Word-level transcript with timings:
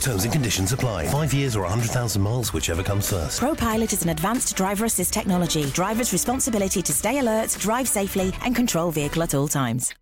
Terms 0.00 0.24
and 0.24 0.32
conditions 0.32 0.72
apply. 0.72 1.06
Five 1.08 1.32
years 1.34 1.56
or 1.56 1.62
100,000 1.62 2.20
miles, 2.22 2.52
whichever 2.52 2.82
comes 2.82 3.10
first. 3.10 3.40
ProPilot 3.40 3.92
is 3.92 4.02
an 4.02 4.10
advanced 4.10 4.56
driver 4.56 4.84
assist 4.84 5.12
technology. 5.12 5.64
Driver's 5.66 6.12
responsibility 6.12 6.82
to 6.82 6.92
stay 6.92 7.18
alert, 7.18 7.56
drive 7.60 7.88
safely, 7.88 8.32
and 8.44 8.54
control 8.54 8.90
vehicle 8.90 9.22
at 9.22 9.34
all 9.34 9.48
times. 9.48 9.94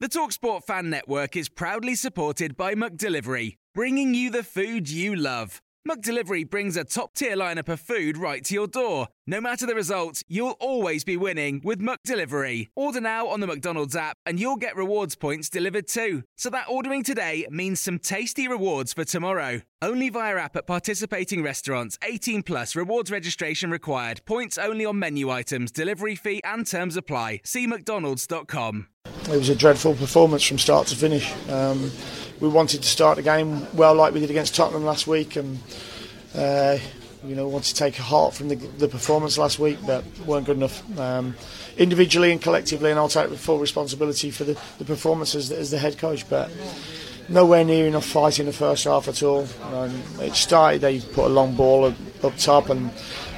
The 0.00 0.08
Talksport 0.08 0.64
Fan 0.64 0.90
Network 0.90 1.36
is 1.36 1.48
proudly 1.48 1.94
supported 1.94 2.56
by 2.56 2.74
McDelivery, 2.74 3.56
bringing 3.74 4.12
you 4.12 4.28
the 4.28 4.42
food 4.42 4.90
you 4.90 5.14
love. 5.16 5.62
McDelivery 5.88 6.48
brings 6.48 6.76
a 6.76 6.84
top 6.84 7.14
tier 7.14 7.36
lineup 7.36 7.68
of 7.68 7.78
food 7.78 8.16
right 8.16 8.44
to 8.44 8.54
your 8.54 8.66
door. 8.66 9.08
No 9.26 9.40
matter 9.40 9.64
the 9.64 9.74
result, 9.74 10.22
you'll 10.28 10.54
always 10.60 11.02
be 11.02 11.16
winning 11.16 11.62
with 11.64 11.80
McDelivery. 11.80 12.68
Order 12.76 13.00
now 13.00 13.26
on 13.26 13.40
the 13.40 13.46
McDonald's 13.46 13.96
app 13.96 14.18
and 14.26 14.38
you'll 14.38 14.56
get 14.56 14.76
rewards 14.76 15.14
points 15.14 15.48
delivered 15.48 15.88
too. 15.88 16.24
So 16.36 16.50
that 16.50 16.68
ordering 16.68 17.02
today 17.02 17.46
means 17.50 17.80
some 17.80 17.98
tasty 17.98 18.46
rewards 18.46 18.92
for 18.92 19.02
tomorrow. 19.02 19.62
Only 19.80 20.10
via 20.10 20.36
app 20.36 20.56
at 20.56 20.66
participating 20.66 21.42
restaurants. 21.42 21.98
18 22.02 22.42
plus 22.42 22.76
rewards 22.76 23.10
registration 23.10 23.70
required. 23.70 24.20
Points 24.26 24.58
only 24.58 24.84
on 24.84 24.98
menu 24.98 25.30
items, 25.30 25.72
delivery 25.72 26.16
fee 26.16 26.42
and 26.44 26.66
terms 26.66 26.94
apply. 26.94 27.40
See 27.44 27.66
mcdonalds.com. 27.66 28.88
It 29.06 29.28
was 29.38 29.48
a 29.48 29.56
dreadful 29.56 29.94
performance 29.94 30.44
from 30.44 30.58
start 30.58 30.86
to 30.88 30.96
finish. 30.96 31.32
Um, 31.48 31.90
we 32.40 32.48
wanted 32.48 32.82
to 32.82 32.88
start 32.88 33.16
the 33.16 33.22
game 33.22 33.66
well, 33.74 33.94
like 33.94 34.12
we 34.12 34.20
did 34.20 34.28
against 34.28 34.54
Tottenham 34.54 34.84
last 34.84 35.06
week, 35.06 35.36
and 35.36 35.58
uh, 36.34 36.76
you 37.24 37.34
know 37.34 37.48
wanted 37.48 37.68
to 37.68 37.74
take 37.74 37.96
heart 37.96 38.34
from 38.34 38.48
the, 38.48 38.56
the 38.56 38.88
performance 38.88 39.38
last 39.38 39.58
week, 39.58 39.78
but 39.86 40.04
weren't 40.26 40.46
good 40.46 40.56
enough. 40.56 40.98
Um, 40.98 41.34
individually 41.76 42.30
and 42.30 42.40
collectively, 42.40 42.90
and 42.90 42.98
I'll 42.98 43.08
take 43.08 43.30
full 43.30 43.58
responsibility 43.58 44.30
for 44.30 44.44
the, 44.44 44.58
the 44.78 44.84
performance 44.84 45.34
as, 45.34 45.50
as 45.50 45.70
the 45.70 45.78
head 45.78 45.98
coach, 45.98 46.28
but. 46.28 46.50
Nowhere 47.26 47.64
near 47.64 47.86
enough 47.86 48.04
fight 48.04 48.38
in 48.38 48.44
the 48.44 48.52
first 48.52 48.84
half 48.84 49.08
at 49.08 49.22
all. 49.22 49.48
Um, 49.72 50.02
it 50.20 50.34
started, 50.34 50.82
they 50.82 51.00
put 51.00 51.24
a 51.24 51.28
long 51.30 51.56
ball 51.56 51.86
up, 51.86 51.94
up 52.22 52.36
top, 52.36 52.68
and 52.68 52.90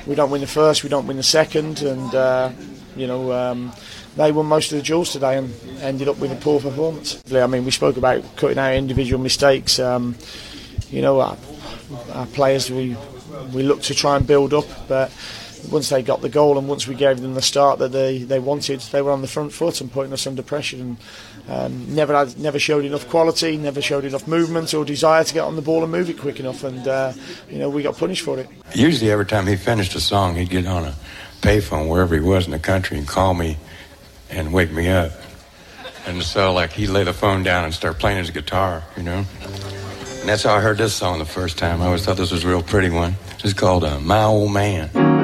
we 0.09 0.17
don't 0.17 0.29
win 0.29 0.41
the 0.41 0.49
first, 0.49 0.83
we 0.83 0.89
don't 0.89 1.07
win 1.07 1.19
the 1.19 1.23
second, 1.23 1.83
and 1.83 2.13
uh, 2.13 2.51
you 2.97 3.07
know 3.07 3.31
um, 3.31 3.73
they 4.17 4.33
won 4.33 4.47
most 4.47 4.73
of 4.73 4.79
the 4.79 4.83
duels 4.83 5.13
today 5.13 5.39
and 5.39 5.55
ended 5.81 6.09
up 6.09 6.19
with 6.19 6.33
a 6.33 6.37
poor 6.37 6.59
performance. 6.59 7.23
I 7.33 7.47
mean, 7.47 7.65
we 7.65 7.71
spoke 7.71 7.97
about 7.97 8.25
cutting 8.37 8.59
out 8.59 8.75
individual 8.75 9.23
mistakes. 9.23 9.79
Um, 9.79 10.17
you 10.91 11.03
know, 11.03 11.21
our, 11.21 11.37
our 12.13 12.27
players 12.27 12.71
we 12.71 12.97
we 13.53 13.63
looked 13.63 13.85
to 13.85 13.95
try 13.95 14.17
and 14.17 14.27
build 14.27 14.55
up, 14.55 14.67
but 14.89 15.13
once 15.71 15.89
they 15.89 16.03
got 16.03 16.21
the 16.21 16.29
goal 16.29 16.59
and 16.59 16.69
once 16.69 16.87
we 16.87 16.95
gave 16.95 17.21
them 17.21 17.35
the 17.35 17.43
start 17.43 17.79
that 17.79 17.93
they, 17.93 18.19
they 18.19 18.39
wanted, 18.39 18.81
they 18.81 19.03
were 19.03 19.11
on 19.11 19.23
the 19.23 19.29
front 19.29 19.53
foot 19.53 19.81
and 19.81 19.91
putting 19.91 20.13
us 20.13 20.27
under 20.27 20.43
pressure 20.43 20.77
and 20.77 20.97
um, 21.49 21.95
never 21.95 22.15
had, 22.15 22.39
never 22.39 22.59
showed 22.59 22.85
enough 22.85 23.09
quality, 23.09 23.57
never 23.57 23.81
showed 23.81 24.05
enough 24.05 24.27
movement 24.27 24.75
or 24.75 24.85
desire 24.85 25.25
to 25.25 25.35
get 25.35 25.45
on 25.45 25.57
the 25.57 25.63
ball 25.63 25.83
and 25.83 25.93
move 25.93 26.11
it 26.11 26.19
quick 26.19 26.41
enough, 26.41 26.65
and 26.65 26.87
uh, 26.89 27.13
you 27.49 27.59
know 27.59 27.69
we 27.69 27.83
got 27.83 27.97
punished 27.97 28.25
for 28.25 28.39
it. 28.39 28.49
Usually, 28.75 29.11
every 29.11 29.27
time 29.27 29.47
he 29.47 29.57
finished 29.57 29.95
a 29.95 30.01
song, 30.01 30.35
he'd 30.35 30.51
get 30.51 30.67
on 30.67 30.85
a 30.85 30.95
payphone 31.43 31.89
wherever 31.89 32.15
he 32.15 32.21
was 32.21 32.47
in 32.47 32.51
the 32.51 32.59
country 32.59 32.99
and 32.99 33.07
call 33.07 33.35
me 33.35 33.59
and 34.31 34.53
wake 34.53 34.73
me 34.73 34.89
up. 34.89 35.13
And 36.07 36.23
so, 36.23 36.53
like, 36.53 36.73
he'd 36.73 36.89
lay 36.89 37.05
the 37.05 37.13
phone 37.13 37.43
down 37.43 37.65
and 37.65 37.75
start 37.75 37.99
playing 37.99 38.19
his 38.19 38.31
guitar, 38.31 38.85
you 38.97 39.03
know? 39.03 39.25
And 40.27 40.33
that's 40.33 40.43
how 40.43 40.57
I 40.57 40.61
heard 40.61 40.77
this 40.77 40.93
song 40.93 41.21
the 41.21 41.25
first 41.25 41.57
time. 41.57 41.81
I 41.81 41.87
always 41.87 42.05
thought 42.05 42.17
this 42.17 42.33
was 42.33 42.43
a 42.43 42.49
real 42.49 42.61
pretty 42.61 42.91
one. 42.91 43.15
It's 43.45 43.53
called 43.53 43.85
uh, 43.85 44.01
My 44.01 44.25
Old 44.25 44.53
Man. 44.53 45.16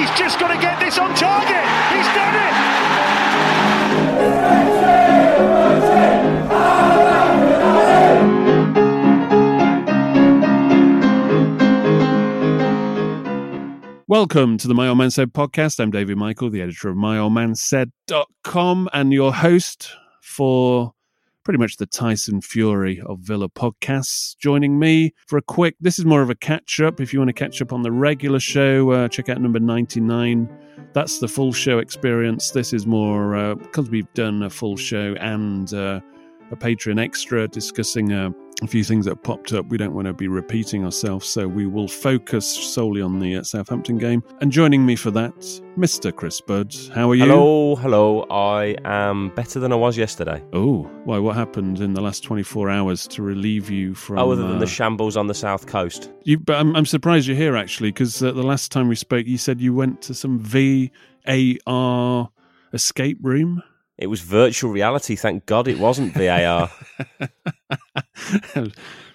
He's 0.00 0.10
just 0.12 0.40
got 0.40 0.48
to 0.48 0.58
get 0.58 0.80
this 0.80 0.96
on 0.96 1.14
target. 1.14 1.62
He's 1.92 2.06
done 2.16 2.34
it. 2.34 2.54
Welcome 14.08 14.56
to 14.56 14.66
the 14.66 14.74
My 14.74 14.88
Old 14.88 14.96
Man 14.96 15.10
Said 15.10 15.34
podcast. 15.34 15.78
I'm 15.78 15.90
David 15.90 16.16
Michael, 16.16 16.48
the 16.48 16.62
editor 16.62 16.88
of 16.88 16.96
myoldmansaid.com 16.96 18.88
and 18.94 19.12
your 19.12 19.34
host 19.34 19.94
for 20.22 20.94
pretty 21.44 21.58
much 21.58 21.76
the 21.76 21.86
Tyson 21.86 22.40
Fury 22.40 23.00
of 23.06 23.20
Villa 23.20 23.48
podcasts. 23.48 24.36
Joining 24.38 24.78
me 24.78 25.12
for 25.26 25.38
a 25.38 25.42
quick, 25.42 25.76
this 25.80 25.98
is 25.98 26.04
more 26.04 26.22
of 26.22 26.30
a 26.30 26.34
catch 26.34 26.80
up. 26.80 27.00
If 27.00 27.12
you 27.12 27.18
want 27.18 27.28
to 27.28 27.32
catch 27.32 27.60
up 27.62 27.72
on 27.72 27.82
the 27.82 27.92
regular 27.92 28.40
show, 28.40 28.90
uh, 28.90 29.08
check 29.08 29.28
out 29.28 29.40
number 29.40 29.60
99. 29.60 30.48
That's 30.92 31.18
the 31.18 31.28
full 31.28 31.52
show 31.52 31.78
experience. 31.78 32.50
This 32.50 32.72
is 32.72 32.86
more 32.86 33.36
uh, 33.36 33.54
because 33.54 33.90
we've 33.90 34.12
done 34.14 34.42
a 34.42 34.50
full 34.50 34.76
show 34.76 35.14
and 35.20 35.72
uh, 35.72 36.00
a 36.50 36.56
Patreon 36.56 37.00
extra 37.00 37.46
discussing 37.48 38.12
uh, 38.12 38.30
a 38.62 38.66
few 38.66 38.84
things 38.84 39.06
that 39.06 39.22
popped 39.22 39.52
up. 39.52 39.66
We 39.66 39.78
don't 39.78 39.94
want 39.94 40.06
to 40.06 40.12
be 40.12 40.28
repeating 40.28 40.84
ourselves, 40.84 41.28
so 41.28 41.48
we 41.48 41.66
will 41.66 41.88
focus 41.88 42.46
solely 42.46 43.00
on 43.00 43.18
the 43.18 43.36
uh, 43.36 43.42
Southampton 43.42 43.98
game. 43.98 44.22
And 44.40 44.52
joining 44.52 44.84
me 44.84 44.96
for 44.96 45.10
that, 45.12 45.34
Mr. 45.78 46.14
Chris 46.14 46.40
Budd. 46.40 46.74
How 46.94 47.10
are 47.10 47.14
you? 47.14 47.24
Hello, 47.24 47.76
hello. 47.76 48.26
I 48.30 48.76
am 48.84 49.30
better 49.30 49.60
than 49.60 49.72
I 49.72 49.76
was 49.76 49.96
yesterday. 49.96 50.42
Oh, 50.52 50.82
why? 51.04 51.18
What 51.18 51.36
happened 51.36 51.80
in 51.80 51.94
the 51.94 52.00
last 52.02 52.22
24 52.24 52.68
hours 52.70 53.06
to 53.08 53.22
relieve 53.22 53.70
you 53.70 53.94
from. 53.94 54.18
Other 54.18 54.36
than 54.36 54.56
uh, 54.56 54.58
the 54.58 54.66
shambles 54.66 55.16
on 55.16 55.26
the 55.26 55.34
south 55.34 55.66
coast. 55.66 56.10
you, 56.24 56.38
but 56.38 56.56
I'm, 56.56 56.74
I'm 56.76 56.86
surprised 56.86 57.26
you're 57.26 57.36
here 57.36 57.56
actually, 57.56 57.90
because 57.90 58.22
uh, 58.22 58.32
the 58.32 58.42
last 58.42 58.72
time 58.72 58.88
we 58.88 58.96
spoke, 58.96 59.26
you 59.26 59.38
said 59.38 59.60
you 59.60 59.74
went 59.74 60.02
to 60.02 60.14
some 60.14 60.38
VAR 60.38 62.30
escape 62.72 63.18
room. 63.22 63.62
It 64.00 64.06
was 64.08 64.22
virtual 64.22 64.72
reality. 64.72 65.14
Thank 65.14 65.44
God 65.46 65.68
it 65.68 65.78
wasn't 65.78 66.14
VAR. 66.14 66.70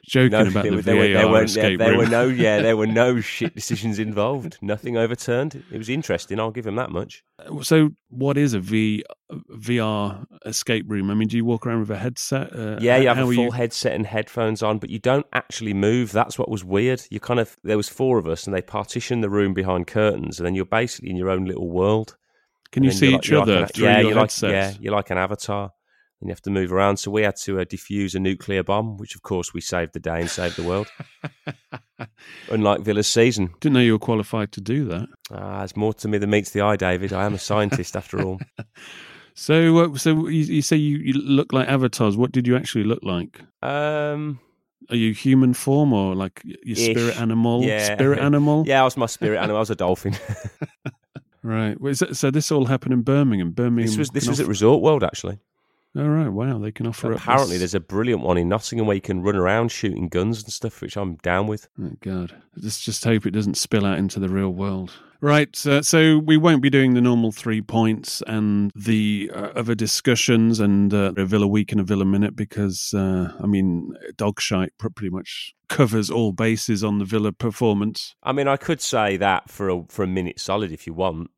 Joking 0.07 0.31
no, 0.33 0.41
about 0.47 0.63
there, 0.63 0.75
the 0.75 0.81
there 0.83 0.95
VAR 0.95 1.07
there, 1.23 1.27
were, 1.27 1.43
escape 1.43 1.79
there 1.79 1.89
room. 1.89 1.97
were 1.97 2.05
no, 2.05 2.27
yeah, 2.27 2.61
there 2.61 2.77
were 2.77 2.85
no 2.85 3.19
shit 3.19 3.55
decisions 3.55 3.97
involved. 3.97 4.59
Nothing 4.61 4.95
overturned. 4.97 5.63
It 5.71 5.77
was 5.79 5.89
interesting. 5.89 6.39
I'll 6.39 6.51
give 6.51 6.67
him 6.67 6.75
that 6.75 6.91
much. 6.91 7.23
So, 7.63 7.89
what 8.09 8.37
is 8.37 8.53
a 8.53 8.59
V 8.59 9.03
VR 9.51 10.23
escape 10.45 10.85
room? 10.87 11.09
I 11.09 11.15
mean, 11.15 11.27
do 11.29 11.37
you 11.37 11.45
walk 11.45 11.65
around 11.65 11.79
with 11.79 11.89
a 11.89 11.97
headset? 11.97 12.55
Uh, 12.55 12.77
Yeah, 12.79 12.97
you 12.97 13.07
have 13.07 13.17
a 13.17 13.33
full 13.33 13.49
headset 13.51 13.93
and 13.93 14.05
headphones 14.05 14.61
on, 14.61 14.77
but 14.77 14.91
you 14.91 14.99
don't 14.99 15.25
actually 15.33 15.73
move. 15.73 16.11
That's 16.11 16.37
what 16.37 16.49
was 16.49 16.63
weird. 16.63 17.01
You 17.09 17.19
kind 17.19 17.39
of 17.39 17.57
there 17.63 17.77
was 17.77 17.89
four 17.89 18.19
of 18.19 18.27
us, 18.27 18.45
and 18.45 18.55
they 18.55 18.61
partitioned 18.61 19.23
the 19.23 19.31
room 19.31 19.55
behind 19.55 19.87
curtains, 19.87 20.39
and 20.39 20.45
then 20.45 20.53
you're 20.53 20.65
basically 20.65 21.09
in 21.09 21.15
your 21.17 21.31
own 21.31 21.45
little 21.45 21.69
world. 21.71 22.15
Can 22.71 22.83
And 22.83 22.85
you 22.85 22.91
see 22.91 23.13
each 23.15 23.31
other 23.31 23.59
an- 23.59 23.67
through 23.67 23.85
yeah, 23.85 23.99
your 23.99 24.09
you're 24.11 24.19
like, 24.19 24.41
yeah, 24.41 24.73
you're 24.79 24.93
like 24.93 25.09
an 25.09 25.17
avatar, 25.17 25.71
and 26.21 26.27
you 26.29 26.31
have 26.31 26.41
to 26.41 26.49
move 26.49 26.73
around. 26.73 26.97
So 26.97 27.11
we 27.11 27.21
had 27.23 27.35
to 27.43 27.59
uh, 27.59 27.65
defuse 27.65 28.15
a 28.15 28.19
nuclear 28.19 28.63
bomb, 28.63 28.97
which 28.97 29.15
of 29.15 29.21
course 29.21 29.53
we 29.53 29.61
saved 29.61 29.93
the 29.93 29.99
day 29.99 30.19
and 30.21 30.29
saved 30.29 30.55
the 30.57 30.63
world. 30.63 30.87
Unlike 32.51 32.81
Villa's 32.81 33.07
season, 33.07 33.53
Didn't 33.61 33.73
know 33.73 33.79
you 33.79 33.93
were 33.93 33.99
qualified 33.99 34.51
to 34.53 34.61
do 34.61 34.85
that. 34.85 35.07
ah, 35.31 35.59
there's 35.59 35.75
more 35.77 35.93
to 35.93 36.07
me 36.07 36.17
than 36.17 36.29
meets 36.29 36.51
the 36.51 36.61
eye, 36.61 36.75
David. 36.75 37.13
I 37.13 37.25
am 37.25 37.33
a 37.33 37.39
scientist 37.39 37.95
after 37.95 38.21
all. 38.21 38.39
So, 39.37 39.77
uh, 39.79 39.97
so 39.97 40.29
you, 40.29 40.43
you 40.45 40.61
say 40.61 40.77
you, 40.77 40.97
you 40.97 41.11
look 41.11 41.51
like 41.51 41.67
avatars. 41.67 42.15
What 42.15 42.31
did 42.31 42.47
you 42.47 42.55
actually 42.55 42.85
look 42.85 43.03
like? 43.03 43.41
Um, 43.61 44.39
Are 44.89 44.95
you 44.95 45.13
human 45.13 45.53
form 45.53 45.91
or 45.91 46.15
like 46.15 46.41
your 46.45 46.55
Ish. 46.65 46.85
spirit 46.85 47.19
animal? 47.19 47.61
Yeah. 47.61 47.95
Spirit 47.95 48.19
animal? 48.29 48.63
yeah, 48.65 48.79
I 48.79 48.85
was 48.85 48.95
my 48.95 49.07
spirit 49.07 49.39
animal. 49.39 49.57
I 49.57 49.59
was 49.59 49.69
a 49.69 49.75
dolphin. 49.75 50.15
Right. 51.45 51.77
So 51.95 52.31
this 52.31 52.51
all 52.51 52.65
happened 52.65 52.93
in 52.93 53.03
Birmingham. 53.03 53.51
Birmingham. 53.51 53.85
This 53.85 53.97
was 53.97 54.09
this 54.09 54.27
was 54.27 54.39
at 54.39 54.47
Resort 54.47 54.81
World 54.81 55.03
actually. 55.03 55.37
Oh 55.95 56.07
right. 56.07 56.27
Wow. 56.27 56.57
They 56.57 56.71
can 56.71 56.87
offer. 56.87 57.13
up 57.13 57.19
Apparently, 57.19 57.53
this- 57.57 57.71
there's 57.71 57.75
a 57.75 57.79
brilliant 57.79 58.21
one 58.21 58.37
in 58.37 58.49
Nottingham 58.49 58.87
where 58.87 58.95
you 58.95 59.01
can 59.01 59.21
run 59.21 59.35
around 59.35 59.71
shooting 59.71 60.09
guns 60.09 60.43
and 60.43 60.51
stuff, 60.51 60.81
which 60.81 60.97
I'm 60.97 61.15
down 61.17 61.45
with. 61.45 61.67
Oh 61.79 61.91
God. 62.01 62.35
Let's 62.57 62.79
just 62.83 63.03
hope 63.03 63.25
it 63.27 63.31
doesn't 63.31 63.57
spill 63.57 63.85
out 63.85 63.99
into 63.99 64.19
the 64.19 64.27
real 64.29 64.49
world. 64.49 64.91
Right. 65.21 65.65
Uh, 65.65 65.81
so 65.81 66.19
we 66.19 66.37
won't 66.37 66.61
be 66.61 66.69
doing 66.69 66.93
the 66.93 67.01
normal 67.01 67.31
three 67.31 67.61
points 67.61 68.21
and 68.27 68.71
the 68.75 69.31
uh, 69.33 69.49
other 69.55 69.75
discussions 69.75 70.59
and 70.59 70.93
uh, 70.93 71.13
a 71.17 71.25
Villa 71.25 71.47
week 71.47 71.71
and 71.71 71.81
a 71.81 71.83
Villa 71.83 72.05
minute 72.05 72.35
because 72.35 72.93
uh, 72.93 73.31
I 73.41 73.47
mean, 73.47 73.93
Dogshite 74.15 74.69
pr- 74.77 74.89
pretty 74.89 75.09
much 75.09 75.53
covers 75.69 76.09
all 76.09 76.31
bases 76.31 76.83
on 76.83 76.99
the 76.99 77.05
Villa 77.05 77.31
performance. 77.31 78.15
I 78.23 78.33
mean, 78.33 78.47
I 78.47 78.57
could 78.57 78.81
say 78.81 79.17
that 79.17 79.49
for 79.49 79.69
a 79.69 79.83
for 79.89 80.03
a 80.03 80.07
minute 80.07 80.39
solid 80.39 80.71
if 80.71 80.85
you 80.85 80.93
want. 80.93 81.31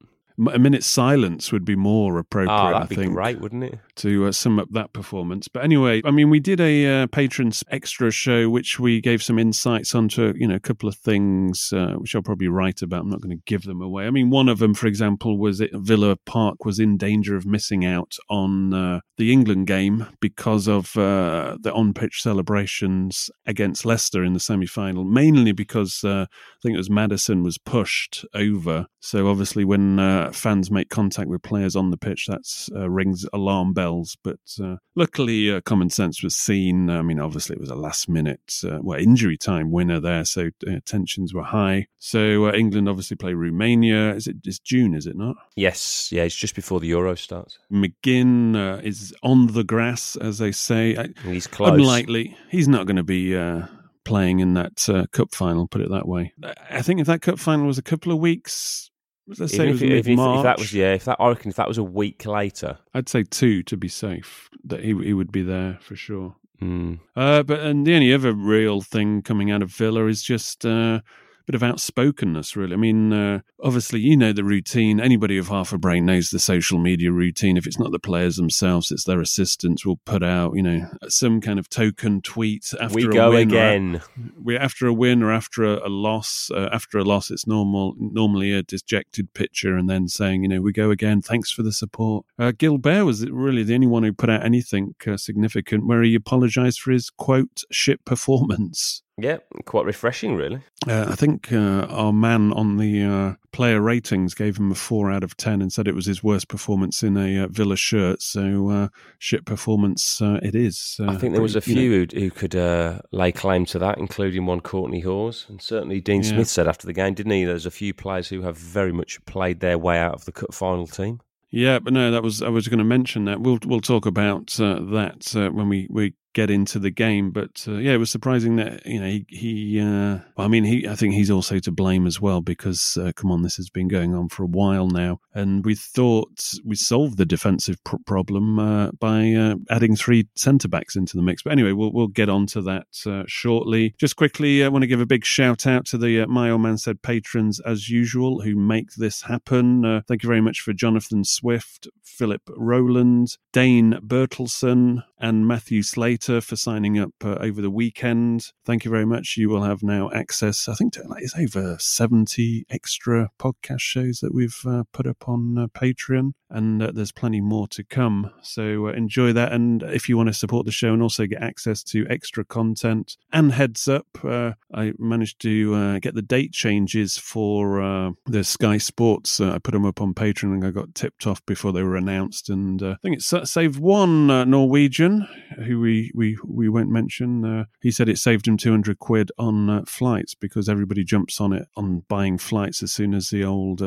A 0.53 0.59
minute's 0.59 0.85
silence 0.85 1.51
would 1.51 1.65
be 1.65 1.75
more 1.75 2.19
appropriate. 2.19 2.53
I 2.53 2.71
that'd 2.73 2.89
be 2.89 2.95
think. 2.95 3.13
great, 3.13 3.39
wouldn't 3.41 3.63
it? 3.63 3.79
to 3.97 4.27
uh, 4.27 4.31
sum 4.31 4.59
up 4.59 4.69
that 4.71 4.93
performance. 4.93 5.47
But 5.47 5.63
anyway, 5.63 6.01
I 6.05 6.11
mean, 6.11 6.29
we 6.29 6.39
did 6.39 6.61
a 6.61 7.03
uh, 7.03 7.07
patrons 7.07 7.63
extra 7.69 8.11
show, 8.11 8.49
which 8.49 8.79
we 8.79 9.01
gave 9.01 9.23
some 9.23 9.39
insights 9.39 9.95
onto, 9.95 10.33
you 10.37 10.47
know, 10.47 10.55
a 10.55 10.59
couple 10.59 10.87
of 10.87 10.95
things, 10.95 11.73
uh, 11.73 11.93
which 11.97 12.15
I'll 12.15 12.21
probably 12.21 12.47
write 12.47 12.81
about. 12.81 13.01
I'm 13.01 13.09
not 13.09 13.21
going 13.21 13.35
to 13.35 13.43
give 13.45 13.63
them 13.63 13.81
away. 13.81 14.05
I 14.05 14.11
mean, 14.11 14.29
one 14.29 14.47
of 14.47 14.59
them, 14.59 14.73
for 14.73 14.87
example, 14.87 15.37
was 15.39 15.57
that 15.57 15.71
Villa 15.73 16.15
Park 16.15 16.65
was 16.65 16.79
in 16.79 16.97
danger 16.97 17.35
of 17.35 17.45
missing 17.45 17.85
out 17.85 18.15
on 18.29 18.73
uh, 18.73 18.99
the 19.17 19.31
England 19.31 19.67
game 19.67 20.07
because 20.19 20.67
of 20.67 20.95
uh, 20.95 21.57
the 21.59 21.73
on-pitch 21.73 22.21
celebrations 22.21 23.29
against 23.45 23.85
Leicester 23.85 24.23
in 24.23 24.33
the 24.33 24.39
semi-final, 24.39 25.03
mainly 25.03 25.51
because 25.51 26.03
uh, 26.03 26.25
I 26.29 26.57
think 26.61 26.75
it 26.75 26.77
was 26.77 26.89
Maddison 26.89 27.43
was 27.43 27.57
pushed 27.57 28.25
over. 28.33 28.87
So 28.99 29.27
obviously, 29.27 29.65
when 29.65 29.99
uh, 29.99 30.31
fans 30.31 30.69
make 30.69 30.89
contact 30.89 31.29
with 31.29 31.41
players 31.41 31.75
on 31.75 31.91
the 31.91 31.97
pitch, 31.97 32.27
that 32.27 32.41
uh, 32.75 32.89
rings 32.89 33.25
alarm 33.33 33.73
bells. 33.73 34.17
But 34.23 34.39
uh, 34.61 34.75
luckily, 34.95 35.51
uh, 35.51 35.61
common 35.61 35.89
sense 35.89 36.21
was 36.21 36.35
seen. 36.35 36.89
I 36.89 37.01
mean, 37.01 37.19
obviously, 37.19 37.55
it 37.55 37.61
was 37.61 37.69
a 37.69 37.75
last-minute, 37.75 38.61
uh, 38.65 38.79
well, 38.81 38.99
injury 38.99 39.37
time 39.37 39.71
winner 39.71 39.99
there, 39.99 40.25
so 40.25 40.49
uh, 40.67 40.79
tensions 40.85 41.33
were 41.33 41.43
high. 41.43 41.87
So 41.97 42.47
uh, 42.47 42.53
England 42.53 42.87
obviously 42.89 43.17
play 43.17 43.33
Romania. 43.33 44.13
Is 44.13 44.27
it? 44.27 44.37
It's 44.43 44.59
June, 44.59 44.93
is 44.93 45.07
it 45.07 45.15
not? 45.15 45.37
Yes, 45.55 46.09
yeah, 46.11 46.23
it's 46.23 46.35
just 46.35 46.55
before 46.55 46.79
the 46.79 46.87
Euro 46.87 47.15
starts. 47.15 47.57
McGinn 47.71 48.55
uh, 48.55 48.81
is 49.07 49.15
on 49.23 49.47
the 49.47 49.63
grass, 49.63 50.15
as 50.15 50.37
they 50.37 50.51
say. 50.51 50.95
I, 50.97 51.07
He's 51.23 51.47
close. 51.47 51.71
Unlikely. 51.71 52.35
He's 52.49 52.67
not 52.67 52.85
going 52.85 52.97
to 52.97 53.03
be 53.03 53.35
uh, 53.35 53.67
playing 54.05 54.39
in 54.39 54.53
that 54.55 54.87
uh, 54.89 55.05
cup 55.11 55.33
final. 55.33 55.67
Put 55.67 55.81
it 55.81 55.89
that 55.89 56.07
way. 56.07 56.33
I 56.69 56.81
think 56.81 56.99
if 56.99 57.07
that 57.07 57.21
cup 57.21 57.39
final 57.39 57.67
was 57.67 57.77
a 57.77 57.83
couple 57.83 58.11
of 58.11 58.19
weeks, 58.19 58.89
let's 59.27 59.53
say 59.53 59.67
Even 59.67 59.67
it 59.67 59.71
was 59.71 59.81
if, 59.81 59.91
if, 59.91 60.07
if, 60.07 60.43
that 60.43 60.57
was 60.57 60.73
yeah, 60.73 60.93
if 60.93 61.05
that 61.05 61.17
I 61.19 61.29
reckon 61.29 61.49
if 61.49 61.57
that 61.57 61.67
was 61.67 61.77
a 61.77 61.83
week 61.83 62.25
later, 62.25 62.77
I'd 62.93 63.09
say 63.09 63.23
two 63.23 63.63
to 63.63 63.77
be 63.77 63.87
safe. 63.87 64.49
That 64.65 64.81
he 64.83 64.93
he 65.03 65.13
would 65.13 65.31
be 65.31 65.43
there 65.43 65.77
for 65.81 65.95
sure. 65.95 66.35
mm, 66.61 66.99
Uh, 67.15 67.43
but 67.43 67.59
and 67.59 67.85
the 67.85 67.95
only 67.95 68.13
other 68.13 68.33
real 68.33 68.81
thing 68.81 69.21
coming 69.21 69.51
out 69.51 69.61
of 69.61 69.71
Villa 69.71 70.05
is 70.07 70.23
just 70.23 70.65
uh, 70.65 71.01
bit 71.47 71.55
of 71.55 71.63
outspokenness, 71.63 72.57
really. 72.57 72.73
I 72.73 72.77
mean, 72.77 73.13
uh, 73.13 73.39
obviously, 73.63 74.01
you 74.01 74.17
know 74.17 74.33
the 74.33 74.43
routine. 74.43 74.99
Anybody 74.99 75.39
with 75.39 75.47
half 75.47 75.71
a 75.71 75.77
brain 75.77 76.05
knows 76.05 76.29
the 76.29 76.39
social 76.39 76.77
media 76.77 77.09
routine. 77.11 77.55
If 77.55 77.65
it's 77.65 77.79
not 77.79 77.91
the 77.93 77.99
players 77.99 78.35
themselves, 78.35 78.91
it's 78.91 79.05
their 79.05 79.21
assistants 79.21 79.85
will 79.85 79.95
put 80.05 80.23
out, 80.23 80.55
you 80.55 80.61
know, 80.61 80.89
some 81.07 81.39
kind 81.39 81.57
of 81.57 81.69
token 81.69 82.21
tweet 82.21 82.73
after 82.81 82.95
we 82.95 83.05
a 83.05 83.07
go 83.07 83.29
win 83.29 83.37
or- 83.47 83.55
again. 83.55 84.01
we 84.43 84.57
after 84.57 84.87
a 84.87 84.93
win 84.93 85.23
or 85.23 85.31
after 85.31 85.63
a, 85.63 85.87
a 85.87 85.89
loss. 85.89 86.51
Uh, 86.53 86.69
after 86.71 86.97
a 86.97 87.03
loss, 87.03 87.31
it's 87.31 87.47
normal 87.47 87.95
normally 87.97 88.51
a 88.51 88.61
dejected 88.61 89.33
picture, 89.33 89.77
and 89.77 89.89
then 89.89 90.09
saying, 90.09 90.43
you 90.43 90.49
know, 90.49 90.61
we 90.61 90.73
go 90.73 90.91
again. 90.91 91.21
Thanks 91.21 91.49
for 91.49 91.63
the 91.63 91.71
support. 91.71 92.25
Uh, 92.37 92.51
Gilbert 92.55 93.05
was 93.05 93.27
really 93.29 93.63
the 93.63 93.73
only 93.73 93.87
one 93.87 94.03
who 94.03 94.11
put 94.11 94.29
out 94.29 94.43
anything 94.43 94.95
uh, 95.07 95.15
significant, 95.15 95.87
where 95.87 96.03
he 96.03 96.13
apologised 96.13 96.81
for 96.81 96.91
his 96.91 97.09
quote 97.09 97.63
shit 97.71 98.03
performance. 98.03 99.01
Yeah, 99.19 99.37
quite 99.65 99.85
refreshing, 99.85 100.35
really. 100.35 100.61
Uh, 100.87 101.07
I 101.09 101.15
think 101.15 101.51
uh, 101.51 101.87
our 101.89 102.13
man 102.13 102.53
on 102.53 102.77
the 102.77 103.03
uh, 103.03 103.33
player 103.51 103.81
ratings 103.81 104.35
gave 104.35 104.57
him 104.57 104.71
a 104.71 104.75
four 104.75 105.11
out 105.11 105.23
of 105.23 105.35
ten 105.35 105.59
and 105.59 105.73
said 105.73 105.87
it 105.87 105.95
was 105.95 106.05
his 106.05 106.23
worst 106.23 106.47
performance 106.49 107.01
in 107.01 107.17
a 107.17 107.43
uh, 107.43 107.47
Villa 107.47 107.75
shirt. 107.75 108.21
So 108.21 108.69
uh, 108.69 108.87
shit 109.17 109.43
performance 109.43 110.21
uh, 110.21 110.39
it 110.43 110.53
is. 110.53 110.97
Uh, 110.99 111.07
I 111.07 111.15
think 111.15 111.33
there 111.33 111.41
was 111.41 111.55
a 111.55 111.63
you 111.65 111.75
know, 111.75 111.81
few 111.81 112.19
who, 112.19 112.25
who 112.25 112.29
could 112.29 112.55
uh, 112.55 112.99
lay 113.11 113.31
claim 113.31 113.65
to 113.67 113.79
that, 113.79 113.97
including 113.97 114.45
one 114.45 114.61
Kortney 114.61 115.03
Hause, 115.03 115.47
and 115.49 115.59
certainly 115.59 115.99
Dean 115.99 116.21
Yeah. 116.21 116.29
Smith 116.29 116.47
said 116.47 116.67
after 116.67 116.85
the 116.85 116.93
game, 116.93 117.15
didn't 117.15 117.31
he? 117.31 117.43
There's 117.43 117.65
a 117.65 117.71
few 117.71 117.95
players 117.95 118.29
who 118.29 118.43
have 118.43 118.55
very 118.57 118.93
much 118.93 119.23
played 119.25 119.61
their 119.61 119.79
way 119.79 119.97
out 119.97 120.13
of 120.13 120.25
the 120.25 120.31
cup 120.31 120.53
final 120.53 120.85
team. 120.85 121.21
Yeah, 121.49 121.79
but 121.79 121.93
no, 121.93 122.11
that 122.11 122.21
was 122.21 122.41
I 122.43 122.49
was 122.49 122.67
going 122.67 122.79
to 122.79 122.83
mention 122.83 123.25
that. 123.25 123.41
We'll 123.41 123.59
we'll 123.65 123.81
talk 123.81 124.05
about 124.05 124.59
uh, 124.59 124.79
that 124.91 125.33
uh, 125.35 125.49
when 125.49 125.69
we, 125.69 125.87
we 125.89 126.13
get 126.37 126.51
into 126.51 126.77
the 126.77 126.91
game. 126.91 127.31
But 127.31 127.65
uh, 127.67 127.77
yeah, 127.77 127.93
it 127.93 127.97
was 127.97 128.11
surprising 128.11 128.57
that 128.57 128.85
you 128.85 128.99
know 128.99 129.07
he, 129.07 129.25
he 129.27 129.79
uh, 129.81 130.19
I 130.37 130.47
mean 130.47 130.63
he 130.63 130.87
I 130.87 130.95
think 130.95 131.15
he's 131.15 131.31
also 131.31 131.57
to 131.57 131.71
blame 131.71 132.05
as 132.05 132.21
well 132.21 132.41
because 132.41 132.95
uh, 132.95 133.11
come 133.15 133.31
on, 133.31 133.41
this 133.41 133.57
has 133.57 133.71
been 133.71 133.87
going 133.87 134.13
on 134.13 134.29
for 134.29 134.43
a 134.43 134.47
while 134.47 134.87
now, 134.87 135.19
and 135.33 135.65
we 135.65 135.73
thought 135.73 136.53
we 136.63 136.75
solved 136.75 137.17
the 137.17 137.25
defensive 137.25 137.83
pr- 137.83 137.95
problem 138.05 138.59
uh, 138.59 138.91
by 138.91 139.33
uh, 139.33 139.55
adding 139.71 139.95
three 139.95 140.27
centre 140.35 140.67
backs 140.67 140.95
into 140.95 141.17
the 141.17 141.23
mix. 141.23 141.41
But 141.41 141.53
anyway, 141.53 141.71
we'll 141.71 141.91
we'll 141.91 142.07
get 142.07 142.29
on 142.29 142.45
to 142.47 142.61
that 142.61 142.87
uh, 143.07 143.23
shortly. 143.27 143.95
Just 143.97 144.15
quickly, 144.15 144.63
I 144.63 144.67
want 144.67 144.83
to 144.83 144.87
give 144.87 145.01
a 145.01 145.07
big 145.07 145.25
shout 145.25 145.65
out 145.65 145.85
to 145.87 145.97
the 145.97 146.27
My 146.27 146.51
Old 146.51 146.61
Man 146.61 146.77
Said 146.77 147.01
patrons 147.01 147.59
as 147.61 147.89
usual 147.89 148.41
who 148.41 148.55
make 148.55 148.93
this 148.97 149.23
happen. 149.23 150.03
Thank 150.07 150.21
you 150.21 150.27
very 150.27 150.41
much 150.41 150.61
for 150.61 150.71
Jonathan 150.71 151.23
Swift, 151.23 151.87
Philip 152.03 152.43
Rowland, 152.55 153.37
Dane 153.51 153.99
Bertelson, 154.05 155.03
and 155.19 155.47
Matthew 155.47 155.81
Slater 155.81 156.26
for 156.27 156.55
signing 156.55 156.99
up 156.99 157.11
uh, 157.23 157.37
over 157.39 157.61
the 157.61 157.71
weekend. 157.71 158.51
Thank 158.65 158.85
you 158.85 158.91
very 158.91 159.05
much. 159.05 159.35
You 159.37 159.49
will 159.49 159.63
have 159.63 159.81
now 159.81 160.11
access, 160.11 160.67
I 160.67 160.73
think 160.73 160.93
to, 160.93 161.03
like, 161.07 161.23
it's 161.23 161.37
over 161.37 161.77
70 161.79 162.65
extra 162.69 163.29
podcast 163.39 163.79
shows 163.79 164.19
that 164.19 164.33
we've 164.33 164.59
uh, 164.65 164.83
put 164.91 165.07
up 165.07 165.27
on 165.27 165.57
uh, 165.57 165.67
Patreon, 165.67 166.31
and 166.49 166.81
uh, 166.81 166.91
there's 166.93 167.11
plenty 167.11 167.41
more 167.41 167.67
to 167.67 167.83
come. 167.83 168.31
So 168.41 168.87
uh, 168.87 168.91
enjoy 168.91 169.33
that. 169.33 169.51
And 169.51 169.83
if 169.83 170.07
you 170.07 170.17
want 170.17 170.27
to 170.27 170.33
support 170.33 170.65
the 170.65 170.71
show 170.71 170.93
and 170.93 171.01
also 171.01 171.25
get 171.25 171.41
access 171.41 171.83
to 171.83 172.07
extra 172.09 172.45
content 172.45 173.17
and 173.33 173.51
heads 173.51 173.87
up, 173.87 174.07
uh, 174.23 174.53
I 174.73 174.93
managed 174.97 175.41
to 175.41 175.75
uh, 175.75 175.99
get 175.99 176.15
the 176.15 176.21
date 176.21 176.53
changes 176.53 177.17
for 177.17 177.81
uh, 177.81 178.11
the 178.25 178.43
Sky 178.43 178.77
Sports. 178.77 179.39
Uh, 179.39 179.51
I 179.51 179.59
put 179.59 179.71
them 179.71 179.85
up 179.85 180.01
on 180.01 180.13
Patreon 180.13 180.53
and 180.53 180.65
I 180.65 180.71
got 180.71 180.95
tipped 180.95 181.27
off 181.27 181.45
before 181.45 181.73
they 181.73 181.83
were 181.83 181.97
announced. 181.97 182.49
And 182.49 182.81
I 182.81 182.95
think 183.01 183.17
it 183.17 183.47
saved 183.47 183.79
one 183.79 184.27
Norwegian 184.27 185.27
who 185.65 185.79
we, 185.79 186.11
we, 186.15 186.37
we 186.45 186.69
won't 186.69 186.89
mention. 186.89 187.65
He 187.81 187.91
said 187.91 188.09
it 188.09 188.19
saved 188.19 188.47
him 188.47 188.57
200 188.57 188.99
quid 188.99 189.31
on 189.37 189.85
flights 189.85 190.33
because 190.33 190.69
everybody 190.69 191.03
jumps 191.03 191.41
on 191.41 191.51
it 191.53 191.67
on 191.75 192.03
buying 192.07 192.37
flights 192.37 192.81
as 192.81 192.91
soon 192.91 193.13
as 193.13 193.29
the 193.29 193.43
old 193.43 193.81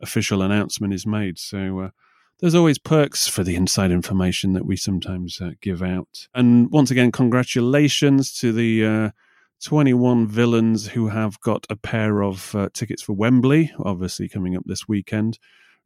official 0.00 0.42
announcement 0.42 0.92
is 0.92 1.06
made. 1.06 1.38
So, 1.38 1.90
there's 2.40 2.54
always 2.54 2.78
perks 2.78 3.28
for 3.28 3.44
the 3.44 3.56
inside 3.56 3.90
information 3.90 4.54
that 4.54 4.64
we 4.64 4.76
sometimes 4.76 5.40
uh, 5.40 5.50
give 5.60 5.82
out. 5.82 6.28
And 6.34 6.70
once 6.70 6.90
again, 6.90 7.12
congratulations 7.12 8.32
to 8.38 8.52
the 8.52 8.86
uh, 8.86 9.10
21 9.62 10.26
villains 10.26 10.88
who 10.88 11.08
have 11.08 11.40
got 11.40 11.66
a 11.68 11.76
pair 11.76 12.22
of 12.22 12.54
uh, 12.54 12.68
tickets 12.72 13.02
for 13.02 13.12
Wembley, 13.12 13.72
obviously 13.78 14.28
coming 14.28 14.56
up 14.56 14.62
this 14.66 14.88
weekend. 14.88 15.38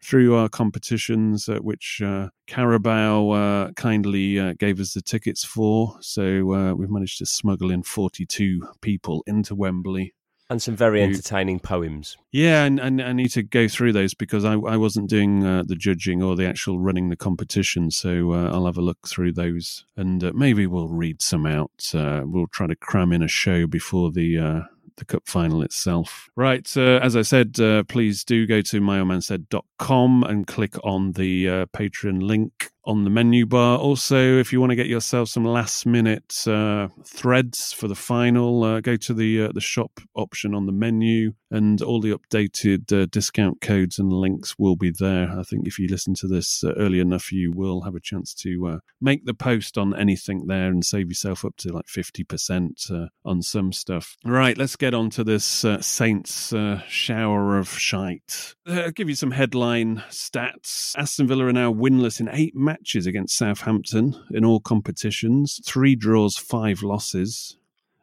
Through 0.02 0.34
our 0.36 0.50
competitions, 0.50 1.48
uh, 1.48 1.60
which 1.60 2.02
uh, 2.04 2.28
Carabao 2.46 3.30
uh, 3.30 3.70
kindly 3.72 4.52
gave 4.54 4.78
us 4.78 4.92
the 4.92 5.00
tickets 5.00 5.44
for. 5.44 5.96
So 6.00 6.74
we've 6.74 6.90
managed 6.90 7.18
to 7.18 7.26
smuggle 7.26 7.70
in 7.70 7.82
42 7.82 8.68
people 8.82 9.22
into 9.26 9.54
Wembley. 9.54 10.12
And 10.50 10.60
some 10.60 10.76
very 10.76 11.02
entertaining 11.02 11.58
poems. 11.58 12.18
Yeah, 12.30 12.64
and, 12.64 12.78
and 12.78 13.00
I 13.00 13.12
need 13.12 13.30
to 13.30 13.42
go 13.42 13.66
through 13.66 13.94
those 13.94 14.12
because 14.12 14.44
I, 14.44 14.52
I 14.52 14.76
wasn't 14.76 15.08
doing 15.08 15.44
uh, 15.44 15.62
the 15.66 15.74
judging 15.74 16.22
or 16.22 16.36
the 16.36 16.46
actual 16.46 16.78
running 16.78 17.08
the 17.08 17.16
competition. 17.16 17.90
So 17.90 18.32
uh, 18.32 18.50
I'll 18.52 18.66
have 18.66 18.76
a 18.76 18.82
look 18.82 19.08
through 19.08 19.32
those 19.32 19.86
and 19.96 20.22
uh, 20.22 20.32
maybe 20.34 20.66
we'll 20.66 20.88
read 20.88 21.22
some 21.22 21.46
out. 21.46 21.90
Uh, 21.94 22.22
we'll 22.24 22.48
try 22.48 22.66
to 22.66 22.76
cram 22.76 23.12
in 23.12 23.22
a 23.22 23.28
show 23.28 23.66
before 23.66 24.10
the. 24.12 24.38
Uh, 24.38 24.60
the 24.96 25.04
cup 25.04 25.26
final 25.26 25.62
itself. 25.62 26.28
Right, 26.36 26.70
uh, 26.76 27.00
as 27.02 27.16
I 27.16 27.22
said, 27.22 27.58
uh, 27.58 27.82
please 27.84 28.24
do 28.24 28.46
go 28.46 28.60
to 28.62 28.80
myomansaid.com 28.80 30.22
and 30.22 30.46
click 30.46 30.76
on 30.84 31.12
the 31.12 31.48
uh, 31.48 31.66
Patreon 31.66 32.22
link 32.22 32.70
on 32.86 33.04
the 33.04 33.10
menu 33.10 33.46
bar. 33.46 33.78
Also, 33.78 34.38
if 34.38 34.52
you 34.52 34.60
want 34.60 34.70
to 34.70 34.76
get 34.76 34.86
yourself 34.86 35.28
some 35.28 35.44
last 35.44 35.86
minute 35.86 36.46
uh, 36.46 36.88
threads 37.04 37.72
for 37.72 37.88
the 37.88 37.94
final, 37.94 38.62
uh, 38.62 38.80
go 38.80 38.96
to 38.96 39.14
the 39.14 39.44
uh, 39.44 39.52
the 39.54 39.60
shop 39.60 40.00
option 40.14 40.54
on 40.54 40.66
the 40.66 40.72
menu, 40.72 41.32
and 41.50 41.80
all 41.80 42.00
the 42.00 42.16
updated 42.16 42.92
uh, 42.92 43.06
discount 43.06 43.60
codes 43.60 43.98
and 43.98 44.12
links 44.12 44.54
will 44.58 44.76
be 44.76 44.90
there. 44.90 45.30
I 45.38 45.42
think 45.42 45.66
if 45.66 45.78
you 45.78 45.88
listen 45.88 46.14
to 46.16 46.28
this 46.28 46.62
uh, 46.62 46.74
early 46.74 47.00
enough, 47.00 47.32
you 47.32 47.52
will 47.52 47.82
have 47.82 47.94
a 47.94 48.00
chance 48.00 48.34
to 48.34 48.66
uh, 48.66 48.78
make 49.00 49.24
the 49.24 49.34
post 49.34 49.78
on 49.78 49.96
anything 49.98 50.46
there 50.46 50.68
and 50.68 50.84
save 50.84 51.08
yourself 51.08 51.44
up 51.44 51.56
to 51.58 51.72
like 51.72 51.88
fifty 51.88 52.24
percent 52.24 52.82
on 53.24 53.40
some 53.40 53.72
stuff. 53.72 54.16
Right, 54.24 54.58
let's 54.58 54.76
get 54.76 54.92
on 54.92 55.10
to 55.10 55.24
this 55.24 55.64
Saints 55.80 56.52
shower 56.88 57.58
of 57.58 57.68
shite. 57.68 58.54
I'll 58.66 58.90
give 58.90 59.08
you 59.08 59.14
some 59.14 59.30
headline 59.30 60.02
stats. 60.10 60.92
Aston 60.96 61.26
Villa 61.26 61.46
are 61.46 61.52
now 61.52 61.72
winless 61.72 62.20
in 62.20 62.28
eight 62.28 62.54
matches 62.54 62.73
against 63.06 63.36
Southampton 63.36 64.14
in 64.30 64.44
all 64.44 64.60
competitions, 64.60 65.60
three 65.64 65.94
draws, 65.94 66.36
five 66.36 66.82
losses. 66.82 67.56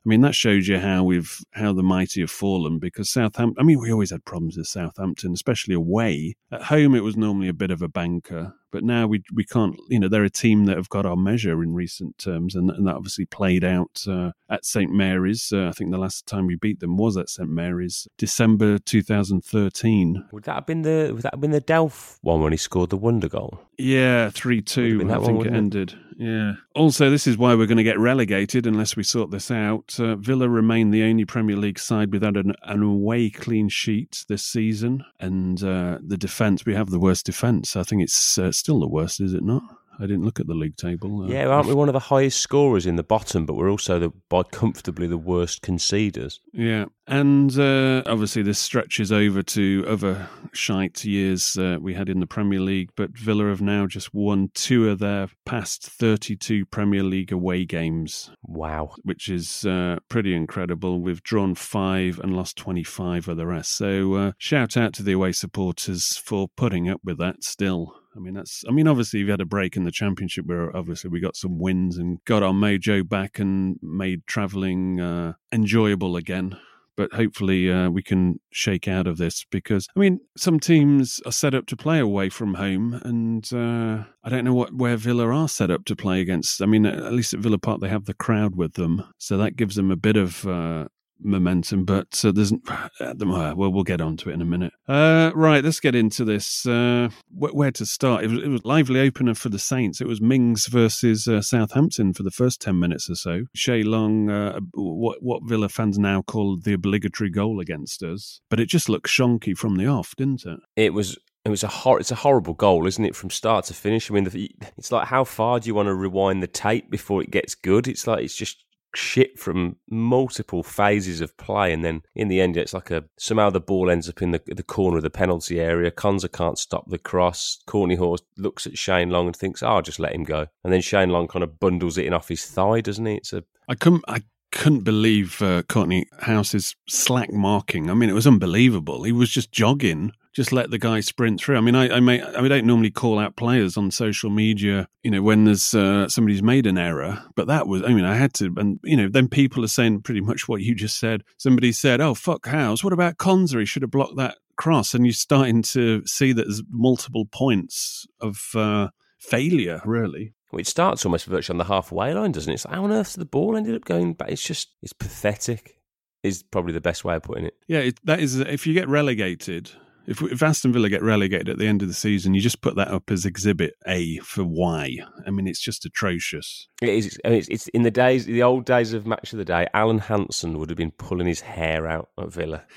I 0.06 0.10
mean, 0.10 0.22
that 0.22 0.34
shows 0.34 0.68
you 0.68 0.80
how 0.80 1.04
we've 1.04 1.44
how 1.52 1.74
the 1.74 1.84
mighty 1.84 2.22
have 2.22 2.32
fallen 2.32 2.80
because 2.80 3.10
Southampton. 3.10 3.62
I 3.62 3.64
mean, 3.64 3.80
we 3.80 3.92
always 3.92 4.12
had 4.12 4.26
problems 4.26 4.58
with 4.58 4.68
Southampton, 4.68 5.34
especially 5.34 5.76
away. 5.76 6.36
At 6.52 6.64
home, 6.64 6.96
it 6.96 7.04
was 7.04 7.16
normally 7.16 7.50
a 7.50 7.54
bit 7.54 7.70
of 7.70 7.84
a 7.84 7.88
banker, 7.88 8.56
but 8.72 8.84
now 8.84 9.08
we 9.08 9.24
we 9.34 9.44
can't. 9.44 9.76
You 9.90 10.00
know, 10.00 10.08
they're 10.08 10.24
a 10.24 10.30
team 10.30 10.66
that 10.66 10.78
have 10.78 10.90
got 10.90 11.06
our 11.06 11.16
measure 11.16 11.62
in 11.64 11.74
recent 11.74 12.18
terms, 12.18 12.56
and, 12.56 12.70
and 12.70 12.88
that 12.88 12.96
obviously 12.96 13.26
played 13.26 13.64
out 13.64 14.04
uh, 14.08 14.32
at 14.50 14.66
St 14.66 14.92
Mary's. 14.92 15.52
Uh, 15.54 15.68
I 15.68 15.72
think 15.72 15.92
the 15.92 15.98
last 15.98 16.26
time 16.28 16.48
we 16.48 16.56
beat 16.56 16.80
them 16.80 16.98
was 16.98 17.18
at 17.18 17.30
St 17.30 17.50
Mary's, 17.50 18.08
December 18.18 18.80
2013. 18.80 20.26
Would 20.32 20.44
that 20.44 20.56
have 20.56 20.66
been 20.66 20.82
the 20.82 21.12
Would 21.14 21.24
that 21.24 21.34
have 21.34 21.42
been 21.42 21.52
the 21.52 21.62
Delph 21.62 22.18
one 22.22 22.42
when 22.42 22.54
he 22.54 22.58
scored 22.58 22.90
the 22.90 22.98
wonder 22.98 23.30
goal? 23.30 23.60
Yeah, 23.78 24.30
three 24.30 24.62
two. 24.62 25.02
I 25.10 25.20
think 25.20 25.40
one, 25.40 25.48
it 25.48 25.54
ended. 25.54 25.92
It? 25.92 25.98
Yeah. 26.22 26.54
Also, 26.76 27.10
this 27.10 27.26
is 27.26 27.36
why 27.38 27.56
we're 27.56 27.66
going 27.66 27.78
to 27.78 27.84
get 27.84 28.00
relegated 28.00 28.68
unless 28.68 28.96
we 28.96 29.02
sort 29.02 29.32
this 29.32 29.50
out. 29.50 29.96
Uh, 30.00 30.16
Villa 30.16 30.48
remain 30.48 30.92
the 30.92 31.02
only 31.04 31.26
Premier 31.26 31.56
League 31.56 31.80
side 31.80 32.14
without 32.14 32.38
an, 32.38 32.54
an 32.62 32.84
away 32.84 33.32
clean 33.32 33.70
sheet 33.70 34.24
this 34.28 34.44
season, 34.44 35.04
and 35.20 35.64
uh, 35.64 35.98
the 36.06 36.18
defence 36.18 36.64
we 36.64 36.76
have 36.76 36.92
the 36.92 37.00
worst 37.00 37.26
defence. 37.26 37.76
I 37.76 37.82
think 37.82 38.04
it's 38.04 38.38
uh, 38.38 38.52
still 38.62 38.80
the 38.80 38.88
worst, 38.88 39.20
is 39.20 39.34
it 39.34 39.44
not? 39.44 39.64
I 40.02 40.08
didn't 40.08 40.24
look 40.24 40.40
at 40.40 40.48
the 40.48 40.56
league 40.56 40.78
table. 40.78 41.24
Uh, 41.24 41.28
yeah, 41.28 41.46
aren't 41.46 41.68
we 41.68 41.76
one 41.76 41.90
of 41.90 41.94
the 41.94 42.00
highest 42.00 42.40
scorers 42.40 42.88
in 42.88 42.96
the 42.96 43.04
bottom, 43.04 43.46
but 43.46 43.54
we're 43.54 43.70
also 43.70 44.00
the, 44.00 44.10
by 44.30 44.42
comfortably 44.42 45.06
the 45.06 45.18
worst 45.18 45.62
conceders? 45.62 46.40
Yeah, 46.54 46.86
and 47.08 47.58
uh, 47.60 48.02
obviously 48.08 48.42
this 48.42 48.58
stretches 48.58 49.12
over 49.12 49.44
to 49.44 49.86
other 49.88 50.28
shite 50.54 51.06
years 51.06 51.56
uh, 51.56 51.78
we 51.80 51.94
had 51.94 52.10
in 52.10 52.20
the 52.20 52.26
Premier 52.26 52.60
League, 52.60 52.90
but 52.96 53.16
Villa 53.16 53.50
have 53.50 53.62
now 53.62 53.86
just 53.86 54.12
won 54.12 54.50
two 54.56 54.90
of 54.90 54.98
their 54.98 55.30
past 55.46 55.86
32 55.86 56.66
Premier 56.66 57.04
League 57.04 57.32
away 57.32 57.66
games. 57.66 58.32
Wow. 58.44 58.96
Which 59.04 59.30
is 59.30 59.66
uh, 59.66 59.98
pretty 60.10 60.34
incredible. 60.34 61.00
We've 61.02 61.22
drawn 61.22 61.54
five 61.54 62.20
and 62.20 62.36
lost 62.36 62.58
25 62.58 63.28
of 63.28 63.38
the 63.38 63.46
rest. 63.46 63.78
So 63.78 64.14
uh, 64.16 64.32
shout 64.40 64.76
out 64.76 64.94
to 64.94 65.04
the 65.04 65.12
away 65.12 65.34
supporters 65.34 66.18
for 66.18 66.48
putting 66.56 66.90
up 66.90 67.02
with 67.04 67.20
that 67.20 67.44
still. 67.44 68.01
I 68.16 68.20
mean, 68.20 68.34
that's. 68.34 68.64
I 68.68 68.72
mean, 68.72 68.88
obviously, 68.88 69.24
we 69.24 69.32
had 69.32 69.42
a 69.42 69.46
break 69.46 69.78
in 69.78 69.84
the 69.84 69.92
championship 69.92 70.46
where 70.46 70.76
obviously 70.76 71.10
we 71.10 71.20
got 71.20 71.36
some 71.36 71.60
wins 71.60 71.98
and 71.98 72.24
got 72.26 72.44
our 72.44 72.54
mojo 72.54 73.08
back 73.08 73.40
and 73.40 73.78
made 73.82 74.28
travelling 74.28 75.00
uh, 75.00 75.34
enjoyable 75.52 76.16
again. 76.16 76.58
But 76.98 77.14
hopefully, 77.14 77.72
uh, 77.72 77.90
we 77.90 78.04
can 78.04 78.42
shake 78.52 78.88
out 78.88 79.08
of 79.08 79.18
this 79.18 79.46
because 79.50 79.88
I 79.96 80.00
mean, 80.00 80.20
some 80.36 80.60
teams 80.60 81.22
are 81.26 81.32
set 81.32 81.56
up 81.56 81.68
to 81.68 81.78
play 81.78 82.00
away 82.00 82.30
from 82.30 82.56
home, 82.56 83.00
and 83.06 83.52
uh, 83.54 84.04
I 84.24 84.30
don't 84.30 84.44
know 84.44 84.54
what 84.54 84.74
where 84.74 84.98
Villa 84.98 85.28
are 85.28 85.48
set 85.48 85.72
up 85.72 85.86
to 85.86 85.96
play 85.96 86.20
against. 86.20 86.62
I 86.62 86.66
mean, 86.66 86.86
at 86.86 87.14
least 87.14 87.34
at 87.34 87.40
Villa 87.40 87.58
Park 87.58 87.80
they 87.80 87.90
have 87.90 88.06
the 88.06 88.14
crowd 88.14 88.56
with 88.58 88.74
them, 88.74 89.04
so 89.18 89.38
that 89.38 89.56
gives 89.56 89.76
them 89.76 89.90
a 89.90 89.96
bit 89.96 90.18
of 90.18 90.46
uh, 90.46 90.88
momentum, 91.24 91.86
but 91.86 92.24
uh, 92.24 92.32
there's 92.32 92.52
uh, 93.00 93.14
well, 93.20 93.72
we'll 93.72 93.84
get 93.84 94.02
on 94.02 94.18
to 94.18 94.30
it 94.30 94.34
in 94.34 94.42
a 94.42 94.46
minute. 94.46 94.74
Uh, 94.88 95.32
right, 95.36 95.64
let's 95.64 95.80
get 95.80 95.96
into 95.96 96.26
this. 96.26 96.66
Uh, 96.66 97.10
wh- 97.30 97.56
where 97.56 97.72
to 97.72 97.86
start? 97.86 98.24
It 98.24 98.32
was, 98.32 98.44
it 98.44 98.48
was 98.50 98.66
lively 98.66 99.00
opener 99.00 99.34
for 99.34 99.50
the 99.50 99.60
Saints. 99.60 100.02
It 100.02 100.08
was 100.08 100.22
Mings 100.22 100.68
versus 100.68 101.28
uh, 101.28 101.42
Southampton 101.42 102.14
for 102.14 102.24
the 102.24 102.32
first 102.32 102.62
ten 102.62 102.80
minutes 102.80 103.10
or 103.10 103.16
so. 103.16 103.44
Shane 103.56 103.86
Long, 103.86 104.30
uh, 104.30 104.60
what 104.74 105.22
what 105.22 105.44
Villa 105.48 105.70
fans 105.70 105.98
now 105.98 106.22
call 106.22 106.58
the 106.58 106.74
obligatory 106.74 107.30
goal 107.30 107.60
against 107.60 108.04
us, 108.04 108.42
but 108.50 108.60
it 108.60 108.68
just 108.68 108.90
looked 108.90 109.08
shonky 109.08 109.58
from 109.58 109.76
the 109.76 109.88
off, 109.88 110.16
didn't 110.16 110.46
it? 110.46 110.60
It 110.76 110.94
was 110.94 111.18
it 111.44 111.50
was 111.50 111.64
a 111.64 111.68
hor- 111.68 112.00
it's 112.00 112.12
a 112.12 112.16
horrible 112.16 112.54
goal, 112.54 112.86
isn't 112.86 113.04
it, 113.04 113.16
from 113.16 113.30
start 113.30 113.66
to 113.66 113.74
finish? 113.74 114.10
I 114.10 114.14
mean, 114.14 114.26
the, 114.26 114.52
it's 114.78 114.92
like 114.92 115.08
how 115.08 115.24
far 115.24 115.60
do 115.60 115.68
you 115.68 115.76
want 115.76 115.88
to 115.88 115.96
rewind 115.96 116.44
the 116.44 116.48
tape 116.48 116.92
before 116.92 117.24
it 117.24 117.32
gets 117.32 117.56
good? 117.56 117.88
It's 117.88 118.06
like 118.06 118.24
it's 118.24 118.36
just 118.36 118.64
shit 118.96 119.40
from 119.40 119.78
multiple 119.90 120.64
phases 120.64 121.22
of 121.22 121.36
play, 121.38 121.74
and 121.74 121.84
then 121.84 122.04
in 122.16 122.28
the 122.28 122.42
end, 122.42 122.58
it's 122.58 122.74
like 122.74 122.92
a 122.92 123.04
somehow 123.18 123.50
the 123.50 123.60
ball 123.60 123.90
ends 123.90 124.10
up 124.10 124.22
in 124.22 124.32
the 124.32 124.42
the 124.48 124.64
corner 124.64 124.98
of 124.98 125.04
the 125.04 125.10
penalty 125.10 125.60
area. 125.60 125.92
Konsa 125.92 126.32
can't 126.32 126.58
stop 126.58 126.90
the 126.90 126.98
cross. 126.98 127.60
Kortney-Hause 127.68 128.24
looks 128.38 128.68
at 128.68 128.78
Shane 128.78 129.10
Long 129.10 129.28
and 129.28 129.36
thinks, 129.36 129.64
"Oh, 129.64 129.68
I'll 129.68 129.82
just 129.82 130.00
let 130.00 130.14
him 130.14 130.24
go," 130.24 130.48
and 130.64 130.74
then 130.74 130.82
Shane 130.82 131.10
Long 131.10 131.28
kind 131.28 131.44
of 131.44 131.60
bundles 131.60 131.98
it 131.98 132.06
in 132.06 132.14
off 132.14 132.30
his 132.30 132.46
thigh, 132.46 132.82
doesn't 132.82 133.06
he? 133.06 133.16
It's 133.16 133.34
a 133.34 133.44
I 133.68 133.76
couldn't 133.76 134.06
I 134.08 134.24
couldn't 134.52 134.82
believe 134.82 135.42
uh, 135.42 135.64
Kortney 135.64 136.06
Hause's 136.22 136.76
slack 136.88 137.32
marking. 137.32 137.90
I 137.90 137.94
mean, 137.94 138.10
it 138.10 138.14
was 138.14 138.28
unbelievable. 138.28 139.04
He 139.04 139.12
was 139.12 139.30
just 139.30 139.52
jogging 139.52 140.12
just 140.34 140.52
let 140.52 140.72
the 140.72 140.78
guy 140.78 141.00
sprint 141.02 141.42
through. 141.42 141.58
I 141.58 141.62
mean, 141.62 141.76
I, 141.76 141.98
I 141.98 142.00
may, 142.00 142.22
I 142.22 142.48
don't 142.48 142.66
normally 142.66 142.92
call 142.92 143.20
out 143.20 143.36
players 143.36 143.78
on 143.78 143.92
social 143.92 144.30
media, 144.30 144.88
you 145.04 145.12
know, 145.12 145.22
when 145.22 145.46
there's 145.46 145.74
uh, 145.74 146.08
somebody's 146.08 146.44
made 146.44 146.66
an 146.66 146.78
error, 146.78 147.24
but 147.36 147.48
that 147.48 147.68
was, 147.68 147.84
I 147.84 147.90
mean, 147.90 148.06
I 148.06 148.16
had 148.16 148.34
to, 148.36 148.54
and 148.58 148.80
you 148.84 148.98
know, 148.98 149.10
then 149.10 149.28
people 149.28 149.64
are 149.64 149.70
saying 149.70 150.02
pretty 150.02 150.22
much 150.22 150.48
what 150.48 150.62
you 150.62 150.76
just 150.76 151.00
said. 151.00 151.24
Somebody 151.38 151.72
said, 151.72 152.02
"Oh 152.02 152.14
fuck, 152.14 152.48
Hause, 152.48 152.84
what 152.84 152.94
about 152.94 153.18
Konsa? 153.18 153.60
He 153.60 153.66
should 153.66 153.82
have 153.82 153.92
blocked 153.92 154.18
that 154.18 154.38
cross," 154.56 154.94
and 154.94 155.06
you're 155.06 155.14
starting 155.14 155.62
to 155.64 156.06
see 156.06 156.34
that 156.34 156.44
there's 156.44 156.64
multiple 156.70 157.26
points 157.26 158.08
of 158.20 158.52
uh, 158.56 158.90
failure, 159.20 159.82
really. 159.86 160.34
Well, 160.52 160.60
it 160.60 160.68
starts 160.68 161.06
almost 161.06 161.26
virtually 161.26 161.56
on 161.56 161.58
the 161.60 161.74
halfway 161.74 162.14
line, 162.14 162.34
doesn't 162.34 162.52
it? 162.52 162.56
It's 162.56 162.66
like, 162.66 162.76
how 162.76 162.84
on 162.84 162.92
earth 162.92 163.14
did 163.14 163.22
the 163.22 163.26
ball 163.26 163.56
ended 163.56 163.76
up 163.76 163.86
going 163.86 164.14
back? 164.14 164.30
It's 164.32 164.44
just, 164.44 164.76
it's 164.82 164.92
pathetic. 164.92 165.78
Is 166.24 166.44
probably 166.44 166.74
the 166.74 166.82
best 166.82 167.04
way 167.04 167.16
of 167.16 167.24
putting 167.24 167.46
it. 167.46 167.56
Yeah, 167.68 167.80
it, 167.80 168.00
that 168.06 168.20
is. 168.20 168.38
If 168.38 168.68
you 168.68 168.76
get 168.76 168.88
relegated, 168.88 169.72
if, 170.08 170.22
if 170.22 170.42
Aston 170.42 170.74
Villa 170.74 170.90
get 170.90 171.04
relegated 171.04 171.50
at 171.50 171.58
the 171.58 171.68
end 171.68 171.82
of 171.82 171.88
the 171.88 171.94
season, 171.94 172.34
you 172.34 172.42
just 172.42 172.62
put 172.62 172.76
that 172.76 172.90
up 172.90 173.12
as 173.12 173.26
Exhibit 173.26 173.76
A 173.88 174.18
for 174.18 174.44
why. 174.44 174.98
I 175.26 175.30
mean, 175.30 175.48
it's 175.48 175.62
just 175.62 175.86
atrocious. 175.86 176.68
It 176.82 176.90
is. 176.90 177.20
I 177.24 177.30
mean, 177.30 177.38
it's, 177.40 177.48
it's 177.50 177.68
in 177.70 177.84
the 177.84 177.92
days, 177.92 178.26
the 178.26 178.44
old 178.44 178.66
days 178.66 178.94
of 178.94 179.06
Match 179.06 179.32
of 179.34 179.40
the 179.40 179.46
Day. 179.46 179.68
Alan 179.74 180.00
Hansen 180.00 180.58
would 180.58 180.70
have 180.70 180.78
been 180.78 180.92
pulling 180.92 181.28
his 181.28 181.42
hair 181.42 181.88
out 181.88 182.10
at 182.20 182.32
Villa. 182.32 182.64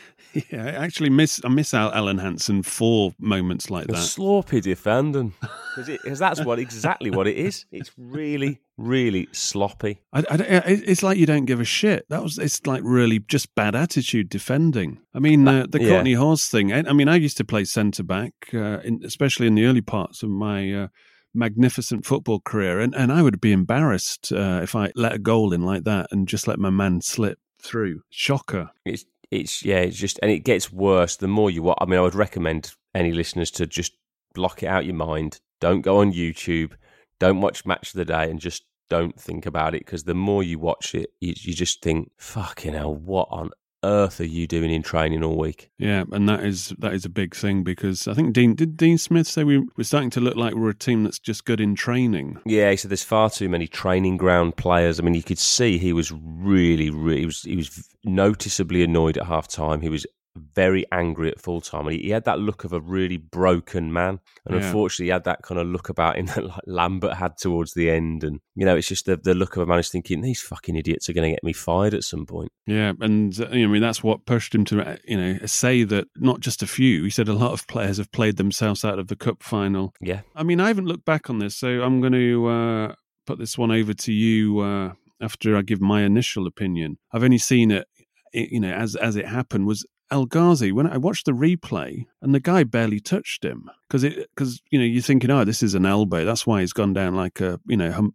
Yeah, 0.51 0.65
I 0.65 0.85
actually 0.85 1.11
miss 1.11 1.41
I 1.45 1.49
miss 1.49 1.73
out 1.75 1.95
Alan 1.95 2.19
Hansen 2.19 2.65
for 2.65 3.15
moments 3.21 3.71
like 3.71 3.87
that. 3.87 3.99
Sloppy 3.99 4.61
defending, 4.61 5.33
because 5.75 6.19
that's 6.19 6.45
what 6.45 6.59
exactly 6.59 7.11
what 7.11 7.27
it 7.27 7.37
is. 7.37 7.65
It's 7.71 7.91
really, 7.97 8.61
really 8.77 9.29
sloppy. 9.33 10.03
I, 10.13 10.21
I, 10.31 10.37
it's 10.67 11.03
like 11.03 11.19
you 11.19 11.27
don't 11.27 11.45
give 11.45 11.61
a 11.61 11.65
shit. 11.65 12.07
That 12.09 12.23
was 12.23 12.39
it's 12.39 12.67
like 12.67 12.83
really 12.85 13.19
just 13.21 13.55
bad 13.55 13.75
attitude 13.75 14.29
defending. 14.29 15.01
I 15.15 15.19
mean, 15.19 15.47
uh, 15.47 15.67
the 15.69 15.83
yeah. 15.83 15.91
Kortney-Hause 15.91 16.47
thing. 16.47 16.73
I, 16.73 16.85
I, 16.89 16.93
mean, 16.93 17.09
I 17.09 17.17
used 17.17 17.37
to 17.39 17.45
play 17.45 17.65
centre 17.65 18.03
back, 18.03 18.33
uh, 18.53 18.81
in, 18.81 19.01
especially 19.05 19.47
in 19.47 19.55
the 19.55 19.67
early 19.67 19.83
parts 19.83 20.23
of 20.23 20.31
my. 20.31 20.73
Uh, 20.73 20.89
magnificent 21.37 22.07
football 22.07 22.39
career, 22.39 22.79
and, 22.79 22.95
and 22.95 23.11
I 23.11 23.21
would 23.21 23.41
be 23.41 23.51
embarrassed 23.51 24.33
uh, 24.33 24.61
if 24.63 24.77
I 24.77 24.93
let 24.95 25.15
a 25.15 25.19
goal 25.19 25.53
in 25.53 25.63
like 25.63 25.83
that 25.83 26.07
and 26.13 26.29
just 26.29 26.47
let 26.47 26.61
my 26.61 26.71
man 26.71 27.01
slip 27.01 27.39
through. 27.61 28.03
Shocker. 28.09 28.71
It's 28.85 29.05
it's 29.31 29.65
yeah, 29.65 29.79
it's 29.79 29.97
just 29.97 30.21
and 30.23 30.31
it 30.31 30.45
gets 30.45 30.73
worse 30.73 31.17
the 31.17 31.27
more 31.27 31.51
you 31.51 31.65
watch. 31.65 31.79
I 31.81 31.87
mean, 31.87 31.99
I 31.99 32.03
would 32.03 32.15
recommend 32.15 32.73
any 32.95 33.13
listeners 33.13 33.51
to 33.53 33.67
just 33.67 33.93
block 34.35 34.63
it 34.63 34.67
out 34.67 34.85
your 34.85 34.95
mind. 34.95 35.41
Don't 35.61 35.83
go 35.83 35.99
on 35.99 36.13
YouTube. 36.13 36.73
Don't 37.19 37.41
watch 37.41 37.65
Match 37.65 37.95
of 37.95 37.99
the 37.99 38.05
Day, 38.05 38.31
and 38.31 38.41
just 38.41 38.65
don't 38.91 39.19
think 39.19 39.47
about 39.47 39.75
it 39.75 39.85
because 39.85 40.05
the 40.05 40.15
more 40.15 40.43
you 40.43 40.59
watch 40.59 40.95
it, 40.95 41.11
you, 41.21 41.35
you 41.37 41.55
just 41.55 41.83
think, 41.83 42.11
"Fucking 42.19 42.75
hell, 42.75 42.95
what 42.95 43.29
on 43.31 43.51
earth 43.85 44.21
are 44.21 44.27
you 44.27 44.47
doing 44.47 44.71
in 44.71 44.83
training 44.83 45.23
all 45.23 45.37
week? 45.37 45.71
Yeah, 45.79 46.05
and 46.11 46.29
that 46.29 46.45
is 46.45 46.75
that 46.79 46.95
is 46.95 47.05
a 47.05 47.11
big 47.11 47.35
thing 47.35 47.63
because 47.63 48.09
I 48.09 48.15
think 48.15 48.33
Dean 48.33 48.55
did 48.55 48.77
Dean 48.77 48.99
Smith 48.99 49.27
say 49.27 49.45
we 49.45 49.59
we're 49.77 49.85
starting 49.85 50.11
to 50.11 50.21
look 50.21 50.37
like 50.37 50.55
we're 50.55 50.71
a 50.71 50.75
team 50.75 51.05
that's 51.05 51.19
just 51.19 51.45
good 51.45 51.61
in 51.61 51.75
training. 51.75 52.41
Yeah, 52.47 52.71
he 52.71 52.77
said 52.77 52.91
there's 52.91 53.05
far 53.05 53.31
too 53.31 53.49
many 53.49 53.67
training 53.67 54.17
ground 54.17 54.57
players. 54.57 54.99
I 54.99 55.03
mean, 55.03 55.15
you 55.15 55.23
could 55.23 55.39
see 55.39 55.79
he 55.79 55.93
was 55.93 56.11
really, 56.13 56.91
really 56.91 57.21
he 57.21 57.27
was 57.27 57.43
he 57.43 57.57
was 57.57 57.89
noticeably 58.05 58.83
annoyed 58.83 59.19
at 59.19 59.27
half 59.27 59.47
time. 59.49 59.81
He 59.81 59.91
was 59.91 60.07
very 60.37 60.85
angry 60.91 61.31
at 61.31 61.41
full 61.41 61.61
time. 61.61 61.89
He, 61.89 61.99
he 61.99 62.11
had 62.11 62.25
that 62.25 62.39
look 62.39 62.65
of 62.65 62.73
a 62.73 62.81
really 62.81 63.17
broken 63.17 63.93
man, 63.93 64.21
and 64.47 64.55
Yeah. 64.59 64.67
unfortunately, 64.67 65.07
he 65.07 65.13
had 65.13 65.25
that 65.25 65.43
kind 65.43 65.61
of 65.61 65.67
look 65.67 65.89
about 65.89 66.17
him 66.17 66.27
that 66.35 66.45
like 66.45 66.61
Lambert 66.67 67.15
had 67.15 67.37
towards 67.39 67.75
the 67.75 67.91
end. 67.91 68.25
And 68.25 68.41
you 68.55 68.65
know, 68.67 68.77
it's 68.77 68.89
just 68.89 69.07
the, 69.07 69.17
the 69.17 69.35
look 69.35 69.57
of 69.57 69.63
a 69.63 69.67
man 69.67 69.79
who's 69.79 69.91
thinking 69.91 70.21
these 70.21 70.41
fucking 70.43 70.77
idiots 70.77 71.09
are 71.09 71.13
going 71.13 71.29
to 71.29 71.35
get 71.35 71.45
me 71.45 71.53
fired 71.53 71.95
at 71.95 72.05
some 72.05 72.27
point. 72.27 72.51
Yeah, 72.67 72.93
and 73.01 73.39
uh, 73.41 73.49
you 73.51 73.63
know, 73.63 73.69
I 73.71 73.73
mean 73.73 73.83
that's 73.83 74.03
what 74.03 74.27
pushed 74.27 74.55
him 74.55 74.65
to 74.67 74.81
uh, 74.87 74.97
you 75.07 75.17
know 75.17 75.39
say 75.47 75.85
that 75.85 76.09
not 76.17 76.41
just 76.41 76.63
a 76.63 76.67
few. 76.67 77.05
He 77.05 77.11
said 77.11 77.29
a 77.29 77.35
lot 77.35 77.53
of 77.53 77.67
players 77.69 77.99
have 77.99 78.11
played 78.13 78.37
themselves 78.37 78.85
out 78.85 78.99
of 78.99 79.09
the 79.09 79.17
cup 79.17 79.43
final. 79.43 79.93
Yeah, 80.01 80.21
I 80.35 80.43
mean, 80.43 80.61
I 80.61 80.69
haven't 80.69 80.87
looked 80.87 81.05
back 81.05 81.31
on 81.31 81.39
this, 81.39 81.57
so 81.57 81.83
I'm 81.83 82.01
going 82.01 82.13
to 82.13 82.47
uh, 82.49 82.95
put 83.27 83.39
this 83.39 83.57
one 83.57 83.71
over 83.71 83.95
to 83.95 84.13
you 84.13 84.59
uh, 84.61 84.93
after 85.21 85.57
I 85.57 85.63
give 85.63 85.81
my 85.81 86.03
initial 86.03 86.47
opinion. 86.47 86.99
I've 87.13 87.23
only 87.25 87.39
seen 87.39 87.71
it, 87.71 87.87
it, 88.33 88.51
you 88.51 88.61
know, 88.61 88.73
as 88.73 88.97
as 88.97 89.17
it 89.17 89.27
happened. 89.27 89.67
Was 89.67 89.87
El 90.11 90.27
Ghazi 90.27 90.73
when 90.73 90.87
I 90.87 90.97
watched 90.97 91.27
the 91.27 91.33
replay 91.33 92.07
and 92.21 92.35
the 92.35 92.41
guy 92.41 92.65
barely 92.65 93.01
touched 93.01 93.45
him 93.45 93.71
because 93.89 94.05
it 94.05 94.29
because 94.35 94.61
you 94.71 94.79
know 94.79 94.85
you're 94.85 95.03
thinking, 95.03 95.31
oh, 95.31 95.45
this 95.45 95.63
is 95.63 95.75
an 95.75 95.87
elbow. 95.87 96.25
That's 96.25 96.47
why 96.47 96.61
he's 96.61 96.73
gone 96.73 96.93
down 96.93 97.15
like 97.15 97.41
a 97.41 97.61
you 97.67 97.77
know 97.77 97.91
hum, 97.91 98.15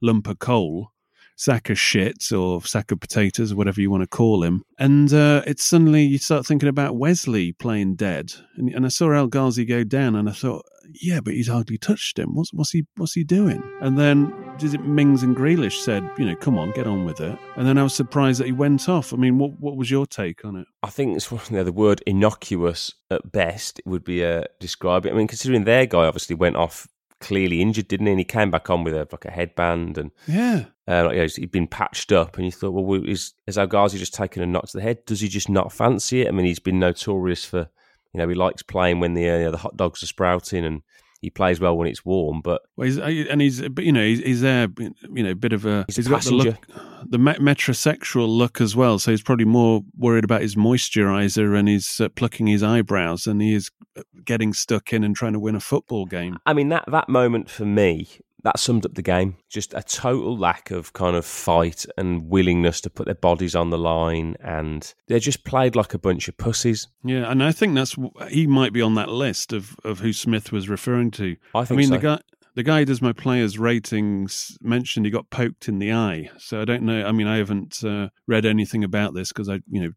lump 0.00 0.28
of 0.28 0.38
coal. 0.38 0.92
Sack 1.36 1.70
of 1.70 1.78
shit 1.78 2.30
or 2.32 2.60
sack 2.62 2.92
of 2.92 3.00
potatoes 3.00 3.54
whatever 3.54 3.80
you 3.80 3.90
want 3.90 4.02
to 4.02 4.06
call 4.06 4.44
him. 4.44 4.62
And 4.78 5.10
uh, 5.10 5.42
it's 5.46 5.64
suddenly 5.64 6.02
you 6.02 6.18
start 6.18 6.44
thinking 6.44 6.68
about 6.68 6.98
Wesley 6.98 7.52
playing 7.52 7.94
dead. 7.94 8.34
And, 8.56 8.68
and 8.68 8.84
I 8.84 8.90
saw 8.90 9.10
El 9.12 9.28
Ghazi 9.28 9.64
go 9.64 9.82
down 9.82 10.16
and 10.16 10.28
I 10.28 10.32
thought, 10.32 10.66
yeah, 11.00 11.20
but 11.20 11.34
he's 11.34 11.48
hardly 11.48 11.78
touched 11.78 12.18
him. 12.18 12.34
What's, 12.34 12.52
what's 12.52 12.70
he 12.70 12.84
what's 12.96 13.14
he 13.14 13.24
doing? 13.24 13.62
And 13.80 13.98
then 13.98 14.32
did 14.58 14.74
it 14.74 14.84
Mings 14.84 15.22
and 15.22 15.36
Grealish 15.36 15.80
said, 15.80 16.08
you 16.18 16.24
know, 16.24 16.36
come 16.36 16.58
on, 16.58 16.70
get 16.72 16.86
on 16.86 17.04
with 17.04 17.20
it. 17.20 17.38
And 17.56 17.66
then 17.66 17.78
I 17.78 17.82
was 17.82 17.94
surprised 17.94 18.40
that 18.40 18.46
he 18.46 18.52
went 18.52 18.88
off. 18.88 19.12
I 19.12 19.16
mean, 19.16 19.38
what 19.38 19.58
what 19.60 19.76
was 19.76 19.90
your 19.90 20.06
take 20.06 20.44
on 20.44 20.56
it? 20.56 20.66
I 20.82 20.90
think 20.90 21.16
it's 21.16 21.30
you 21.30 21.38
know, 21.50 21.64
the 21.64 21.72
word 21.72 22.02
innocuous 22.06 22.92
at 23.10 23.32
best 23.32 23.80
would 23.84 24.04
be 24.04 24.24
uh, 24.24 24.44
describe 24.58 25.06
it. 25.06 25.12
I 25.12 25.16
mean, 25.16 25.28
considering 25.28 25.64
their 25.64 25.86
guy 25.86 26.06
obviously 26.06 26.36
went 26.36 26.56
off 26.56 26.88
clearly 27.20 27.60
injured, 27.60 27.86
didn't 27.88 28.06
he? 28.06 28.12
And 28.12 28.20
he 28.20 28.24
came 28.24 28.50
back 28.50 28.70
on 28.70 28.82
with 28.82 28.94
a 28.94 29.06
like 29.12 29.24
a 29.26 29.30
headband 29.30 29.98
and 29.98 30.10
Yeah. 30.26 30.64
uh, 30.88 31.04
like, 31.04 31.16
you 31.16 31.22
know, 31.22 31.28
he'd 31.36 31.52
been 31.52 31.66
patched 31.66 32.12
up, 32.12 32.36
and 32.36 32.46
you 32.46 32.52
thought, 32.52 32.70
well, 32.70 33.04
is 33.04 33.34
is 33.46 33.56
Ghazi 33.56 33.98
just 33.98 34.14
taking 34.14 34.42
a 34.42 34.46
knock 34.46 34.68
to 34.68 34.78
the 34.78 34.82
head? 34.82 35.04
Does 35.04 35.20
he 35.20 35.28
just 35.28 35.48
not 35.48 35.72
fancy 35.72 36.22
it? 36.22 36.28
I 36.28 36.30
mean, 36.30 36.46
he's 36.46 36.58
been 36.58 36.78
notorious 36.78 37.44
for, 37.44 37.68
you 38.12 38.18
know, 38.18 38.28
he 38.28 38.34
likes 38.34 38.62
playing 38.62 39.00
when 39.00 39.14
the 39.14 39.28
uh, 39.28 39.50
the 39.50 39.58
hot 39.58 39.76
dogs 39.76 40.02
are 40.02 40.06
sprouting, 40.06 40.64
and 40.64 40.82
he 41.20 41.28
plays 41.28 41.60
well 41.60 41.76
when 41.76 41.86
it's 41.86 42.04
warm. 42.04 42.40
But 42.40 42.62
Well, 42.76 42.86
he's, 42.86 42.98
and 42.98 43.40
he's, 43.40 43.60
but, 43.68 43.84
you 43.84 43.92
know, 43.92 44.02
he's, 44.02 44.20
he's 44.20 44.40
there, 44.40 44.68
you 44.78 45.22
know, 45.22 45.30
a 45.30 45.34
bit 45.34 45.52
of 45.52 45.66
a, 45.66 45.84
He's 45.86 46.06
a 46.06 46.10
got 46.10 46.22
the 46.22 46.34
look, 46.34 46.66
the 47.04 47.18
metrosexual 47.18 48.26
look 48.26 48.60
as 48.60 48.74
well. 48.74 48.98
So 48.98 49.10
he's 49.10 49.22
probably 49.22 49.44
more 49.44 49.82
worried 49.96 50.24
about 50.24 50.40
his 50.40 50.56
moisturizer 50.56 51.58
and 51.58 51.68
he's 51.68 52.00
uh, 52.00 52.08
plucking 52.08 52.46
his 52.46 52.62
eyebrows 52.62 53.26
and 53.26 53.42
he 53.42 53.54
is 53.54 53.70
uh, 53.98 54.02
getting 54.24 54.54
stuck 54.54 54.92
in 54.92 55.04
and 55.04 55.14
trying 55.14 55.34
to 55.34 55.40
win 55.40 55.54
a 55.54 55.60
football 55.60 56.06
game. 56.06 56.38
I 56.46 56.54
mean, 56.54 56.70
that 56.70 56.84
that 56.88 57.08
moment 57.08 57.50
for 57.50 57.66
me, 57.66 58.08
that 58.42 58.58
summed 58.58 58.86
up 58.86 58.94
the 58.94 59.02
game. 59.02 59.36
Just 59.48 59.74
a 59.74 59.82
total 59.82 60.36
lack 60.36 60.70
of 60.70 60.92
kind 60.92 61.16
of 61.16 61.24
fight 61.24 61.86
and 61.96 62.28
willingness 62.28 62.80
to 62.82 62.90
put 62.90 63.06
their 63.06 63.14
bodies 63.14 63.54
on 63.54 63.70
the 63.70 63.78
line, 63.78 64.36
and 64.40 64.92
they 65.08 65.18
just 65.18 65.44
played 65.44 65.76
like 65.76 65.94
a 65.94 65.98
bunch 65.98 66.28
of 66.28 66.36
pussies. 66.36 66.88
Yeah, 67.04 67.30
and 67.30 67.42
I 67.42 67.52
think 67.52 67.74
that's 67.74 67.96
he 68.28 68.46
might 68.46 68.72
be 68.72 68.82
on 68.82 68.94
that 68.94 69.08
list 69.08 69.52
of, 69.52 69.76
of 69.84 70.00
who 70.00 70.12
Smith 70.12 70.52
was 70.52 70.68
referring 70.68 71.10
to. 71.12 71.36
I 71.54 71.64
think 71.64 71.78
mean, 71.78 71.88
so. 71.88 71.94
the 71.94 72.00
guy 72.00 72.18
the 72.54 72.62
guy 72.62 72.80
who 72.80 72.84
does 72.84 73.02
my 73.02 73.12
players 73.12 73.58
ratings 73.58 74.56
mentioned 74.60 75.06
he 75.06 75.10
got 75.10 75.30
poked 75.30 75.68
in 75.68 75.78
the 75.78 75.92
eye. 75.92 76.30
So 76.38 76.60
I 76.60 76.64
don't 76.64 76.82
know. 76.82 77.06
I 77.06 77.12
mean, 77.12 77.26
I 77.26 77.36
haven't 77.36 77.82
uh, 77.84 78.08
read 78.26 78.44
anything 78.44 78.84
about 78.84 79.14
this 79.14 79.28
because 79.28 79.48
I, 79.48 79.60
you 79.68 79.80
know, 79.80 79.90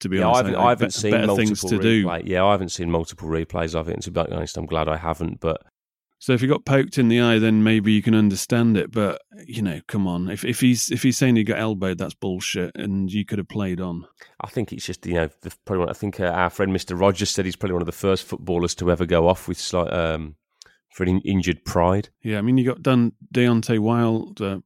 to 0.00 0.08
be 0.08 0.18
Yeah, 0.18 0.24
I 0.24 0.26
honest, 0.26 0.44
haven't, 0.44 0.54
I, 0.56 0.64
I 0.64 0.68
haven't 0.70 0.94
seen 0.94 1.10
better 1.12 1.26
multiple 1.28 1.46
things 1.46 1.60
to 1.70 1.78
do. 1.78 2.20
Yeah, 2.24 2.44
I 2.44 2.52
haven't 2.52 2.70
seen 2.70 2.90
multiple 2.90 3.28
replays 3.28 3.74
of 3.74 3.88
it. 3.88 3.94
And 3.94 4.02
to 4.02 4.10
be 4.10 4.20
honest, 4.20 4.56
I'm 4.56 4.66
glad 4.66 4.88
I 4.88 4.96
haven't. 4.96 5.40
But 5.40 5.62
So 6.22 6.32
if 6.32 6.40
he 6.40 6.46
got 6.46 6.64
poked 6.64 6.98
in 6.98 7.08
the 7.08 7.20
eye, 7.20 7.40
then 7.40 7.64
maybe 7.64 7.90
you 7.90 8.00
can 8.00 8.14
understand 8.14 8.76
it. 8.76 8.92
But 8.92 9.20
you 9.44 9.60
know, 9.60 9.80
come 9.88 10.06
on, 10.06 10.30
if 10.30 10.44
if 10.44 10.60
he's 10.60 10.88
if 10.88 11.02
he's 11.02 11.18
saying 11.18 11.34
he 11.34 11.42
got 11.42 11.58
elbowed, 11.58 11.98
that's 11.98 12.14
bullshit, 12.14 12.70
and 12.76 13.12
you 13.12 13.24
could 13.24 13.38
have 13.38 13.48
played 13.48 13.80
on. 13.80 14.06
I 14.40 14.46
think 14.46 14.72
it's 14.72 14.86
just 14.86 15.04
you 15.04 15.14
know 15.14 15.28
the, 15.40 15.52
probably 15.64 15.80
one- 15.80 15.90
I 15.90 15.94
think 15.94 16.20
uh, 16.20 16.26
our 16.26 16.48
friend 16.48 16.72
Mister 16.72 16.94
Rogers 16.94 17.30
said 17.30 17.44
he's 17.44 17.56
probably 17.56 17.72
one 17.72 17.82
of 17.82 17.86
the 17.86 17.92
first 17.92 18.22
footballers 18.22 18.72
to 18.76 18.92
ever 18.92 19.04
go 19.04 19.26
off 19.26 19.48
with 19.48 19.58
slight 19.58 19.92
um, 19.92 20.36
for 20.94 21.02
an 21.02 21.08
in- 21.08 21.22
injured 21.22 21.64
pride. 21.64 22.10
Yeah, 22.22 22.38
I 22.38 22.42
mean, 22.42 22.56
you 22.56 22.66
got 22.66 22.82
done 22.82 23.14
Deontay 23.34 23.80
Wilder 23.80 24.60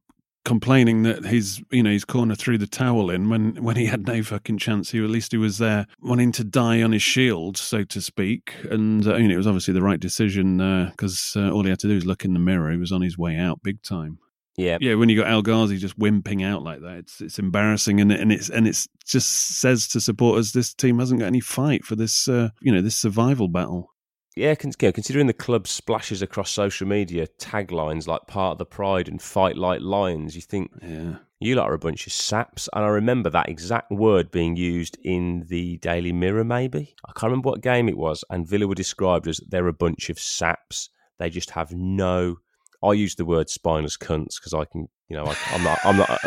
complaining 0.47 1.03
that 1.03 1.25
his 1.25 1.61
you 1.71 1.83
know 1.83 1.91
his 1.91 2.05
corner 2.05 2.33
threw 2.33 2.57
the 2.57 2.65
towel 2.67 3.09
in 3.11 3.29
when 3.29 3.61
when 3.63 3.75
he 3.75 3.85
had 3.85 4.07
no 4.07 4.23
fucking 4.23 4.57
chance. 4.57 4.91
He 4.91 5.03
at 5.03 5.09
least 5.09 5.31
he 5.33 5.37
was 5.37 5.57
there 5.57 5.85
wanting 6.01 6.31
to 6.33 6.43
die 6.43 6.81
on 6.81 6.93
his 6.93 7.03
shield, 7.03 7.57
so 7.57 7.83
to 7.83 8.01
speak. 8.01 8.53
And 8.71 9.05
uh, 9.05 9.17
you 9.17 9.27
know, 9.27 9.33
it 9.33 9.37
was 9.37 9.47
obviously 9.47 9.73
the 9.73 9.81
right 9.83 9.99
decision 9.99 10.57
because 10.89 11.33
uh, 11.35 11.51
all 11.51 11.63
he 11.63 11.69
had 11.69 11.79
to 11.79 11.87
do 11.87 11.95
was 11.95 12.05
look 12.05 12.25
in 12.25 12.33
the 12.33 12.39
mirror. 12.39 12.71
He 12.71 12.77
was 12.77 12.91
on 12.91 13.01
his 13.01 13.17
way 13.17 13.35
out 13.37 13.61
big 13.61 13.83
time. 13.83 14.19
Yeah, 14.59 14.79
Yeah, 14.81 14.95
when 14.95 15.07
you 15.07 15.15
got 15.21 15.29
El 15.29 15.43
Ghazi 15.43 15.77
just 15.77 15.99
wimping 15.99 16.43
out 16.43 16.63
like 16.63 16.81
that, 16.81 16.97
it's 16.97 17.21
it's 17.21 17.37
embarrassing, 17.37 18.01
and 18.01 18.11
it- 18.11 18.19
and 18.19 18.31
it's 18.31 18.49
and 18.49 18.67
it's 18.67 18.87
just 19.05 19.59
says 19.59 19.87
to 19.89 20.01
supporters 20.01 20.51
this 20.53 20.73
team 20.73 20.97
hasn't 20.97 21.19
got 21.19 21.27
any 21.27 21.41
fight 21.41 21.85
for 21.85 21.95
this 21.95 22.27
uh, 22.27 22.49
you 22.61 22.71
know 22.71 22.81
this 22.81 22.95
survival 22.95 23.49
battle. 23.49 23.93
Yeah, 24.37 24.53
con- 24.53 24.71
you 24.79 24.87
know, 24.87 24.91
considering 24.91 25.25
the 25.25 25.33
club 25.33 25.67
splashes 25.67 26.21
across 26.21 26.51
social 26.51 26.87
media 26.87 27.25
taglines 27.39 28.07
like 28.07 28.27
"Part 28.27 28.53
of 28.53 28.57
the 28.59 28.65
Pride" 28.65 29.07
and 29.07 29.19
"Fight 29.19 29.57
like 29.57 29.81
Lions," 29.81 30.35
you 30.35 30.43
think 30.43 30.71
Yeah, 30.79 31.15
you 31.39 31.55
lot 31.55 31.69
are 31.69 31.73
a 31.73 31.79
bunch 31.79 32.05
of 32.05 32.13
saps. 32.13 32.69
And 32.73 32.85
I 32.85 32.89
remember 32.89 33.31
that 33.31 33.49
exact 33.49 33.91
word 33.91 34.29
being 34.29 34.55
used 34.55 34.95
in 35.03 35.45
the 35.49 35.77
Daily 35.77 36.11
Mirror. 36.11 36.43
Maybe 36.43 36.93
I 37.03 37.13
can't 37.13 37.31
remember 37.31 37.49
what 37.49 37.61
game 37.61 37.89
it 37.89 37.97
was, 37.97 38.23
and 38.29 38.47
Villa 38.47 38.67
were 38.67 38.75
described 38.75 39.27
as 39.27 39.41
they're 39.47 39.67
a 39.67 39.73
bunch 39.73 40.11
of 40.11 40.19
saps. 40.19 40.89
They 41.17 41.31
just 41.31 41.49
have 41.51 41.71
no. 41.71 42.35
I 42.83 42.93
use 42.93 43.15
the 43.15 43.25
word 43.25 43.49
spineless 43.49 43.97
cunts 43.97 44.39
because 44.39 44.53
I 44.53 44.65
can, 44.65 44.87
you 45.09 45.17
know, 45.17 45.25
I, 45.25 45.35
I'm 45.47 45.63
not, 45.63 45.79
I'm 45.83 45.97
not 45.97 46.19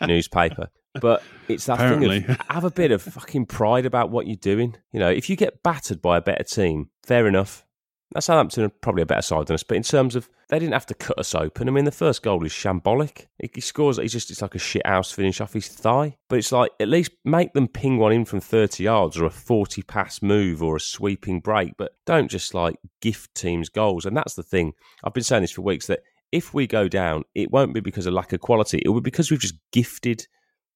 a 0.00 0.06
newspaper. 0.06 0.70
But 0.94 1.22
it's 1.48 1.66
that 1.66 1.78
thing 1.78 2.24
of 2.30 2.38
have 2.48 2.64
a 2.64 2.70
bit 2.70 2.90
of 2.90 3.02
fucking 3.02 3.46
pride 3.46 3.86
about 3.86 4.10
what 4.10 4.26
you're 4.26 4.36
doing. 4.36 4.76
You 4.92 5.00
know, 5.00 5.10
if 5.10 5.30
you 5.30 5.36
get 5.36 5.62
battered 5.62 6.02
by 6.02 6.16
a 6.16 6.20
better 6.20 6.44
team, 6.44 6.90
fair 7.04 7.26
enough. 7.26 7.64
Now, 8.12 8.18
Southampton 8.20 8.64
are 8.64 8.70
probably 8.70 9.02
a 9.02 9.06
better 9.06 9.22
side 9.22 9.46
than 9.46 9.54
us, 9.54 9.62
but 9.62 9.76
in 9.76 9.84
terms 9.84 10.16
of 10.16 10.28
they 10.48 10.58
didn't 10.58 10.72
have 10.72 10.86
to 10.86 10.94
cut 10.94 11.16
us 11.16 11.32
open. 11.32 11.68
I 11.68 11.70
mean, 11.70 11.84
the 11.84 11.92
first 11.92 12.24
goal 12.24 12.44
is 12.44 12.50
shambolic. 12.50 13.26
He 13.38 13.48
he 13.54 13.60
scores, 13.60 13.98
he's 13.98 14.12
just 14.12 14.32
it's 14.32 14.42
like 14.42 14.56
a 14.56 14.58
shit 14.58 14.84
house 14.84 15.12
finish 15.12 15.40
off 15.40 15.52
his 15.52 15.68
thigh. 15.68 16.16
But 16.28 16.40
it's 16.40 16.50
like 16.50 16.72
at 16.80 16.88
least 16.88 17.12
make 17.24 17.52
them 17.52 17.68
ping 17.68 17.98
one 17.98 18.12
in 18.12 18.24
from 18.24 18.40
thirty 18.40 18.82
yards 18.84 19.16
or 19.16 19.26
a 19.26 19.30
forty 19.30 19.82
pass 19.82 20.22
move 20.22 20.60
or 20.60 20.74
a 20.74 20.80
sweeping 20.80 21.38
break. 21.38 21.74
But 21.78 21.92
don't 22.04 22.28
just 22.28 22.52
like 22.52 22.76
gift 23.00 23.32
teams 23.36 23.68
goals. 23.68 24.06
And 24.06 24.16
that's 24.16 24.34
the 24.34 24.42
thing. 24.42 24.72
I've 25.04 25.14
been 25.14 25.22
saying 25.22 25.42
this 25.42 25.52
for 25.52 25.62
weeks 25.62 25.86
that 25.86 26.00
if 26.32 26.52
we 26.52 26.66
go 26.66 26.88
down, 26.88 27.22
it 27.36 27.52
won't 27.52 27.74
be 27.74 27.80
because 27.80 28.06
of 28.06 28.12
lack 28.12 28.32
of 28.32 28.40
quality. 28.40 28.82
It 28.84 28.88
will 28.88 29.00
be 29.00 29.10
because 29.10 29.30
we've 29.30 29.38
just 29.38 29.58
gifted 29.72 30.26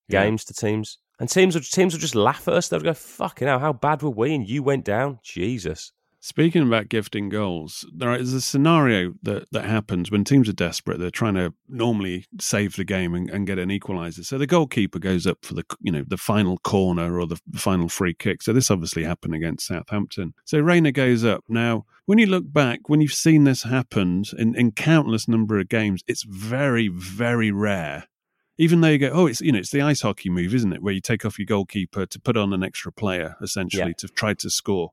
Yeah. 0.09 0.25
games 0.25 0.45
to 0.47 0.55
teams. 0.55 0.99
And 1.21 1.29
teams 1.29 1.55
will, 1.55 1.63
teams 1.63 1.95
will 1.95 2.01
just 2.01 2.15
laugh 2.15 2.49
at 2.49 2.55
us. 2.55 2.69
They'd 2.69 2.83
go, 2.83 2.93
fucking 2.93 3.47
hell, 3.47 3.61
how 3.61 3.73
bad 3.73 4.03
were 4.03 4.11
we? 4.11 4.35
And 4.35 4.49
you 4.49 4.63
went 4.63 4.85
down. 4.85 5.21
Jesus. 5.23 5.93
Speaking 6.25 6.63
about 6.63 6.89
gifting 6.89 7.29
goals, 7.29 7.87
there 7.95 8.15
is 8.15 8.33
a 8.33 8.41
scenario 8.41 9.13
that, 9.25 9.45
that 9.53 9.67
happens 9.67 10.11
when 10.11 10.25
teams 10.25 10.49
are 10.49 10.55
desperate. 10.55 10.99
They're 10.99 11.11
trying 11.11 11.35
to 11.35 11.53
normally 11.69 12.25
save 12.41 12.77
the 12.77 12.85
game 12.85 13.15
and, 13.15 13.29
and 13.29 13.47
get 13.47 13.59
an 13.59 13.69
equaliser. 13.69 14.25
So 14.25 14.39
the 14.39 14.47
goalkeeper 14.47 14.99
goes 14.99 15.27
up 15.27 15.45
for 15.45 15.53
the 15.53 15.65
you 15.83 15.93
know 15.93 16.03
the 16.09 16.17
final 16.17 16.57
corner 16.57 17.21
or 17.21 17.27
the 17.27 17.39
final 17.55 17.91
free 17.91 18.15
kick. 18.15 18.41
So 18.41 18.55
this 18.55 18.71
obviously 18.71 19.05
happened 19.05 19.35
against 19.35 19.67
Southampton. 19.67 20.33
So 20.47 20.61
Reina 20.61 20.93
goes 20.93 21.27
up. 21.27 21.45
Now, 21.47 21.85
when 22.07 22.17
you 22.17 22.25
look 22.25 22.51
back, 22.51 22.89
when 22.89 23.03
you've 23.03 23.13
seen 23.13 23.45
this 23.45 23.65
happen 23.65 24.25
in, 24.39 24.55
in 24.57 24.73
countless 24.73 25.29
number 25.29 25.61
of 25.61 25.69
games, 25.69 26.03
it's 26.07 26.23
very 26.23 26.89
very 26.89 27.51
rare. 27.51 28.05
Even 28.57 28.81
though 28.81 28.89
you 28.89 28.99
go, 28.99 29.11
oh, 29.13 29.27
it's 29.27 29.41
you 29.41 29.51
know, 29.53 29.59
it's 29.59 29.71
the 29.71 29.83
ice 29.83 30.03
hockey 30.03 30.31
move, 30.31 30.55
isn't 30.55 30.73
it? 30.73 30.83
Where 30.83 30.93
you 30.95 31.01
take 31.01 31.25
off 31.25 31.39
your 31.39 31.47
goalkeeper 31.47 32.07
to 32.07 32.21
put 32.21 32.37
on 32.37 32.53
an 32.53 32.63
extra 32.63 32.93
player, 32.93 33.37
essentially, 33.43 33.89
Yeah. 33.89 33.93
to 33.99 34.09
try 34.09 34.35
to 34.35 34.51
score. 34.51 34.91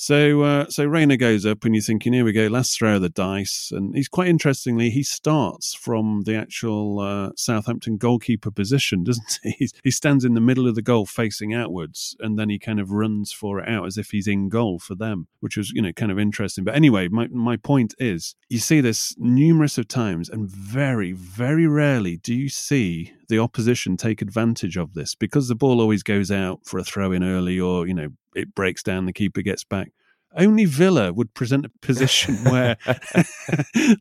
So, 0.00 0.42
uh, 0.42 0.66
so 0.68 0.84
Reina 0.84 1.16
goes 1.16 1.44
up, 1.44 1.64
and 1.64 1.74
you're 1.74 1.82
thinking, 1.82 2.12
here 2.12 2.24
we 2.24 2.30
go, 2.30 2.46
let's 2.46 2.76
throw 2.76 3.00
the 3.00 3.08
dice. 3.08 3.72
And 3.74 3.96
he's 3.96 4.06
quite 4.06 4.28
interestingly, 4.28 4.90
he 4.90 5.02
starts 5.02 5.74
from 5.74 6.22
the 6.24 6.36
actual 6.36 7.00
uh, 7.00 7.30
Southampton 7.34 7.96
goalkeeper 7.96 8.52
position, 8.52 9.02
doesn't 9.04 9.40
he? 9.42 9.68
He 9.82 9.90
stands 9.90 10.24
in 10.24 10.34
the 10.34 10.40
middle 10.40 10.68
of 10.68 10.76
the 10.76 10.82
goal, 10.82 11.04
facing 11.04 11.52
outwards, 11.52 12.14
and 12.20 12.38
then 12.38 12.48
he 12.48 12.60
kind 12.60 12.78
of 12.78 12.92
runs 12.92 13.32
for 13.32 13.58
it 13.58 13.68
out 13.68 13.86
as 13.86 13.98
if 13.98 14.10
he's 14.10 14.28
in 14.28 14.48
goal 14.48 14.78
for 14.78 14.94
them, 14.94 15.26
which 15.40 15.56
was, 15.56 15.72
you 15.72 15.82
know, 15.82 15.92
kind 15.92 16.12
of 16.12 16.18
interesting. 16.20 16.62
But 16.62 16.76
anyway, 16.76 17.08
my 17.08 17.26
my 17.32 17.56
point 17.56 17.96
is, 17.98 18.36
you 18.48 18.60
see 18.60 18.80
this 18.80 19.16
numerous 19.18 19.78
of 19.78 19.88
times, 19.88 20.28
and 20.28 20.48
very, 20.48 21.10
very 21.10 21.66
rarely 21.66 22.18
do 22.18 22.34
you 22.34 22.48
see 22.48 23.14
the 23.28 23.40
opposition 23.40 23.96
take 23.96 24.22
advantage 24.22 24.76
of 24.76 24.94
this 24.94 25.16
because 25.16 25.48
the 25.48 25.56
ball 25.56 25.80
always 25.80 26.04
goes 26.04 26.30
out 26.30 26.60
for 26.64 26.78
a 26.78 26.84
throw 26.84 27.10
in 27.10 27.24
early, 27.24 27.58
or 27.58 27.88
you 27.88 27.94
know, 27.94 28.10
it 28.38 28.54
breaks 28.54 28.82
down, 28.82 29.06
the 29.06 29.12
keeper 29.12 29.42
gets 29.42 29.64
back 29.64 29.90
Only 30.36 30.64
Villa 30.66 31.12
would 31.12 31.34
present 31.34 31.64
a 31.64 31.70
position 31.80 32.36
where 32.44 32.76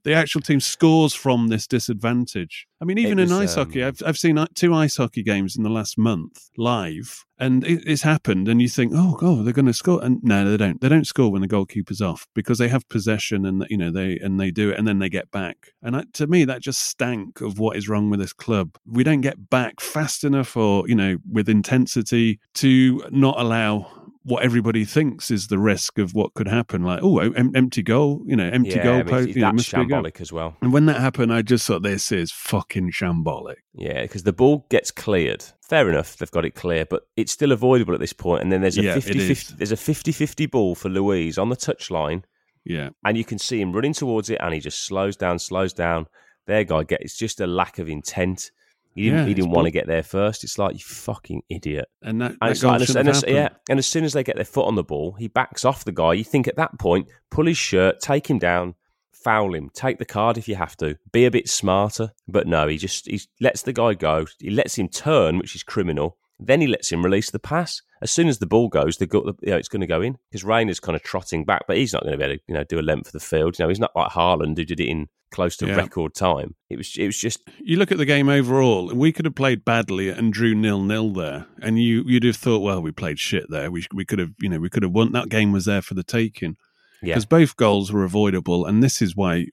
the 0.03 0.13
actual 0.13 0.41
team 0.41 0.59
scores 0.59 1.13
from 1.13 1.47
this 1.47 1.67
disadvantage. 1.67 2.67
I 2.79 2.85
mean, 2.85 2.97
even 2.97 3.17
It 3.17 3.23
in 3.23 3.29
was, 3.29 3.51
ice 3.51 3.55
hockey, 3.55 3.81
um, 3.81 3.89
I've 3.89 4.09
I've 4.09 4.17
seen 4.17 4.45
two 4.53 4.73
ice 4.73 4.97
hockey 4.97 5.23
games 5.23 5.55
in 5.55 5.63
the 5.63 5.69
last 5.69 5.97
month 5.97 6.49
live, 6.57 7.25
and 7.39 7.65
it, 7.65 7.81
it's 7.85 8.03
happened. 8.03 8.47
And 8.47 8.61
you 8.61 8.69
think, 8.69 8.91
oh, 8.95 9.15
God, 9.15 9.45
they're 9.45 9.53
going 9.53 9.65
to 9.65 9.73
score, 9.73 10.03
and 10.03 10.19
no, 10.21 10.49
they 10.49 10.57
don't. 10.57 10.79
They 10.79 10.89
don't 10.89 11.07
score 11.07 11.31
when 11.31 11.41
the 11.41 11.47
goalkeeper's 11.47 12.01
off 12.01 12.27
because 12.35 12.57
they 12.59 12.67
have 12.67 12.87
possession, 12.89 13.45
and 13.45 13.65
you 13.69 13.77
know 13.77 13.91
they 13.91 14.19
and 14.19 14.39
they 14.39 14.51
do 14.51 14.69
it, 14.69 14.77
and 14.77 14.87
then 14.87 14.99
they 14.99 15.09
get 15.09 15.31
back. 15.31 15.71
And 15.81 15.95
I, 15.95 16.03
to 16.13 16.27
me, 16.27 16.45
that 16.45 16.61
just 16.61 16.83
stank 16.83 17.41
of 17.41 17.57
what 17.57 17.77
is 17.77 17.89
wrong 17.89 18.09
with 18.09 18.19
this 18.19 18.33
club. 18.33 18.77
We 18.85 19.03
don't 19.03 19.21
get 19.21 19.49
back 19.49 19.79
fast 19.79 20.23
enough, 20.23 20.55
or 20.55 20.87
you 20.87 20.95
know, 20.95 21.17
with 21.29 21.49
intensity 21.49 22.39
to 22.55 23.03
not 23.09 23.39
allow 23.39 23.96
what 24.27 24.43
everybody 24.43 24.83
thinks 24.83 25.31
is 25.31 25.47
the 25.47 25.57
risk 25.57 25.97
of 25.97 26.13
what 26.13 26.33
could 26.33 26.47
happen. 26.49 26.83
Like, 26.83 26.99
oh, 27.01 27.19
em- 27.19 27.55
empty 27.55 27.81
goal, 27.81 28.21
you 28.25 28.35
know, 28.35 28.47
empty 28.49 28.71
yeah, 28.71 28.83
goal 28.83 28.93
I 28.93 28.97
mean, 28.97 29.07
post, 29.07 29.27
you 29.29 29.35
know, 29.35 29.47
that's 29.47 29.55
must 29.55 29.71
be 29.73 29.85
goal. 29.85 30.03
shambolic 30.03 30.19
as 30.21 30.33
well. 30.33 30.57
And 30.61 30.73
when 30.73 30.85
that 30.87 30.99
happened, 30.99 31.31
I 31.33 31.41
just 31.41 31.65
thought 31.65 31.81
this 31.81 32.11
is 32.11 32.31
fucking 32.31 32.91
shambolic. 32.91 33.55
Yeah, 33.73 34.01
because 34.01 34.23
the 34.23 34.33
ball 34.33 34.65
gets 34.69 34.91
cleared. 34.91 35.45
Fair 35.61 35.89
enough, 35.89 36.17
they've 36.17 36.29
got 36.31 36.43
it 36.45 36.55
clear, 36.55 36.85
but 36.85 37.03
it's 37.15 37.31
still 37.31 37.51
avoidable 37.53 37.93
at 37.93 37.99
this 38.01 38.13
point. 38.13 38.41
And 38.43 38.51
then 38.51 38.61
there's 38.61 38.77
a 38.77 38.83
Yeah, 38.83 38.93
50, 38.95 39.19
50 39.33 39.53
there's 39.55 39.71
a 39.71 39.75
50-50 39.75 40.51
ball 40.51 40.75
for 40.75 40.89
Luiz 40.89 41.37
on 41.37 41.49
the 41.49 41.55
touchline, 41.57 42.23
Yeah. 42.65 42.89
and 43.05 43.17
you 43.17 43.23
can 43.23 43.39
see 43.39 43.61
him 43.61 43.71
running 43.71 43.93
towards 43.93 44.29
it, 44.29 44.39
and 44.41 44.53
he 44.53 44.59
just 44.59 44.83
slows 44.85 45.15
down, 45.15 45.39
slows 45.39 45.71
down. 45.73 46.05
Their 46.47 46.63
guy 46.65 46.83
get 46.83 47.01
it's 47.01 47.17
just 47.17 47.39
a 47.41 47.47
lack 47.47 47.79
of 47.79 47.87
intent. 47.89 48.51
He 48.97 49.03
didn't, 49.05 49.19
Yeah, 49.19 49.25
he 49.27 49.33
didn't 49.33 49.51
want 49.51 49.65
to 49.65 49.71
get 49.71 49.87
there 49.87 50.03
first. 50.03 50.43
It's 50.43 50.57
like 50.57 50.73
you 50.73 50.79
fucking 50.83 51.43
idiot. 51.49 51.87
And 52.01 52.19
that, 52.21 52.31
that 52.39 52.49
like- 52.63 52.73
and 52.73 52.81
as, 52.81 52.95
and 52.99 53.09
as- 53.09 53.23
yeah, 53.35 53.49
and 53.69 53.79
as 53.79 53.87
soon 53.87 54.03
as 54.03 54.13
they 54.13 54.23
get 54.23 54.35
their 54.35 54.45
foot 54.45 54.65
on 54.67 54.75
the 54.75 54.83
ball, 54.83 55.13
he 55.13 55.27
backs 55.27 55.63
off 55.65 55.85
the 55.85 55.91
guy. 55.91 56.13
You 56.13 56.23
think 56.23 56.47
at 56.47 56.55
that 56.57 56.77
point, 56.79 57.07
pull 57.31 57.45
his 57.45 57.57
shirt, 57.57 57.99
take 58.01 58.27
him 58.29 58.39
down, 58.39 58.75
foul 59.11 59.53
him, 59.53 59.69
take 59.73 59.97
the 59.99 60.05
card 60.05 60.37
if 60.37 60.47
you 60.47 60.55
have 60.55 60.75
to, 60.77 60.97
be 61.11 61.25
a 61.25 61.31
bit 61.31 61.47
smarter. 61.49 62.11
But 62.27 62.47
no, 62.47 62.67
he 62.67 62.77
just 62.77 63.07
he 63.07 63.21
lets 63.39 63.61
the 63.61 63.73
guy 63.73 63.93
go. 63.93 64.25
He 64.39 64.49
lets 64.49 64.75
him 64.77 64.87
turn, 64.89 65.37
which 65.37 65.55
is 65.55 65.63
criminal. 65.63 66.17
Then 66.39 66.61
he 66.61 66.67
lets 66.67 66.91
him 66.91 67.03
release 67.03 67.31
the 67.31 67.39
pass. 67.39 67.81
As 67.99 68.11
soon 68.11 68.27
as 68.27 68.37
the 68.37 68.45
ball 68.45 68.67
goes, 68.69 68.97
the, 68.97 69.07
go- 69.07 69.25
you 69.41 69.49
know, 69.49 69.57
it's 69.57 69.67
going 69.69 69.81
to 69.81 69.87
go 69.87 70.01
in 70.03 70.19
because 70.29 70.43
Reina's 70.43 70.79
kind 70.79 70.95
of 70.95 71.01
trotting 71.01 71.45
back, 71.45 71.63
but 71.67 71.77
he's 71.77 71.93
not 71.93 72.03
going 72.03 72.11
to 72.11 72.17
be 72.17 72.23
able 72.25 72.35
to 72.37 72.41
you 72.47 72.53
know 72.53 72.63
do 72.63 72.79
a 72.79 72.81
length 72.81 73.07
of 73.07 73.13
the 73.13 73.19
field. 73.19 73.57
You 73.57 73.65
know, 73.65 73.69
he's 73.69 73.79
not 73.79 73.95
like 73.95 74.11
Haaland 74.11 74.55
who 74.57 74.63
did 74.65 74.79
it 74.79 74.87
in 74.87 75.07
close 75.31 75.57
to 75.57 75.67
Yeah. 75.67 75.75
record 75.75 76.13
time. 76.13 76.55
It 76.69 76.77
was 76.77 76.95
it 76.97 77.05
was 77.05 77.17
just 77.17 77.41
You 77.59 77.77
look 77.77 77.91
at 77.91 77.97
the 77.97 78.05
game 78.05 78.29
overall, 78.29 78.93
we 78.93 79.11
could 79.11 79.25
have 79.25 79.35
played 79.35 79.65
badly 79.65 80.09
and 80.09 80.31
drew 80.33 80.55
nil 80.55 80.83
nil 80.83 81.11
there, 81.13 81.47
and 81.61 81.81
you 81.81 82.03
you'd 82.05 82.23
have 82.23 82.35
thought, 82.35 82.59
well, 82.61 82.81
we 82.81 82.91
played 82.91 83.19
shit 83.19 83.45
there. 83.49 83.69
We 83.71 83.85
we 83.93 84.05
could 84.05 84.19
have, 84.19 84.31
you 84.39 84.49
know, 84.49 84.59
we 84.59 84.69
could 84.69 84.83
have 84.83 84.91
won. 84.91 85.11
That 85.11 85.29
game 85.29 85.51
was 85.51 85.65
there 85.65 85.81
for 85.81 85.93
the 85.93 86.03
taking 86.03 86.57
yeah. 87.01 87.13
because 87.13 87.25
both 87.25 87.55
goals 87.57 87.91
were 87.91 88.03
avoidable, 88.03 88.65
and 88.65 88.83
this 88.83 89.01
is 89.01 89.15
why 89.15 89.47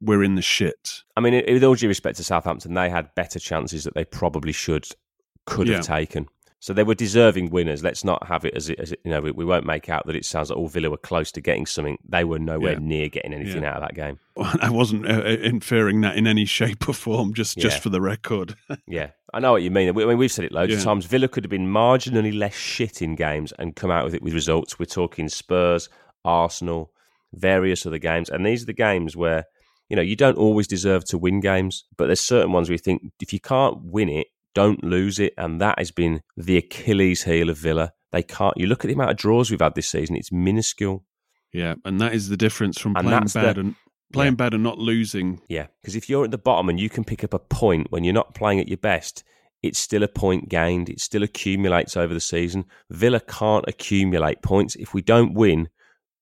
we're 0.00 0.22
in 0.22 0.34
the 0.34 0.42
shit. 0.42 1.02
I 1.16 1.20
mean, 1.20 1.42
with 1.46 1.64
all 1.64 1.74
due 1.74 1.88
respect 1.88 2.16
to 2.18 2.24
Southampton, 2.24 2.74
they 2.74 2.90
had 2.90 3.14
better 3.14 3.38
chances 3.38 3.84
that 3.84 3.94
they 3.94 4.04
probably 4.04 4.52
should 4.52 4.86
could 5.46 5.68
have 5.68 5.84
taken. 5.86 6.26
So 6.64 6.72
they 6.72 6.82
were 6.82 6.94
deserving 6.94 7.50
winners. 7.50 7.84
Let's 7.84 8.04
not 8.04 8.26
have 8.26 8.46
it 8.46 8.54
as, 8.54 8.70
it, 8.70 8.80
as 8.80 8.90
it, 8.92 9.00
you 9.04 9.10
know. 9.10 9.20
We, 9.20 9.32
we 9.32 9.44
won't 9.44 9.66
make 9.66 9.90
out 9.90 10.06
that 10.06 10.16
it 10.16 10.24
sounds 10.24 10.48
like 10.48 10.56
all 10.58 10.66
Villa 10.66 10.88
were 10.88 10.96
close 10.96 11.30
to 11.32 11.42
getting 11.42 11.66
something. 11.66 11.98
They 12.08 12.24
were 12.24 12.38
nowhere 12.38 12.72
Yeah. 12.72 12.78
near 12.80 13.08
getting 13.10 13.34
anything 13.34 13.64
Yeah. 13.64 13.72
out 13.72 13.82
of 13.82 13.88
that 13.88 13.94
game. 13.94 14.18
I 14.62 14.70
wasn't 14.70 15.06
uh, 15.06 15.24
inferring 15.24 16.00
that 16.00 16.16
in 16.16 16.26
any 16.26 16.46
shape 16.46 16.88
or 16.88 16.94
form, 16.94 17.34
just 17.34 17.58
just 17.58 17.82
for 17.82 17.90
the 17.90 18.00
record. 18.00 18.54
Yeah, 18.86 19.10
I 19.34 19.40
know 19.40 19.52
what 19.52 19.62
you 19.62 19.70
mean. 19.70 19.90
I 19.90 19.92
mean, 19.92 20.16
we've 20.16 20.32
said 20.32 20.46
it 20.46 20.52
loads 20.52 20.72
Yeah. 20.72 20.78
of 20.78 20.84
times. 20.84 21.04
Villa 21.04 21.28
could 21.28 21.44
have 21.44 21.50
been 21.50 21.66
marginally 21.66 22.34
less 22.34 22.54
shit 22.54 23.02
in 23.02 23.14
games 23.14 23.52
and 23.58 23.76
come 23.76 23.90
out 23.90 24.06
with 24.06 24.14
it 24.14 24.22
with 24.22 24.32
results. 24.32 24.78
We're 24.78 24.86
talking 24.86 25.28
Spurs, 25.28 25.90
Arsenal, 26.24 26.92
various 27.34 27.84
other 27.84 27.98
games, 27.98 28.30
and 28.30 28.46
these 28.46 28.62
are 28.62 28.66
the 28.66 28.72
games 28.72 29.14
where 29.14 29.44
you 29.90 29.96
know 29.96 30.02
you 30.02 30.16
don't 30.16 30.38
always 30.38 30.66
deserve 30.66 31.04
to 31.10 31.18
win 31.18 31.40
games, 31.40 31.84
but 31.98 32.06
there's 32.06 32.20
certain 32.20 32.52
ones 32.52 32.70
where 32.70 32.74
you 32.74 32.78
think 32.78 33.02
if 33.20 33.34
you 33.34 33.40
can't 33.40 33.76
win 33.82 34.08
it, 34.08 34.28
don't 34.54 34.82
lose 34.84 35.18
it, 35.18 35.34
and 35.36 35.60
that 35.60 35.78
has 35.78 35.90
been 35.90 36.20
the 36.36 36.56
Achilles 36.56 37.24
heel 37.24 37.50
of 37.50 37.58
Villa. 37.58 37.92
They 38.12 38.22
can't. 38.22 38.56
You 38.56 38.66
look 38.66 38.84
at 38.84 38.88
the 38.88 38.94
amount 38.94 39.10
of 39.10 39.16
draws 39.16 39.50
we've 39.50 39.60
had 39.60 39.74
this 39.74 39.88
season; 39.90 40.16
it's 40.16 40.32
minuscule. 40.32 41.04
yeah, 41.52 41.74
and 41.84 42.00
that 42.00 42.14
is 42.14 42.28
the 42.28 42.36
difference 42.36 42.80
from 42.80 42.96
And 42.96 43.06
playing 43.06 43.20
that's 43.20 43.32
the- 43.34 43.40
bad 43.40 43.58
and 43.58 43.74
playing 44.12 44.32
Yeah. 44.32 44.36
bad 44.36 44.54
and 44.54 44.62
not 44.62 44.78
losing. 44.78 45.40
Yeah, 45.48 45.66
because 45.82 45.96
if 45.96 46.08
you're 46.08 46.24
at 46.24 46.30
the 46.30 46.38
bottom 46.38 46.68
and 46.68 46.78
you 46.80 46.88
can 46.88 47.04
pick 47.04 47.22
up 47.24 47.34
a 47.34 47.38
point 47.38 47.88
when 47.90 48.04
you're 48.04 48.12
not 48.14 48.34
playing 48.34 48.60
at 48.60 48.68
your 48.68 48.76
best, 48.78 49.24
it's 49.62 49.78
still 49.78 50.02
a 50.02 50.08
point 50.08 50.48
gained. 50.48 50.88
It 50.88 51.00
still 51.00 51.22
accumulates 51.22 51.96
over 51.96 52.12
the 52.14 52.20
season. 52.20 52.64
Villa 52.90 53.18
can't 53.20 53.64
accumulate 53.66 54.42
points. 54.42 54.76
If 54.76 54.94
we 54.94 55.00
don't 55.02 55.34
win, 55.34 55.68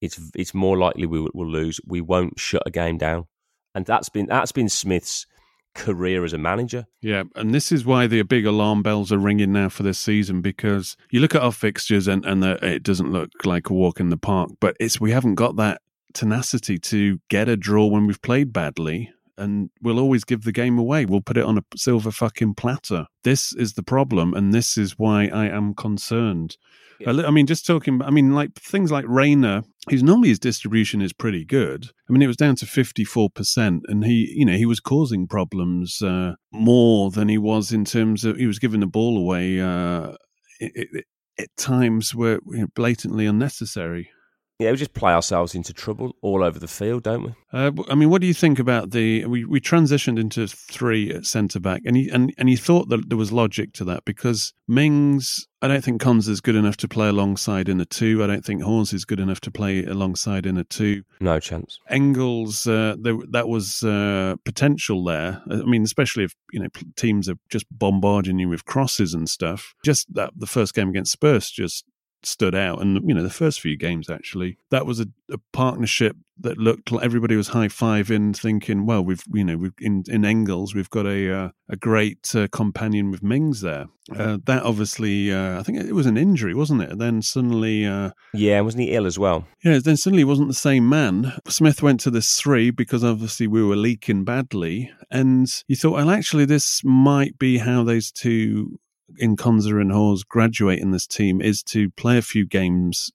it's 0.00 0.18
it's 0.34 0.54
more 0.54 0.78
likely 0.78 1.06
we 1.06 1.20
will 1.20 1.30
will 1.34 1.50
lose. 1.50 1.80
We 1.86 2.00
won't 2.00 2.38
shut 2.38 2.62
a 2.66 2.70
game 2.70 2.98
down, 2.98 3.26
and 3.74 3.84
that's 3.84 4.08
been 4.08 4.26
that's 4.26 4.52
been 4.52 4.68
Smith's 4.68 5.26
career 5.74 6.24
as 6.24 6.32
a 6.32 6.38
manager. 6.38 6.86
Yeah, 7.00 7.24
and 7.34 7.54
this 7.54 7.72
is 7.72 7.84
why 7.84 8.06
the 8.06 8.22
big 8.22 8.46
alarm 8.46 8.82
bells 8.82 9.12
are 9.12 9.18
ringing 9.18 9.52
now 9.52 9.68
for 9.68 9.82
this 9.82 9.98
season 9.98 10.40
because 10.40 10.96
you 11.10 11.20
look 11.20 11.34
at 11.34 11.42
our 11.42 11.52
fixtures 11.52 12.08
and 12.08 12.24
and 12.24 12.42
the, 12.42 12.64
it 12.64 12.82
doesn't 12.82 13.12
look 13.12 13.30
like 13.44 13.70
a 13.70 13.74
walk 13.74 14.00
in 14.00 14.10
the 14.10 14.16
park, 14.16 14.50
but 14.60 14.76
it's 14.80 15.00
we 15.00 15.10
haven't 15.10 15.36
got 15.36 15.56
that 15.56 15.80
tenacity 16.14 16.78
to 16.78 17.18
get 17.28 17.48
a 17.48 17.56
draw 17.56 17.86
when 17.86 18.06
we've 18.06 18.22
played 18.22 18.52
badly. 18.52 19.12
And 19.38 19.70
we'll 19.80 19.98
always 19.98 20.24
give 20.24 20.44
the 20.44 20.52
game 20.52 20.78
away. 20.78 21.06
We'll 21.06 21.22
put 21.22 21.38
it 21.38 21.44
on 21.44 21.56
a 21.56 21.64
silver 21.74 22.10
fucking 22.10 22.54
platter. 22.54 23.06
This 23.24 23.54
is 23.54 23.72
the 23.72 23.82
problem, 23.82 24.34
and 24.34 24.52
this 24.52 24.76
is 24.76 24.98
why 24.98 25.26
I 25.26 25.46
am 25.46 25.74
concerned. 25.74 26.58
I 27.06 27.12
li- 27.12 27.24
I 27.24 27.30
mean, 27.30 27.46
just 27.46 27.66
talking. 27.66 28.02
I 28.02 28.10
mean, 28.10 28.34
like 28.34 28.54
things 28.54 28.90
like 28.90 29.04
Reina, 29.08 29.64
who's 29.88 30.02
normally 30.02 30.28
his 30.28 30.38
distribution 30.38 31.02
is 31.02 31.12
pretty 31.12 31.44
good. 31.44 31.86
I 32.08 32.12
mean, 32.12 32.22
it 32.22 32.26
was 32.26 32.36
down 32.36 32.56
to 32.56 32.66
fifty 32.66 33.04
four 33.04 33.30
percent, 33.30 33.82
and 33.88 34.04
he, 34.04 34.32
you 34.36 34.44
know, 34.44 34.56
he 34.56 34.66
was 34.66 34.80
causing 34.80 35.26
problems 35.26 36.02
uh, 36.02 36.34
more 36.52 37.10
than 37.10 37.28
he 37.28 37.38
was 37.38 37.72
in 37.72 37.84
terms 37.84 38.24
of 38.24 38.36
he 38.36 38.46
was 38.46 38.58
giving 38.58 38.80
the 38.80 38.86
ball 38.86 39.18
away 39.18 39.60
uh, 39.60 40.12
it, 40.60 40.88
it, 40.92 41.04
at 41.38 41.48
times 41.56 42.14
were 42.14 42.40
you 42.50 42.60
know, 42.60 42.66
blatantly 42.74 43.26
unnecessary. 43.26 44.10
Yeah, 44.58 44.70
we 44.70 44.76
just 44.76 44.94
play 44.94 45.12
ourselves 45.12 45.54
into 45.54 45.72
trouble 45.72 46.14
all 46.22 46.44
over 46.44 46.58
the 46.58 46.68
field, 46.68 47.02
don't 47.02 47.24
we? 47.24 47.34
Uh, 47.52 47.72
I 47.88 47.94
mean, 47.94 48.10
what 48.10 48.20
do 48.20 48.26
you 48.26 48.34
think 48.34 48.58
about 48.58 48.90
the? 48.92 49.26
We, 49.26 49.44
we 49.44 49.60
transitioned 49.60 50.18
into 50.18 50.46
three 50.46 51.12
at 51.12 51.26
centre 51.26 51.58
back, 51.58 51.82
and 51.84 51.96
he 51.96 52.08
and 52.08 52.32
and 52.38 52.48
he 52.48 52.56
thought 52.56 52.88
that 52.90 53.08
there 53.08 53.18
was 53.18 53.32
logic 53.32 53.72
to 53.74 53.84
that 53.86 54.04
because 54.04 54.52
Mings. 54.68 55.48
I 55.60 55.68
don't 55.68 55.84
think 55.84 56.00
Cons 56.00 56.26
is 56.28 56.40
good 56.40 56.56
enough 56.56 56.76
to 56.78 56.88
play 56.88 57.06
alongside 57.08 57.68
in 57.68 57.80
a 57.80 57.84
two. 57.84 58.22
I 58.24 58.26
don't 58.26 58.44
think 58.44 58.62
Hause 58.62 58.92
is 58.92 59.04
good 59.04 59.20
enough 59.20 59.40
to 59.42 59.50
play 59.52 59.84
alongside 59.84 60.44
in 60.44 60.56
a 60.56 60.64
two. 60.64 61.04
No 61.20 61.38
chance. 61.38 61.78
Engels, 61.88 62.66
uh, 62.66 62.96
there, 63.00 63.16
that 63.30 63.46
was 63.46 63.84
uh, 63.84 64.34
potential 64.44 65.04
there. 65.04 65.40
I 65.48 65.62
mean, 65.62 65.84
especially 65.84 66.24
if 66.24 66.34
you 66.52 66.60
know 66.60 66.68
teams 66.96 67.28
are 67.28 67.36
just 67.48 67.66
bombarding 67.70 68.38
you 68.38 68.48
with 68.48 68.64
crosses 68.64 69.14
and 69.14 69.28
stuff. 69.28 69.74
Just 69.84 70.12
that 70.14 70.32
the 70.36 70.46
first 70.46 70.74
game 70.74 70.88
against 70.88 71.12
Spurs 71.12 71.50
just 71.50 71.84
stood 72.24 72.54
out, 72.54 72.80
and 72.80 73.00
you 73.08 73.14
know 73.14 73.22
the 73.22 73.30
first 73.30 73.60
few 73.60 73.76
games 73.76 74.08
actually 74.10 74.58
that 74.70 74.86
was 74.86 75.00
a, 75.00 75.06
a 75.30 75.38
partnership 75.52 76.16
that 76.40 76.58
looked 76.58 76.90
like 76.90 77.04
everybody 77.04 77.36
was 77.36 77.48
high 77.48 77.68
fiving, 77.68 78.36
thinking, 78.36 78.84
well, 78.86 79.02
we've 79.04 79.22
you 79.32 79.44
know 79.44 79.56
we've 79.56 79.74
in 79.80 80.02
in 80.08 80.24
Engels 80.24 80.74
we've 80.74 80.90
got 80.90 81.06
a 81.06 81.32
uh, 81.32 81.48
a 81.68 81.76
great 81.76 82.34
uh, 82.34 82.48
companion 82.48 83.10
with 83.10 83.22
Mings 83.22 83.60
there. 83.60 83.86
Uh, 84.16 84.38
that 84.46 84.64
obviously, 84.64 85.32
uh, 85.32 85.60
I 85.60 85.62
think 85.62 85.78
it 85.78 85.94
was 85.94 86.06
an 86.06 86.16
injury, 86.16 86.54
wasn't 86.54 86.82
it? 86.82 86.90
And 86.90 87.00
then 87.00 87.22
suddenly. 87.22 87.86
Uh, 87.86 88.10
Yeah, 88.34 88.60
wasn't 88.60 88.82
he 88.82 88.90
ill 88.90 89.06
as 89.06 89.18
well? 89.18 89.46
yeah, 89.64 89.78
then 89.78 89.96
suddenly 89.96 90.22
he 90.22 90.24
wasn't 90.24 90.48
the 90.48 90.54
same 90.54 90.88
man. 90.88 91.34
Smith 91.48 91.82
went 91.82 92.00
to 92.00 92.10
this 92.10 92.34
three 92.40 92.70
because 92.70 93.04
obviously 93.04 93.46
we 93.46 93.62
were 93.62 93.76
leaking 93.76 94.24
badly. 94.24 94.90
And 95.10 95.46
you 95.68 95.76
thought, 95.76 95.92
well, 95.92 96.10
actually, 96.10 96.46
this 96.46 96.82
might 96.82 97.38
be 97.38 97.58
how 97.58 97.84
those 97.84 98.10
two 98.10 98.80
in 99.18 99.36
Konsa 99.36 99.80
and 99.80 99.92
Hause 99.92 100.24
graduate 100.24 100.80
in 100.80 100.90
this 100.90 101.06
team 101.06 101.40
is 101.40 101.62
to 101.64 101.90
play 101.90 102.18
a 102.18 102.22
few 102.22 102.46
games 102.46 103.10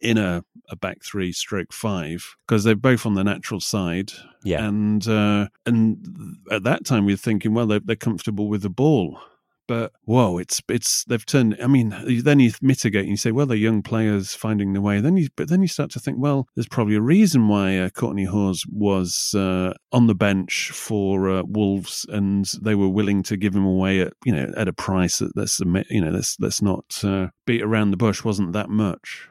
in 0.00 0.18
a, 0.18 0.44
a 0.68 0.76
back 0.76 0.98
three 1.04 1.32
stroke 1.32 1.72
five 1.72 2.34
because 2.46 2.64
they're 2.64 2.74
both 2.74 3.06
on 3.06 3.14
the 3.14 3.24
natural 3.24 3.60
side. 3.60 4.12
Yeah. 4.44 4.66
And 4.66 5.06
uh, 5.06 5.48
and 5.64 6.36
at 6.50 6.64
that 6.64 6.84
time 6.84 7.04
we 7.04 7.12
were 7.12 7.18
thinking, 7.18 7.54
well, 7.54 7.66
they're, 7.66 7.80
they're 7.80 7.96
comfortable 7.96 8.48
with 8.48 8.62
the 8.62 8.70
ball. 8.70 9.20
But 9.72 9.92
whoa, 10.04 10.36
it's 10.36 10.60
it's 10.68 11.02
they've 11.04 11.24
turned. 11.24 11.56
I 11.62 11.66
mean, 11.66 11.96
then 12.06 12.40
you 12.40 12.52
mitigate 12.60 13.04
and 13.04 13.12
you 13.12 13.16
say, 13.16 13.32
well, 13.32 13.46
they're 13.46 13.56
young 13.56 13.80
players 13.80 14.34
finding 14.34 14.74
their 14.74 14.82
way. 14.82 15.00
Then 15.00 15.16
you, 15.16 15.28
but 15.34 15.48
then 15.48 15.62
you 15.62 15.66
start 15.66 15.90
to 15.92 15.98
think, 15.98 16.18
well, 16.20 16.46
there's 16.54 16.68
probably 16.68 16.94
a 16.94 17.00
reason 17.00 17.48
why 17.48 17.78
uh, 17.78 17.88
Kortney 17.88 18.26
Hause 18.26 18.66
was 18.70 19.34
uh, 19.34 19.72
on 19.90 20.08
the 20.08 20.14
bench 20.14 20.70
for 20.74 21.30
uh, 21.30 21.42
Wolves, 21.46 22.04
and 22.10 22.44
they 22.60 22.74
were 22.74 22.90
willing 22.90 23.22
to 23.22 23.38
give 23.38 23.54
him 23.54 23.64
away 23.64 24.02
at 24.02 24.12
you 24.26 24.32
know 24.34 24.52
at 24.58 24.68
a 24.68 24.74
price 24.74 25.20
that 25.20 25.34
let's 25.36 25.58
you 25.88 26.02
know 26.02 26.10
let's 26.10 26.36
let's 26.38 26.60
not 26.60 27.02
uh, 27.02 27.28
beat 27.46 27.62
around 27.62 27.92
the 27.92 27.96
bush. 27.96 28.22
wasn't 28.22 28.52
that 28.52 28.68
much. 28.68 29.30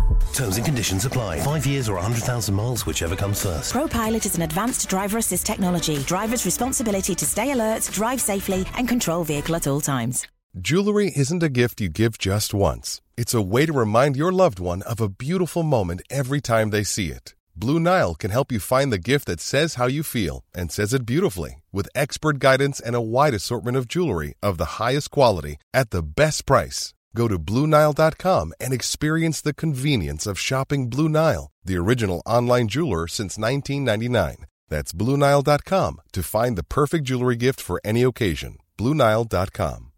Terms 0.33 0.57
and 0.57 0.65
conditions 0.65 1.05
apply. 1.05 1.39
Five 1.41 1.65
years 1.65 1.89
or 1.89 1.95
100,000 1.95 2.53
miles, 2.55 2.85
whichever 2.85 3.15
comes 3.15 3.43
first. 3.43 3.73
ProPilot 3.73 4.25
is 4.25 4.35
an 4.35 4.41
advanced 4.43 4.89
driver 4.89 5.17
assist 5.17 5.45
technology. 5.45 5.97
Driver's 5.99 6.45
responsibility 6.45 7.15
to 7.15 7.25
stay 7.25 7.51
alert, 7.51 7.89
drive 7.91 8.21
safely, 8.21 8.65
and 8.77 8.87
control 8.87 9.23
vehicle 9.23 9.55
at 9.55 9.67
all 9.67 9.81
times. 9.81 10.25
Jewelry 10.59 11.11
isn't 11.15 11.43
a 11.43 11.49
gift 11.49 11.79
you 11.79 11.89
give 11.89 12.17
just 12.17 12.53
once. 12.53 13.01
It's 13.15 13.33
a 13.33 13.41
way 13.41 13.65
to 13.65 13.71
remind 13.71 14.17
your 14.17 14.31
loved 14.31 14.59
one 14.59 14.81
of 14.81 14.99
a 14.99 15.07
beautiful 15.07 15.63
moment 15.63 16.01
every 16.09 16.41
time 16.41 16.71
they 16.71 16.83
see 16.83 17.07
it. 17.07 17.35
Blue 17.55 17.79
Nile 17.79 18.15
can 18.15 18.31
help 18.31 18.51
you 18.51 18.59
find 18.59 18.91
the 18.91 18.97
gift 18.97 19.27
that 19.27 19.39
says 19.39 19.75
how 19.75 19.85
you 19.85 20.03
feel 20.03 20.43
and 20.53 20.71
says 20.71 20.93
it 20.93 21.05
beautifully 21.05 21.61
with 21.71 21.87
expert 21.95 22.39
guidance 22.39 22.79
and 22.79 22.95
a 22.95 23.01
wide 23.01 23.33
assortment 23.33 23.77
of 23.77 23.87
jewelry 23.87 24.33
of 24.41 24.57
the 24.57 24.81
highest 24.81 25.11
quality 25.11 25.57
at 25.73 25.91
the 25.91 26.01
best 26.01 26.45
price. 26.45 26.93
Go 27.15 27.27
to 27.27 27.37
BlueNile.com 27.39 28.53
and 28.59 28.73
experience 28.73 29.41
the 29.41 29.53
convenience 29.53 30.25
of 30.27 30.39
shopping 30.39 30.89
Blue 30.89 31.09
Nile, 31.09 31.51
the 31.63 31.77
original 31.77 32.21
online 32.25 32.67
jeweler 32.67 33.07
since 33.07 33.37
1999. 33.37 34.45
That's 34.69 34.93
BlueNile.com 34.93 36.01
to 36.13 36.23
find 36.23 36.57
the 36.57 36.63
perfect 36.63 37.05
jewelry 37.05 37.35
gift 37.35 37.59
for 37.59 37.81
any 37.83 38.03
occasion. 38.03 38.57
BlueNile.com. 38.77 39.91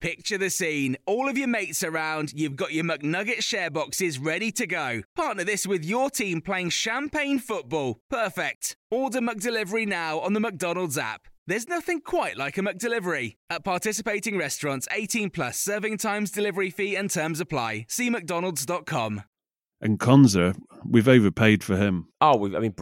Picture 0.00 0.36
the 0.36 0.50
scene. 0.50 0.96
All 1.06 1.28
of 1.28 1.38
your 1.38 1.46
mates 1.46 1.84
around, 1.84 2.32
you've 2.34 2.56
got 2.56 2.72
your 2.72 2.82
McNugget 2.82 3.40
share 3.40 3.70
boxes 3.70 4.18
ready 4.18 4.50
to 4.50 4.66
go. 4.66 5.02
Partner 5.14 5.44
this 5.44 5.64
with 5.64 5.84
your 5.84 6.10
team 6.10 6.40
playing 6.40 6.70
champagne 6.70 7.38
football. 7.38 8.00
Perfect. 8.10 8.76
Order 8.90 9.20
McDelivery 9.20 9.86
now 9.86 10.18
on 10.18 10.32
the 10.32 10.40
McDonald's 10.40 10.98
app. 10.98 11.28
There's 11.44 11.66
nothing 11.66 12.00
quite 12.00 12.36
like 12.36 12.56
a 12.56 12.60
McDelivery. 12.60 13.36
At 13.50 13.64
participating 13.64 14.38
restaurants, 14.38 14.86
18 14.92 15.30
plus 15.30 15.58
serving 15.58 15.98
times, 15.98 16.30
delivery 16.30 16.70
fee, 16.70 16.94
and 16.94 17.10
terms 17.10 17.40
apply. 17.40 17.86
See 17.88 18.10
McDonald's.com. 18.10 19.24
And 19.80 19.98
Konsa, 19.98 20.56
we've 20.88 21.08
overpaid 21.08 21.64
for 21.64 21.76
him. 21.76 22.06
Oh, 22.20 22.46
I 22.54 22.60
mean, 22.60 22.74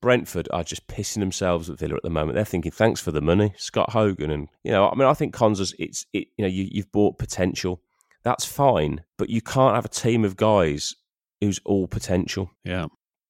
Brentford 0.00 0.48
are 0.50 0.64
just 0.64 0.86
pissing 0.86 1.20
themselves 1.20 1.68
at 1.68 1.78
Villa 1.78 1.96
at 1.96 2.02
the 2.02 2.08
moment. 2.08 2.36
They're 2.36 2.46
thinking, 2.46 2.72
thanks 2.72 3.02
for 3.02 3.10
the 3.10 3.20
money, 3.20 3.52
Scott 3.58 3.90
Hogan, 3.90 4.30
and 4.30 4.48
you 4.64 4.72
know, 4.72 4.88
I 4.88 4.94
mean, 4.94 5.06
I 5.06 5.12
think 5.12 5.34
Konsa's 5.34 5.74
it's 5.78 6.06
it, 6.14 6.28
you 6.38 6.42
know, 6.42 6.48
you, 6.48 6.66
you've 6.70 6.92
bought 6.92 7.18
potential. 7.18 7.82
That's 8.22 8.46
fine, 8.46 9.04
but 9.18 9.28
you 9.28 9.42
can't 9.42 9.74
have 9.74 9.84
a 9.84 9.88
team 9.88 10.24
of 10.24 10.36
guys 10.36 10.94
who's 11.42 11.60
all 11.66 11.86
potential. 11.86 12.50
Yeah. 12.64 12.86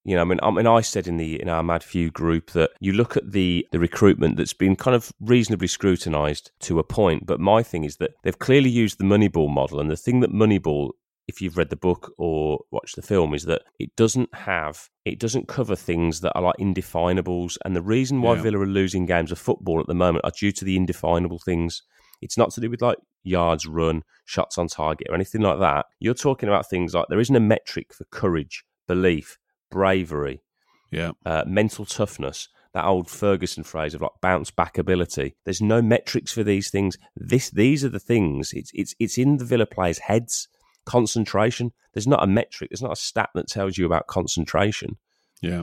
You 0.06 0.14
know, 0.14 0.20
I 0.20 0.24
mean, 0.24 0.38
I 0.40 0.50
mean, 0.52 0.68
I 0.68 0.82
said 0.82 1.08
in 1.08 1.16
the 1.16 1.40
in 1.42 1.48
our 1.48 1.64
Mad 1.64 1.82
Few 1.82 2.12
group 2.12 2.52
that 2.52 2.70
you 2.78 2.92
look 2.92 3.16
at 3.16 3.32
the 3.32 3.66
the 3.72 3.80
recruitment 3.80 4.36
that's 4.36 4.52
been 4.52 4.76
kind 4.76 4.94
of 4.94 5.10
reasonably 5.20 5.66
scrutinised 5.66 6.52
to 6.60 6.78
a 6.78 6.84
point, 6.84 7.26
but 7.26 7.40
my 7.40 7.64
thing 7.64 7.82
is 7.82 7.96
that 7.96 8.12
they've 8.22 8.38
clearly 8.38 8.70
used 8.70 8.98
the 8.98 9.04
Moneyball 9.04 9.50
model, 9.52 9.80
and 9.80 9.90
the 9.90 9.96
thing 9.96 10.20
that 10.20 10.30
Moneyball 10.30 10.90
if 11.26 11.40
you've 11.40 11.56
read 11.56 11.70
the 11.70 11.76
book 11.76 12.12
or 12.18 12.60
watched 12.70 12.94
the 12.94 13.02
film 13.02 13.34
is 13.34 13.46
that 13.46 13.62
it 13.80 13.90
doesn't 13.96 14.32
have 14.32 14.88
it 15.04 15.18
doesn't 15.18 15.48
cover 15.48 15.74
things 15.74 16.20
that 16.20 16.32
are 16.36 16.42
like 16.42 16.56
indefinables 16.60 17.56
and 17.64 17.74
the 17.74 17.82
reason 17.82 18.22
why 18.22 18.36
Yeah. 18.36 18.42
Villa 18.42 18.60
are 18.60 18.66
losing 18.66 19.06
games 19.06 19.32
of 19.32 19.38
football 19.40 19.80
at 19.80 19.88
the 19.88 19.94
moment 19.94 20.24
are 20.24 20.30
due 20.30 20.52
to 20.52 20.64
the 20.64 20.76
indefinable 20.76 21.40
things 21.40 21.82
it's 22.22 22.38
not 22.38 22.52
to 22.52 22.60
do 22.60 22.70
with 22.70 22.80
like 22.80 22.98
yards 23.24 23.66
run 23.66 24.04
shots 24.24 24.56
on 24.56 24.68
target 24.68 25.08
or 25.10 25.16
anything 25.16 25.40
like 25.40 25.58
that 25.58 25.86
you're 25.98 26.14
talking 26.14 26.48
about 26.48 26.70
things 26.70 26.94
like 26.94 27.06
there 27.08 27.18
isn't 27.18 27.34
a 27.34 27.40
metric 27.40 27.92
for 27.92 28.04
courage 28.04 28.64
belief 28.86 29.36
bravery 29.70 30.42
Yeah. 30.90 31.12
uh, 31.24 31.44
mental 31.46 31.84
toughness 31.84 32.48
that 32.74 32.84
old 32.84 33.08
Ferguson 33.08 33.64
phrase 33.64 33.94
of 33.94 34.02
like 34.02 34.10
bounce 34.20 34.50
back 34.50 34.76
ability. 34.76 35.34
There's 35.46 35.62
no 35.62 35.80
metrics 35.80 36.30
for 36.30 36.44
these 36.44 36.68
things. 36.70 36.98
This 37.16 37.48
these 37.48 37.82
are 37.86 37.88
the 37.88 37.98
things. 37.98 38.52
It's 38.52 38.70
it's 38.74 38.94
it's 38.98 39.16
in 39.16 39.38
the 39.38 39.46
Villa 39.46 39.64
players' 39.64 40.00
heads. 40.00 40.46
Concentration. 40.84 41.72
There's 41.94 42.06
not 42.06 42.22
a 42.22 42.26
metric. 42.26 42.70
There's 42.70 42.82
not 42.82 42.92
a 42.92 42.96
stat 42.96 43.30
that 43.34 43.48
tells 43.48 43.76
you 43.78 43.86
about 43.86 44.06
concentration. 44.08 44.98
Yeah. 45.40 45.62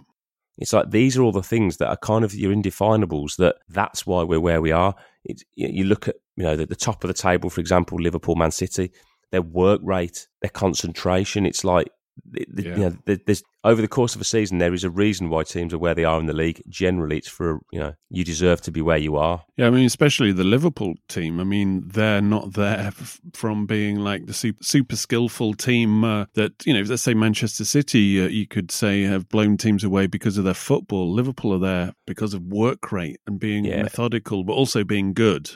It's 0.58 0.74
like 0.74 0.90
these 0.90 1.16
are 1.16 1.22
all 1.22 1.32
the 1.32 1.44
things 1.44 1.78
that 1.78 1.88
are 1.90 1.98
kind 1.98 2.26
of 2.26 2.34
your 2.34 2.52
indefinables. 2.54 3.38
That 3.38 3.56
that's 3.70 4.06
why 4.08 4.24
we're 4.24 4.40
where 4.40 4.62
we 4.62 4.72
are. 4.72 4.96
It's, 5.24 5.44
you 5.56 5.68
you 5.70 5.84
look 5.86 6.08
at 6.08 6.16
you 6.36 6.44
know 6.44 6.56
the, 6.56 6.66
the 6.66 6.76
top 6.76 7.04
of 7.04 7.08
the 7.08 7.14
table, 7.14 7.50
for 7.52 7.62
example, 7.62 8.00
Liverpool, 8.02 8.36
Man 8.36 8.52
City. 8.52 8.92
Their 9.32 9.42
work 9.44 9.82
rate, 9.84 10.28
their 10.42 10.50
concentration. 10.52 11.46
It's 11.46 11.64
like 11.64 11.90
the- 12.26 12.46
the- 12.52 12.64
Yeah. 12.64 12.76
you 12.76 12.80
know, 12.84 12.98
there- 13.06 13.20
there's 13.26 13.44
over 13.64 13.82
the 13.82 13.88
course 13.88 14.14
of 14.14 14.20
a 14.22 14.26
season, 14.26 14.58
there 14.58 14.74
is 14.74 14.84
a 14.84 14.90
reason 14.90 15.30
why 15.30 15.44
teams 15.44 15.74
are 15.74 15.78
where 15.78 15.96
they 15.96 16.04
are 16.04 16.20
in 16.20 16.26
the 16.26 16.34
league. 16.34 16.62
Generally, 16.70 17.18
it's 17.18 17.28
for 17.30 17.62
you 17.72 17.80
know 17.80 17.94
you 18.10 18.24
deserve 18.24 18.62
to 18.62 18.72
be 18.72 18.82
where 18.82 18.98
you 18.98 19.16
are. 19.16 19.44
Yeah, 19.58 19.68
I 19.68 19.70
mean, 19.70 19.86
especially 19.86 20.32
the 20.34 20.44
Liverpool 20.44 20.96
team. 21.08 21.40
I 21.40 21.44
mean, 21.44 21.84
they're 21.88 22.22
not 22.22 22.54
there 22.54 22.88
f- 22.88 23.22
from 23.34 23.66
being 23.66 24.00
like 24.00 24.26
the 24.26 24.34
super, 24.34 24.64
super 24.64 24.96
skillful 24.96 25.54
team 25.54 26.04
uh, 26.04 26.26
that, 26.34 26.52
you 26.66 26.74
know, 26.74 26.82
let's 26.82 27.02
say 27.04 27.14
Manchester 27.14 27.64
City, 27.66 28.22
uh, 28.22 28.28
you 28.28 28.46
could 28.48 28.70
say 28.72 29.04
have 29.04 29.30
blown 29.30 29.58
teams 29.58 29.84
away 29.84 30.08
because 30.08 30.38
of 30.38 30.44
their 30.44 30.54
football. 30.54 31.12
Liverpool 31.14 31.54
are 31.54 31.60
there 31.60 31.94
because 32.06 32.34
of 32.34 32.44
work 32.44 32.92
rate 32.92 33.18
and 33.28 33.40
being 33.40 33.66
Yeah. 33.66 33.82
methodical, 33.84 34.44
but 34.44 34.54
also 34.54 34.84
being 34.84 35.14
good. 35.14 35.50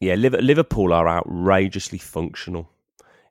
Yeah, 0.00 0.16
Liverpool 0.16 0.92
are 0.92 1.08
outrageously 1.08 1.98
functional. 1.98 2.68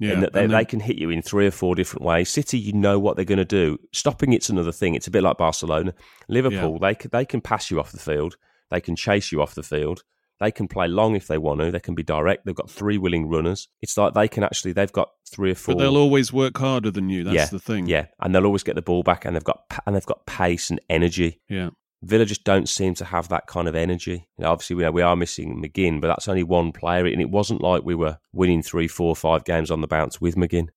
Yeah, 0.04 0.14
in 0.14 0.20
that 0.22 0.34
they, 0.34 0.44
and 0.44 0.52
then- 0.52 0.60
they 0.60 0.66
can 0.66 0.80
hit 0.80 0.98
you 0.98 1.10
in 1.10 1.22
three 1.22 1.48
or 1.48 1.52
four 1.52 1.76
different 1.76 2.04
ways. 2.04 2.30
City, 2.30 2.60
you 2.60 2.74
know 2.74 3.00
what 3.00 3.16
they're 3.16 3.26
going 3.26 3.38
to 3.38 3.46
do. 3.46 3.80
Stopping 3.92 4.34
it's 4.34 4.50
another 4.50 4.72
thing. 4.72 4.96
It's 4.96 5.08
a 5.08 5.12
bit 5.12 5.24
like 5.24 5.38
Barcelona. 5.38 5.94
Liverpool, 6.28 6.80
they 6.80 6.96
can, 6.96 7.10
they 7.12 7.26
can 7.26 7.42
pass 7.42 7.72
you 7.72 7.80
off 7.80 7.92
the 7.92 8.00
field. 8.00 8.36
They 8.70 8.82
can 8.82 8.96
chase 8.96 9.32
you 9.32 9.42
off 9.42 9.56
the 9.56 9.64
field. 9.64 10.04
They 10.40 10.52
can 10.52 10.68
play 10.68 10.88
long 10.88 11.16
if 11.16 11.28
they 11.28 11.38
want 11.38 11.62
to. 11.62 11.72
They 11.72 11.80
can 11.80 11.96
be 11.96 12.04
direct. 12.04 12.46
They've 12.46 12.56
got 12.56 12.70
three 12.70 12.98
willing 12.98 13.30
runners. 13.30 13.70
It's 13.82 13.98
like 13.98 14.14
they 14.14 14.28
can 14.28 14.44
actually. 14.44 14.74
They've 14.74 14.92
got 14.92 15.10
three 15.30 15.52
or 15.52 15.56
four. 15.56 15.76
But 15.76 15.82
they'll 15.82 15.96
always 15.96 16.34
work 16.34 16.58
harder 16.58 16.92
than 16.92 17.10
you. 17.10 17.24
That's 17.24 17.36
yeah, 17.36 17.46
the 17.46 17.60
thing. 17.60 17.88
Yeah, 17.88 18.08
and 18.20 18.34
they'll 18.34 18.46
always 18.46 18.64
get 18.64 18.76
the 18.76 18.82
ball 18.82 19.04
back, 19.04 19.26
and 19.26 19.36
they've 19.36 19.44
got 19.44 19.64
and 19.86 19.96
they've 19.96 20.06
got 20.06 20.26
pace 20.26 20.70
and 20.70 20.82
energy. 20.90 21.40
Yeah. 21.48 21.70
Villa 22.04 22.26
just 22.26 22.44
don't 22.44 22.68
seem 22.68 22.94
to 22.96 23.06
have 23.06 23.30
that 23.30 23.48
kind 23.48 23.68
of 23.68 23.76
energy. 23.76 24.28
You 24.38 24.44
know, 24.44 24.52
obviously, 24.52 24.76
we, 24.76 24.90
we 24.90 25.02
are 25.02 25.16
missing 25.16 25.62
McGinn, 25.62 26.02
but 26.02 26.08
that's 26.08 26.28
only 26.28 26.44
one 26.44 26.72
player, 26.72 27.06
and 27.06 27.22
it 27.22 27.30
wasn't 27.30 27.62
like 27.62 27.84
we 27.84 27.96
were 27.96 28.20
winning 28.34 28.62
three, 28.62 28.88
four, 28.88 29.16
five 29.16 29.46
games 29.46 29.72
on 29.72 29.82
the 29.82 29.88
bounce 29.88 30.20
with 30.20 30.36
McGinn. 30.36 30.70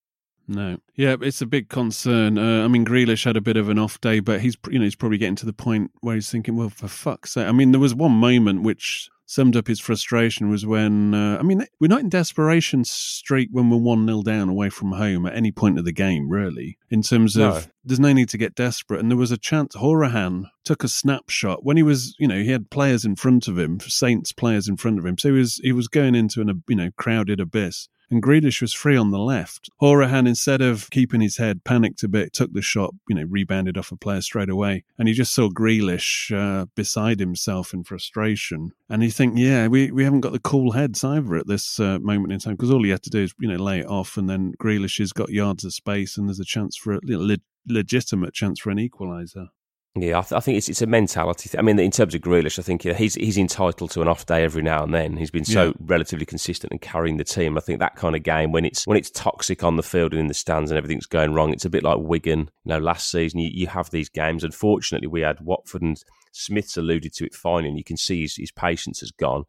No, 0.49 0.79
yeah, 0.95 1.17
it's 1.21 1.43
a 1.43 1.47
big 1.47 1.69
concern. 1.69 2.39
Uh, 2.39 2.65
I 2.65 2.69
mean, 2.69 2.87
Grealish 2.87 3.25
had 3.25 3.37
a 3.37 3.41
bit 3.41 3.57
of 3.57 3.69
an 3.69 3.79
off 3.79 4.01
day, 4.01 4.21
but 4.21 4.41
he's 4.41 4.57
you 4.71 4.79
know 4.79 4.85
he's 4.85 4.95
probably 4.95 5.19
getting 5.19 5.35
to 5.37 5.47
the 5.47 5.53
point 5.53 5.91
where 6.01 6.15
he's 6.15 6.31
thinking, 6.31 6.57
well, 6.57 6.71
for 6.71 6.87
fuck's 6.87 7.33
sake. 7.33 7.49
I 7.49 7.53
mean, 7.53 7.73
there 7.73 7.81
was 7.81 7.95
one 7.95 8.12
moment 8.12 8.62
which 8.62 9.11
summed 9.27 9.57
up 9.57 9.67
his 9.67 9.81
frustration 9.81 10.49
was 10.49 10.65
when 10.65 11.12
uh, 11.12 11.37
I 11.39 11.43
mean 11.43 11.67
we're 11.81 11.89
not 11.89 12.01
in 12.01 12.09
desperation 12.09 12.85
streak 12.85 13.49
when 13.51 13.69
we're 13.69 13.77
one 13.77 14.07
0 14.07 14.23
down 14.23 14.49
away 14.49 14.71
from 14.71 14.93
home 14.93 15.27
at 15.27 15.35
any 15.35 15.51
point 15.53 15.79
of 15.79 15.85
the 15.85 15.93
game, 15.93 16.31
really. 16.31 16.79
In 16.91 17.03
terms 17.03 17.37
of 17.37 17.55
No. 17.55 17.62
there's 17.85 18.01
no 18.01 18.12
need 18.12 18.29
to 18.31 18.39
get 18.39 18.55
desperate, 18.55 19.01
and 19.01 19.11
there 19.11 19.19
was 19.19 19.33
a 19.33 19.37
chance. 19.37 19.75
Hourihane 19.75 20.45
took 20.65 20.85
a 20.85 20.89
snapshot 20.89 21.65
when 21.65 21.77
he 21.77 21.83
was 21.83 22.15
you 22.19 22.29
know 22.29 22.39
he 22.39 22.51
had 22.51 22.71
players 22.71 23.05
in 23.05 23.17
front 23.17 23.49
of 23.49 23.59
him, 23.59 23.81
Saints 23.81 24.33
players 24.33 24.69
in 24.69 24.77
front 24.77 24.99
of 24.99 25.05
him, 25.05 25.19
so 25.19 25.29
he 25.29 25.39
was 25.39 25.61
he 25.62 25.73
was 25.73 25.89
going 25.89 26.15
into 26.15 26.41
an 26.41 26.62
you 26.69 26.77
know 26.77 26.91
crowded 26.97 27.41
abyss 27.41 27.89
and 28.11 28.23
Grealish 28.23 28.61
was 28.61 28.73
free 28.73 28.97
on 28.97 29.11
the 29.11 29.19
left. 29.19 29.69
Hourihane, 29.81 30.29
instead 30.29 30.61
of 30.61 30.90
keeping 30.90 31.21
his 31.21 31.38
head, 31.38 31.64
panicked 31.64 32.03
a 32.03 32.09
bit, 32.09 32.33
took 32.33 32.53
the 32.53 32.62
shot, 32.62 32.95
you 33.09 33.16
know, 33.16 33.27
rebounded 33.29 33.77
off 33.77 33.92
a 33.92 33.97
player 33.97 34.21
straight 34.21 34.49
away. 34.49 34.85
And 34.99 35.09
you 35.09 35.14
just 35.14 35.35
saw 35.35 35.49
Grealish 35.49 36.31
uh, 36.37 36.66
beside 36.75 37.21
himself 37.21 37.75
in 37.75 37.85
frustration. 37.85 38.73
And 38.88 39.03
you 39.03 39.11
think, 39.11 39.35
yeah, 39.37 39.66
we, 39.66 39.90
we 39.90 40.05
haven't 40.05 40.21
got 40.21 40.33
the 40.33 40.38
cool 40.38 40.73
heads 40.73 41.03
either 41.03 41.35
at 41.37 41.49
this 41.49 41.81
uh, 41.81 41.99
moment 41.99 42.33
in 42.33 42.38
time 42.38 42.55
because 42.55 42.71
all 42.71 42.85
he 42.85 42.90
had 42.90 43.03
to 43.03 43.11
do 43.11 43.25
is, 43.25 43.35
you 43.40 43.49
know, 43.49 43.62
lay 43.62 43.81
it 43.81 43.87
off. 43.87 44.16
And 44.16 44.31
then 44.31 44.53
Grealish 44.62 44.99
has 44.99 45.12
got 45.12 45.31
yards 45.31 45.64
of 45.64 45.75
space 45.75 46.16
and 46.16 46.29
there's 46.29 46.40
a 46.40 46.45
chance 46.45 46.77
for 46.77 46.95
a 46.95 47.01
you 47.03 47.19
know, 47.19 47.25
le- 47.25 47.37
legitimate 47.75 48.35
chance 48.35 48.61
for 48.61 48.71
an 48.71 48.79
equaliser. 48.79 49.49
Yeah, 49.99 50.19
I, 50.19 50.23
th- 50.23 50.33
I 50.33 50.41
think 50.41 50.59
it's 50.59 50.69
it's 50.69 50.83
a 50.83 50.87
mentality. 50.87 51.49
Thing. 51.49 51.59
I 51.59 51.63
mean, 51.63 51.79
in 51.79 51.91
terms 51.91 52.15
of 52.15 52.21
Grealish, 52.21 52.59
I 52.59 52.63
think 52.63 52.85
you 52.85 52.93
know, 52.93 52.97
he's 52.99 53.15
he's 53.15 53.39
entitled 53.39 53.91
to 53.93 54.03
an 54.03 54.09
off 54.09 54.27
day 54.27 54.45
every 54.45 54.63
now 54.63 54.83
and 54.85 54.93
then. 54.93 55.17
He's 55.17 55.31
been 55.31 55.45
so 55.47 55.69
Yeah. 55.69 55.73
relatively 55.81 56.27
consistent 56.27 56.71
and 56.71 56.81
carrying 56.83 57.17
the 57.17 57.25
team. 57.25 57.57
I 57.57 57.61
think 57.61 57.79
that 57.81 57.97
kind 57.97 58.15
of 58.15 58.23
game 58.23 58.53
when 58.53 58.65
it's 58.67 58.87
when 58.87 58.99
it's 58.99 59.11
toxic 59.11 59.65
on 59.65 59.77
the 59.77 59.83
field 59.83 60.13
and 60.13 60.21
in 60.21 60.27
the 60.27 60.35
stands 60.35 60.71
and 60.71 60.77
everything's 60.77 61.07
going 61.07 61.33
wrong, 61.33 61.53
it's 61.53 61.65
a 61.65 61.71
bit 61.71 61.83
like 61.83 61.99
Wigan. 61.99 62.41
You 62.65 62.75
know, 62.75 62.79
last 62.79 63.11
season 63.11 63.41
you, 63.41 63.51
you 63.53 63.69
have 63.69 63.91
these 63.91 64.09
games. 64.11 64.45
Unfortunately, 64.45 65.09
we 65.09 65.23
had 65.23 65.41
Watford 65.41 65.81
and 65.83 65.97
Smith's 66.33 66.77
alluded 66.77 67.15
to 67.15 67.25
it 67.25 67.35
finally, 67.35 67.69
and 67.71 67.79
you 67.79 67.85
can 67.85 67.97
see 67.97 68.21
his, 68.21 68.37
his 68.37 68.53
patience 68.53 69.01
has 69.01 69.11
gone. 69.11 69.45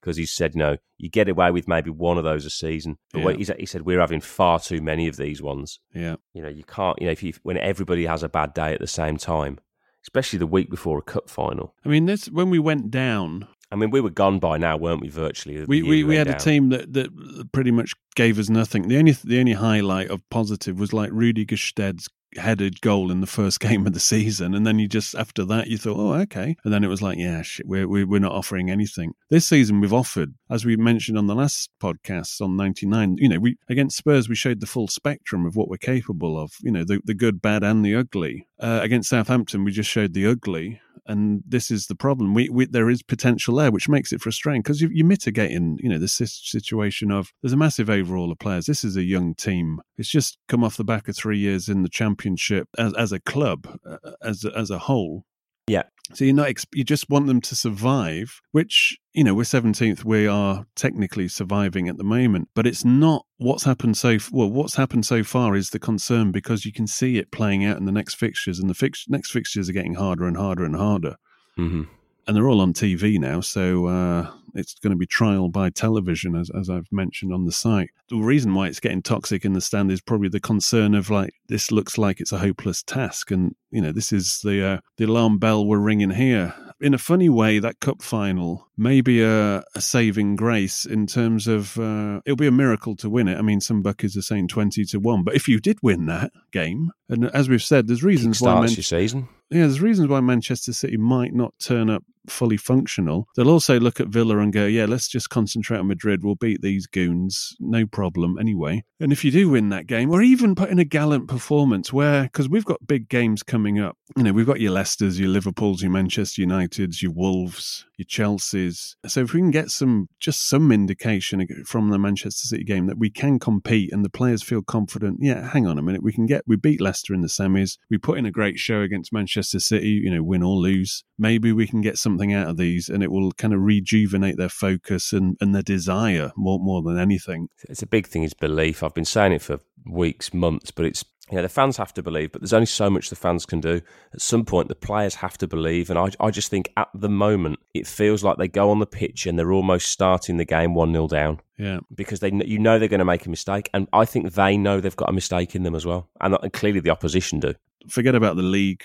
because 0.00 0.16
he 0.16 0.26
said, 0.26 0.52
you 0.56 0.58
know, 0.58 0.76
you 0.98 1.08
get 1.08 1.28
away 1.28 1.52
with 1.52 1.68
maybe 1.68 1.88
one 1.88 2.18
of 2.18 2.24
those 2.24 2.44
a 2.44 2.50
season. 2.50 2.98
But 3.12 3.20
Yeah. 3.20 3.24
when- 3.26 3.38
he 3.38 3.44
said- 3.44 3.60
he 3.60 3.66
said 3.66 3.82
we're 3.82 4.00
having 4.00 4.20
far 4.20 4.58
too 4.58 4.80
many 4.82 5.06
of 5.06 5.16
these 5.16 5.40
ones. 5.40 5.78
Yeah. 5.94 6.16
You 6.34 6.42
know, 6.42 6.48
you 6.48 6.64
can't. 6.64 7.00
You 7.00 7.06
know, 7.06 7.12
if 7.12 7.22
you 7.22 7.34
when 7.44 7.56
everybody 7.56 8.06
has 8.06 8.24
a 8.24 8.28
bad 8.28 8.52
day 8.52 8.72
at 8.74 8.80
the 8.80 8.88
same 8.88 9.16
time, 9.16 9.58
especially 10.04 10.38
the 10.38 10.46
week 10.46 10.70
before 10.70 10.98
a 10.98 11.02
cup 11.02 11.28
final. 11.28 11.74
I 11.84 11.88
mean, 11.88 12.06
this 12.06 12.26
when 12.26 12.50
we 12.50 12.58
went 12.58 12.90
down, 12.90 13.46
I 13.70 13.76
mean, 13.76 13.90
we 13.90 14.00
were 14.00 14.10
gone 14.10 14.38
by 14.38 14.58
now, 14.58 14.76
weren't 14.76 15.00
we? 15.00 15.08
Virtually, 15.08 15.64
we 15.64 15.82
we, 15.82 16.04
we 16.04 16.16
had 16.16 16.28
a 16.28 16.38
team 16.38 16.68
that, 16.70 16.92
that 16.92 17.48
pretty 17.52 17.70
much 17.70 17.94
gave 18.14 18.38
us 18.38 18.48
nothing. 18.48 18.88
The 18.88 18.98
only 18.98 19.12
the 19.12 19.40
only 19.40 19.54
highlight 19.54 20.10
of 20.10 20.28
positive 20.30 20.78
was 20.78 20.92
like 20.92 21.10
Rudy 21.12 21.46
Gestede's 21.46 22.08
headed 22.36 22.80
goal 22.80 23.10
in 23.10 23.20
the 23.20 23.26
first 23.26 23.60
game 23.68 23.86
of 23.86 23.92
the 23.92 24.00
season, 24.00 24.54
and 24.54 24.66
then 24.66 24.78
you 24.78 24.88
just 24.88 25.14
after 25.14 25.44
that 25.44 25.68
you 25.68 25.78
thought, 25.78 25.98
oh 25.98 26.14
okay, 26.22 26.56
and 26.64 26.72
then 26.72 26.84
it 26.84 26.88
was 26.88 27.02
like, 27.02 27.18
yeah, 27.18 27.42
shit, 27.42 27.66
we're 27.66 27.86
we're 27.86 28.20
not 28.20 28.32
offering 28.32 28.70
anything 28.70 29.14
this 29.30 29.46
season. 29.46 29.80
We've 29.80 29.92
offered, 29.92 30.34
as 30.50 30.64
we 30.64 30.76
mentioned 30.76 31.18
on 31.18 31.26
the 31.26 31.34
last 31.34 31.70
podcast 31.82 32.40
on 32.40 32.56
ninety 32.56 32.86
nine. 32.86 33.16
You 33.18 33.28
know, 33.28 33.38
we 33.38 33.56
against 33.68 33.96
Spurs 33.96 34.28
we 34.28 34.34
showed 34.34 34.60
the 34.60 34.66
full 34.66 34.88
spectrum 34.88 35.46
of 35.46 35.56
what 35.56 35.68
we're 35.68 35.76
capable 35.76 36.38
of. 36.38 36.52
You 36.60 36.72
know, 36.72 36.84
the 36.84 37.00
the 37.04 37.14
good, 37.14 37.40
bad, 37.40 37.62
and 37.62 37.84
the 37.84 37.94
ugly. 37.94 38.48
Uh, 38.60 38.80
against 38.82 39.08
Southampton, 39.08 39.64
we 39.64 39.72
just 39.72 39.90
showed 39.90 40.12
the 40.12 40.26
ugly 40.26 40.80
and 41.06 41.42
this 41.46 41.70
is 41.70 41.86
the 41.86 41.94
problem. 41.94 42.34
We, 42.34 42.48
we 42.48 42.66
there 42.66 42.90
is 42.90 43.02
potential 43.02 43.56
there, 43.56 43.70
which 43.70 43.88
makes 43.88 44.12
it 44.12 44.20
frustrating 44.20 44.62
because 44.62 44.80
you, 44.80 44.88
you're 44.92 45.06
mitigating, 45.06 45.78
you 45.80 45.88
know, 45.88 45.98
the 45.98 46.08
situation 46.08 47.10
of 47.10 47.32
there's 47.42 47.52
a 47.52 47.56
massive 47.56 47.90
overall 47.90 48.30
of 48.30 48.38
players. 48.38 48.66
This 48.66 48.84
is 48.84 48.96
a 48.96 49.02
young 49.02 49.34
team. 49.34 49.80
It's 49.96 50.10
just 50.10 50.38
come 50.48 50.62
off 50.64 50.76
the 50.76 50.84
back 50.84 51.08
of 51.08 51.16
three 51.16 51.38
years 51.38 51.68
in 51.68 51.82
the 51.82 51.88
championship 51.88 52.68
as 52.78 52.94
as 52.94 53.12
a 53.12 53.20
club, 53.20 53.78
uh, 53.88 54.12
as 54.22 54.44
a, 54.44 54.56
as 54.56 54.70
a 54.70 54.78
whole. 54.78 55.24
Yeah. 55.66 55.84
So 56.14 56.24
you're 56.24 56.34
not 56.34 56.52
you 56.72 56.84
just 56.84 57.08
want 57.08 57.26
them 57.26 57.40
to 57.42 57.54
survive, 57.54 58.40
which 58.50 58.98
you 59.12 59.24
know 59.24 59.34
we're 59.34 59.42
17th. 59.42 60.04
We 60.04 60.26
are 60.26 60.66
technically 60.74 61.28
surviving 61.28 61.88
at 61.88 61.98
the 61.98 62.04
moment, 62.04 62.48
but 62.54 62.66
it's 62.66 62.84
not 62.84 63.26
what's 63.38 63.64
happened 63.64 63.96
so 63.96 64.10
f- 64.10 64.30
well. 64.32 64.50
What's 64.50 64.76
happened 64.76 65.06
so 65.06 65.22
far 65.22 65.54
is 65.54 65.70
the 65.70 65.78
concern 65.78 66.32
because 66.32 66.64
you 66.64 66.72
can 66.72 66.86
see 66.86 67.18
it 67.18 67.30
playing 67.30 67.64
out 67.64 67.78
in 67.78 67.84
the 67.84 67.92
next 67.92 68.14
fixtures, 68.14 68.58
and 68.58 68.70
the 68.70 68.74
fix- 68.74 69.06
next 69.08 69.30
fixtures 69.30 69.68
are 69.68 69.74
getting 69.74 69.94
harder 69.94 70.26
and 70.26 70.36
harder 70.36 70.64
and 70.64 70.76
harder 70.76 71.16
hmm 71.56 71.82
and 72.26 72.36
they're 72.36 72.48
all 72.48 72.60
on 72.60 72.72
TV 72.72 73.18
now, 73.18 73.40
so 73.40 73.86
uh, 73.86 74.30
it's 74.54 74.74
going 74.74 74.92
to 74.92 74.96
be 74.96 75.06
trial 75.06 75.48
by 75.48 75.70
television, 75.70 76.36
as 76.36 76.50
as 76.58 76.70
I've 76.70 76.86
mentioned 76.92 77.32
on 77.32 77.44
the 77.44 77.52
site. 77.52 77.90
The 78.10 78.16
reason 78.16 78.54
why 78.54 78.68
it's 78.68 78.80
getting 78.80 79.02
toxic 79.02 79.44
in 79.44 79.54
the 79.54 79.60
stand 79.60 79.90
is 79.90 80.00
probably 80.00 80.28
the 80.28 80.40
concern 80.40 80.94
of 80.94 81.10
like 81.10 81.34
this 81.48 81.72
looks 81.72 81.98
like 81.98 82.20
it's 82.20 82.32
a 82.32 82.38
hopeless 82.38 82.82
task, 82.82 83.30
and 83.30 83.56
you 83.70 83.80
know 83.80 83.92
this 83.92 84.12
is 84.12 84.40
the 84.44 84.64
uh, 84.64 84.78
the 84.98 85.04
alarm 85.04 85.38
bell 85.38 85.66
we're 85.66 85.78
ringing 85.78 86.10
here. 86.10 86.54
In 86.82 86.94
a 86.94 86.98
funny 86.98 87.28
way, 87.28 87.60
that 87.60 87.78
cup 87.78 88.02
final 88.02 88.66
may 88.76 89.00
be 89.00 89.22
a, 89.22 89.62
a 89.76 89.80
saving 89.80 90.34
grace 90.34 90.84
in 90.84 91.06
terms 91.06 91.46
of 91.46 91.78
uh, 91.78 92.20
it'll 92.26 92.36
be 92.36 92.48
a 92.48 92.50
miracle 92.52 92.96
to 92.96 93.08
win 93.08 93.28
it. 93.28 93.38
I 93.38 93.42
mean, 93.42 93.60
some 93.60 93.82
buckets 93.82 94.16
are 94.16 94.22
saying 94.22 94.48
twenty 94.48 94.84
to 94.86 94.98
one, 94.98 95.22
but 95.22 95.36
if 95.36 95.46
you 95.46 95.60
did 95.60 95.78
win 95.80 96.06
that 96.06 96.32
game, 96.50 96.90
and 97.08 97.26
as 97.26 97.48
we've 97.48 97.62
said, 97.62 97.86
there's 97.86 98.02
reasons 98.02 98.40
why 98.40 98.54
Starts 98.66 98.76
your 98.76 98.82
season. 98.82 99.28
yeah, 99.48 99.60
there's 99.60 99.80
reasons 99.80 100.08
why 100.08 100.20
Manchester 100.20 100.72
City 100.72 100.96
might 100.96 101.32
not 101.32 101.54
turn 101.60 101.88
up 101.88 102.02
fully 102.28 102.56
functional. 102.56 103.28
They'll 103.36 103.50
also 103.50 103.80
look 103.80 104.00
at 104.00 104.08
Villa 104.08 104.38
and 104.38 104.52
go, 104.52 104.66
yeah, 104.66 104.86
let's 104.86 105.08
just 105.08 105.30
concentrate 105.30 105.78
on 105.78 105.88
Madrid. 105.88 106.22
We'll 106.22 106.34
beat 106.34 106.62
these 106.62 106.86
goons, 106.86 107.56
no 107.60 107.86
problem 107.86 108.38
anyway. 108.38 108.84
And 109.00 109.12
if 109.12 109.24
you 109.24 109.30
do 109.30 109.48
win 109.48 109.70
that 109.70 109.86
game, 109.86 110.10
or 110.10 110.22
even 110.22 110.54
put 110.54 110.70
in 110.70 110.78
a 110.78 110.84
gallant 110.84 111.28
performance 111.28 111.92
where, 111.92 112.24
because 112.24 112.48
we've 112.48 112.64
got 112.64 112.86
big 112.86 113.08
games 113.08 113.42
coming 113.42 113.80
up, 113.80 113.96
you 114.16 114.22
know, 114.22 114.32
we've 114.32 114.46
got 114.46 114.60
your 114.60 114.72
Leicesters, 114.72 115.18
your 115.18 115.30
Liverpools, 115.30 115.82
your 115.82 115.90
Manchester 115.90 116.42
Uniteds, 116.42 117.02
your 117.02 117.12
Wolves, 117.12 117.86
your 117.96 118.06
Chelseas. 118.06 118.94
So 119.06 119.20
if 119.20 119.32
we 119.32 119.40
can 119.40 119.50
get 119.50 119.70
some, 119.70 120.08
just 120.20 120.48
some 120.48 120.70
indication 120.70 121.44
from 121.66 121.90
the 121.90 121.98
Manchester 121.98 122.46
City 122.46 122.64
game 122.64 122.86
that 122.86 122.98
we 122.98 123.10
can 123.10 123.38
compete 123.38 123.92
and 123.92 124.04
the 124.04 124.10
players 124.10 124.42
feel 124.42 124.62
confident, 124.62 125.18
yeah, 125.20 125.48
hang 125.48 125.66
on 125.66 125.78
a 125.78 125.82
minute, 125.82 126.02
we 126.02 126.12
can 126.12 126.26
get, 126.26 126.44
we 126.46 126.56
beat 126.56 126.80
Leicester 126.80 127.14
in 127.14 127.22
the 127.22 127.28
semis, 127.28 127.78
we 127.90 127.98
put 127.98 128.18
in 128.18 128.26
a 128.26 128.30
great 128.30 128.58
show 128.58 128.82
against 128.82 129.12
Manchester 129.12 129.58
City, 129.58 129.88
you 129.88 130.10
know, 130.10 130.22
win 130.22 130.42
or 130.42 130.56
lose. 130.56 131.02
Maybe 131.18 131.52
we 131.52 131.66
can 131.66 131.80
get 131.80 131.98
something 132.12 132.34
out 132.34 132.48
of 132.48 132.56
these 132.56 132.88
and 132.88 133.02
it 133.02 133.10
will 133.10 133.32
kind 133.32 133.54
of 133.54 133.60
rejuvenate 133.60 134.36
their 134.36 134.48
focus 134.48 135.12
and, 135.12 135.36
and 135.40 135.54
their 135.54 135.62
desire 135.62 136.32
more, 136.36 136.58
more 136.58 136.82
than 136.82 136.98
anything. 136.98 137.48
It's 137.68 137.82
a 137.82 137.86
big 137.86 138.06
thing 138.06 138.22
is 138.22 138.34
belief. 138.34 138.82
I've 138.82 138.94
been 138.94 139.04
saying 139.04 139.32
it 139.32 139.42
for 139.42 139.60
weeks, 139.86 140.32
months, 140.34 140.70
but 140.70 140.84
it's 140.84 141.04
you 141.30 141.36
know 141.36 141.42
the 141.42 141.48
fans 141.48 141.78
have 141.78 141.94
to 141.94 142.02
believe, 142.02 142.32
but 142.32 142.42
there's 142.42 142.52
only 142.52 142.66
so 142.66 142.90
much 142.90 143.08
the 143.08 143.16
fans 143.16 143.46
can 143.46 143.60
do. 143.60 143.80
At 144.12 144.20
some 144.20 144.44
point, 144.44 144.68
the 144.68 144.74
players 144.74 145.14
have 145.16 145.38
to 145.38 145.46
believe, 145.46 145.88
and 145.88 145.98
I, 145.98 146.08
I 146.20 146.30
just 146.30 146.50
think 146.50 146.70
at 146.76 146.88
the 146.92 147.08
moment 147.08 147.58
it 147.72 147.86
feels 147.86 148.22
like 148.22 148.36
they 148.36 148.48
go 148.48 148.70
on 148.70 148.80
the 148.80 148.86
pitch 148.86 149.24
and 149.26 149.38
they're 149.38 149.52
almost 149.52 149.86
starting 149.90 150.36
the 150.36 150.44
game 150.44 150.74
one 150.74 150.92
0 150.92 151.06
down 151.08 151.40
Yeah. 151.56 151.78
because 151.94 152.20
they 152.20 152.30
you 152.32 152.58
know 152.58 152.78
they're 152.78 152.88
going 152.88 152.98
to 152.98 153.04
make 153.06 153.24
a 153.24 153.30
mistake, 153.30 153.70
and 153.72 153.88
I 153.94 154.04
think 154.04 154.32
they 154.34 154.58
know 154.58 154.80
they've 154.80 154.94
got 154.94 155.08
a 155.08 155.12
mistake 155.14 155.54
in 155.54 155.62
them 155.62 155.74
as 155.74 155.86
well, 155.86 156.10
and, 156.20 156.36
and 156.42 156.52
clearly 156.52 156.80
the 156.80 156.90
opposition 156.90 157.40
do. 157.40 157.54
Forget 157.88 158.14
about 158.14 158.36
the 158.36 158.42
league. 158.42 158.82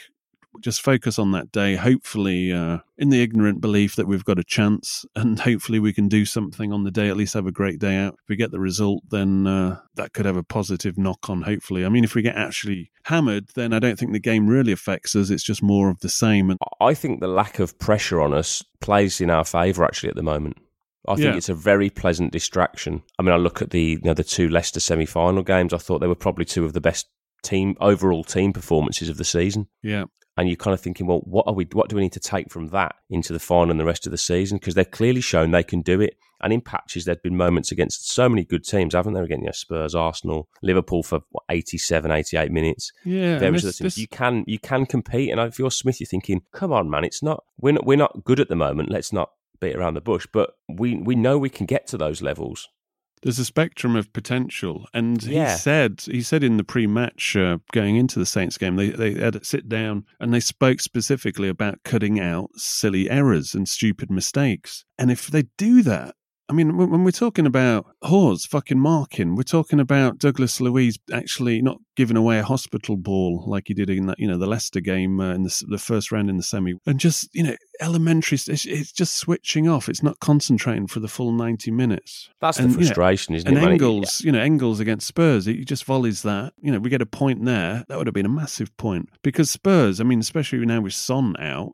Just 0.62 0.82
focus 0.82 1.20
on 1.20 1.32
that 1.34 1.52
day. 1.52 1.76
Hopefully, 1.76 2.52
uh, 2.52 2.80
in 2.98 3.10
the 3.10 3.22
ignorant 3.22 3.62
belief 3.62 3.96
that 3.96 4.08
we've 4.08 4.26
got 4.26 4.40
a 4.40 4.44
chance, 4.44 5.06
and 5.16 5.40
hopefully 5.40 5.80
we 5.80 5.94
can 5.94 6.08
do 6.08 6.26
something 6.26 6.74
on 6.74 6.84
the 6.84 6.92
day. 6.92 7.10
At 7.10 7.18
least 7.18 7.34
have 7.36 7.46
a 7.48 7.52
great 7.52 7.80
day 7.80 7.96
out. 7.98 8.14
If 8.24 8.30
we 8.30 8.36
get 8.36 8.52
the 8.52 8.60
result, 8.60 9.04
then 9.10 9.46
uh, 9.46 9.80
that 9.96 10.14
could 10.14 10.26
have 10.26 10.38
a 10.38 10.44
positive 10.44 10.98
knock 10.98 11.30
on. 11.30 11.44
Hopefully, 11.44 11.86
I 11.86 11.90
mean, 11.90 12.04
if 12.04 12.16
we 12.16 12.22
get 12.24 12.36
actually 12.36 12.92
hammered, 13.04 13.50
then 13.56 13.72
I 13.74 13.80
don't 13.80 14.00
think 14.00 14.14
the 14.14 14.20
game 14.20 14.48
really 14.48 14.72
affects 14.72 15.16
us. 15.16 15.30
It's 15.30 15.44
just 15.44 15.62
more 15.62 15.90
of 15.90 16.00
the 16.00 16.10
same. 16.10 16.50
And 16.50 16.60
I 16.82 16.94
think 16.94 17.20
the 17.20 17.28
lack 17.28 17.60
of 17.60 17.78
pressure 17.78 18.20
on 18.22 18.34
us 18.34 18.64
plays 18.82 19.22
in 19.22 19.30
our 19.30 19.46
favour 19.46 19.84
actually 19.86 20.10
at 20.10 20.16
the 20.16 20.24
moment. 20.24 20.58
I 21.08 21.16
think 21.16 21.26
Yeah. 21.28 21.36
it's 21.38 21.48
a 21.50 21.54
very 21.54 21.90
pleasant 21.90 22.34
distraction. 22.34 23.02
I 23.18 23.22
mean, 23.24 23.34
I 23.34 23.38
look 23.38 23.62
at 23.62 23.70
the 23.70 23.82
you 23.82 24.02
know 24.04 24.14
the 24.14 24.24
two 24.26 24.50
Leicester 24.50 24.80
semi-final 24.82 25.44
games. 25.44 25.72
I 25.72 25.78
thought 25.78 26.00
they 26.00 26.08
were 26.08 26.16
probably 26.16 26.44
two 26.46 26.66
of 26.66 26.74
the 26.74 26.82
best 26.82 27.08
team 27.44 27.78
overall 27.80 28.24
team 28.26 28.52
performances 28.52 29.08
of 29.08 29.18
the 29.18 29.24
season. 29.24 29.68
yeah, 29.84 30.06
And 30.38 30.47
you're 30.47 30.56
kind 30.56 30.73
of 30.73 30.80
thinking, 30.80 31.08
well, 31.08 31.21
what 31.26 31.45
are 31.47 31.54
we? 31.54 31.67
What 31.73 31.89
do 31.89 31.95
we 31.95 32.02
need 32.04 32.13
to 32.13 32.19
take 32.19 32.52
from 32.52 32.67
that 32.67 32.95
into 33.10 33.34
the 33.34 33.39
final 33.39 33.71
and 33.71 33.80
the 33.80 33.86
rest 33.86 34.06
of 34.06 34.12
the 34.12 34.17
season? 34.17 34.58
Because 34.60 34.76
they've 34.76 34.89
clearly 34.89 35.21
shown 35.21 35.50
they 35.52 35.63
can 35.63 35.82
do 35.82 36.00
it. 36.00 36.15
And 36.41 36.54
in 36.54 36.62
patches, 36.62 37.06
there've 37.06 37.23
been 37.23 37.36
moments 37.36 37.71
against 37.71 38.12
so 38.12 38.30
many 38.30 38.45
good 38.45 38.63
teams, 38.63 38.93
haven't 38.93 39.13
there? 39.13 39.23
Again, 39.23 39.39
you 39.39 39.47
know, 39.47 39.52
Spurs, 39.52 39.95
Arsenal, 39.95 40.47
Liverpool 40.62 41.02
for 41.02 41.21
what, 41.32 41.43
87, 41.50 42.12
88 42.12 42.52
minutes 42.52 42.91
yeah. 43.04 43.39
various 43.39 43.63
this- 43.63 43.80
this- 43.80 43.97
You 43.97 44.08
can 44.08 44.43
you 44.45 44.60
can 44.60 44.86
compete, 44.86 45.32
and 45.32 45.39
if 45.41 45.58
you're 45.58 45.71
Smith, 45.71 46.00
you're 46.00 46.06
thinking, 46.08 46.43
come 46.52 46.71
on, 46.71 46.88
man, 46.89 47.04
it's 47.04 47.23
not 47.23 47.43
we're 47.60 47.73
not, 47.73 47.86
we're 47.88 47.97
not 47.97 48.23
good 48.23 48.39
at 48.39 48.50
the 48.50 48.56
moment. 48.56 48.91
Let's 48.91 49.12
not 49.12 49.32
beat 49.60 49.76
around 49.76 49.95
the 49.95 50.02
bush, 50.02 50.28
but 50.32 50.52
we 50.69 50.95
we 50.97 51.15
know 51.15 51.39
we 51.39 51.50
can 51.50 51.65
get 51.65 51.88
to 51.88 51.97
those 51.97 52.21
levels. 52.21 52.67
There's 53.28 53.40
a 53.40 53.46
spectrum 53.46 53.98
of 53.98 54.12
potential, 54.13 54.88
and 54.94 55.22
Yeah. 55.22 55.52
he 55.52 55.58
said 55.58 56.02
he 56.06 56.22
said 56.22 56.44
in 56.46 56.56
the 56.56 56.63
pre-match 56.63 57.36
uh, 57.36 57.58
going 57.74 57.98
into 57.98 58.20
the 58.20 58.26
Saints 58.26 58.58
game, 58.58 58.78
they 58.78 58.90
they 58.90 59.13
had 59.16 59.34
to 59.34 59.44
sit 59.44 59.68
down 59.68 60.06
and 60.22 60.34
they 60.34 60.40
spoke 60.40 60.80
specifically 60.80 61.50
about 61.50 61.84
cutting 61.84 62.20
out 62.22 62.50
silly 62.56 63.10
errors 63.10 63.54
and 63.54 63.68
stupid 63.68 64.10
mistakes. 64.10 64.86
And 64.98 65.12
if 65.12 65.28
they 65.28 65.44
do 65.58 65.84
that, 65.84 66.16
I 66.50 66.54
mean, 66.54 66.78
when, 66.78 67.04
we're 67.04 67.12
talking 67.12 67.46
about 67.46 67.88
Hause 68.04 68.46
fucking 68.46 68.80
marking, 68.80 69.36
we're 69.36 69.44
talking 69.44 69.82
about 69.82 70.18
Douglas 70.18 70.62
Luiz 70.62 70.98
actually 71.12 71.62
not 71.62 71.78
giving 71.98 72.16
away 72.16 72.40
a 72.40 72.44
hospital 72.44 72.96
ball 72.96 73.44
like 73.46 73.66
he 73.68 73.74
did 73.74 73.90
in 73.90 74.06
that, 74.06 74.18
you 74.18 74.28
know, 74.28 74.38
the 74.38 74.48
Leicester 74.48 74.80
game 74.80 75.20
uh, 75.20 75.34
in 75.34 75.44
the, 75.44 75.64
the 75.68 75.78
first 75.78 76.12
round 76.12 76.30
in 76.30 76.38
the 76.38 76.44
semi, 76.44 76.76
and 76.86 77.00
just 77.00 77.28
you 77.36 77.44
know, 77.44 77.56
elementary. 77.82 78.36
It's, 78.36 78.66
it's 78.66 78.92
just 78.94 79.18
switching 79.18 79.68
off. 79.68 79.90
It's 79.90 80.04
not 80.04 80.20
concentrating 80.22 80.88
for 80.88 81.02
the 81.02 81.10
full 81.10 81.34
ninety 81.34 81.72
minutes. 81.72 82.30
That's 82.40 82.60
And, 82.60 82.70
the 82.70 82.74
you 82.74 82.78
know, 82.80 82.86
frustration, 82.86 83.36
isn't 83.36 83.48
and 83.48 83.58
it? 83.58 83.64
It- 83.64 83.72
Engels, 83.72 84.22
you 84.22 84.32
know, 84.32 84.40
Engels 84.40 84.80
against 84.80 85.08
Spurs, 85.08 85.46
he 85.46 85.66
just 85.66 85.84
volleys 85.84 86.22
that. 86.22 86.54
You 86.62 86.72
know, 86.72 86.80
we 86.80 86.90
get 86.90 87.02
a 87.02 87.06
point 87.06 87.44
there. 87.44 87.84
That 87.90 87.98
would 87.98 88.08
have 88.08 88.14
been 88.14 88.26
a 88.26 88.30
massive 88.30 88.76
point 88.78 89.10
because 89.22 89.52
Spurs, 89.52 90.00
I 90.00 90.06
mean, 90.06 90.20
especially 90.20 90.66
now 90.66 90.80
with 90.82 90.94
Son 90.94 91.36
out, 91.40 91.74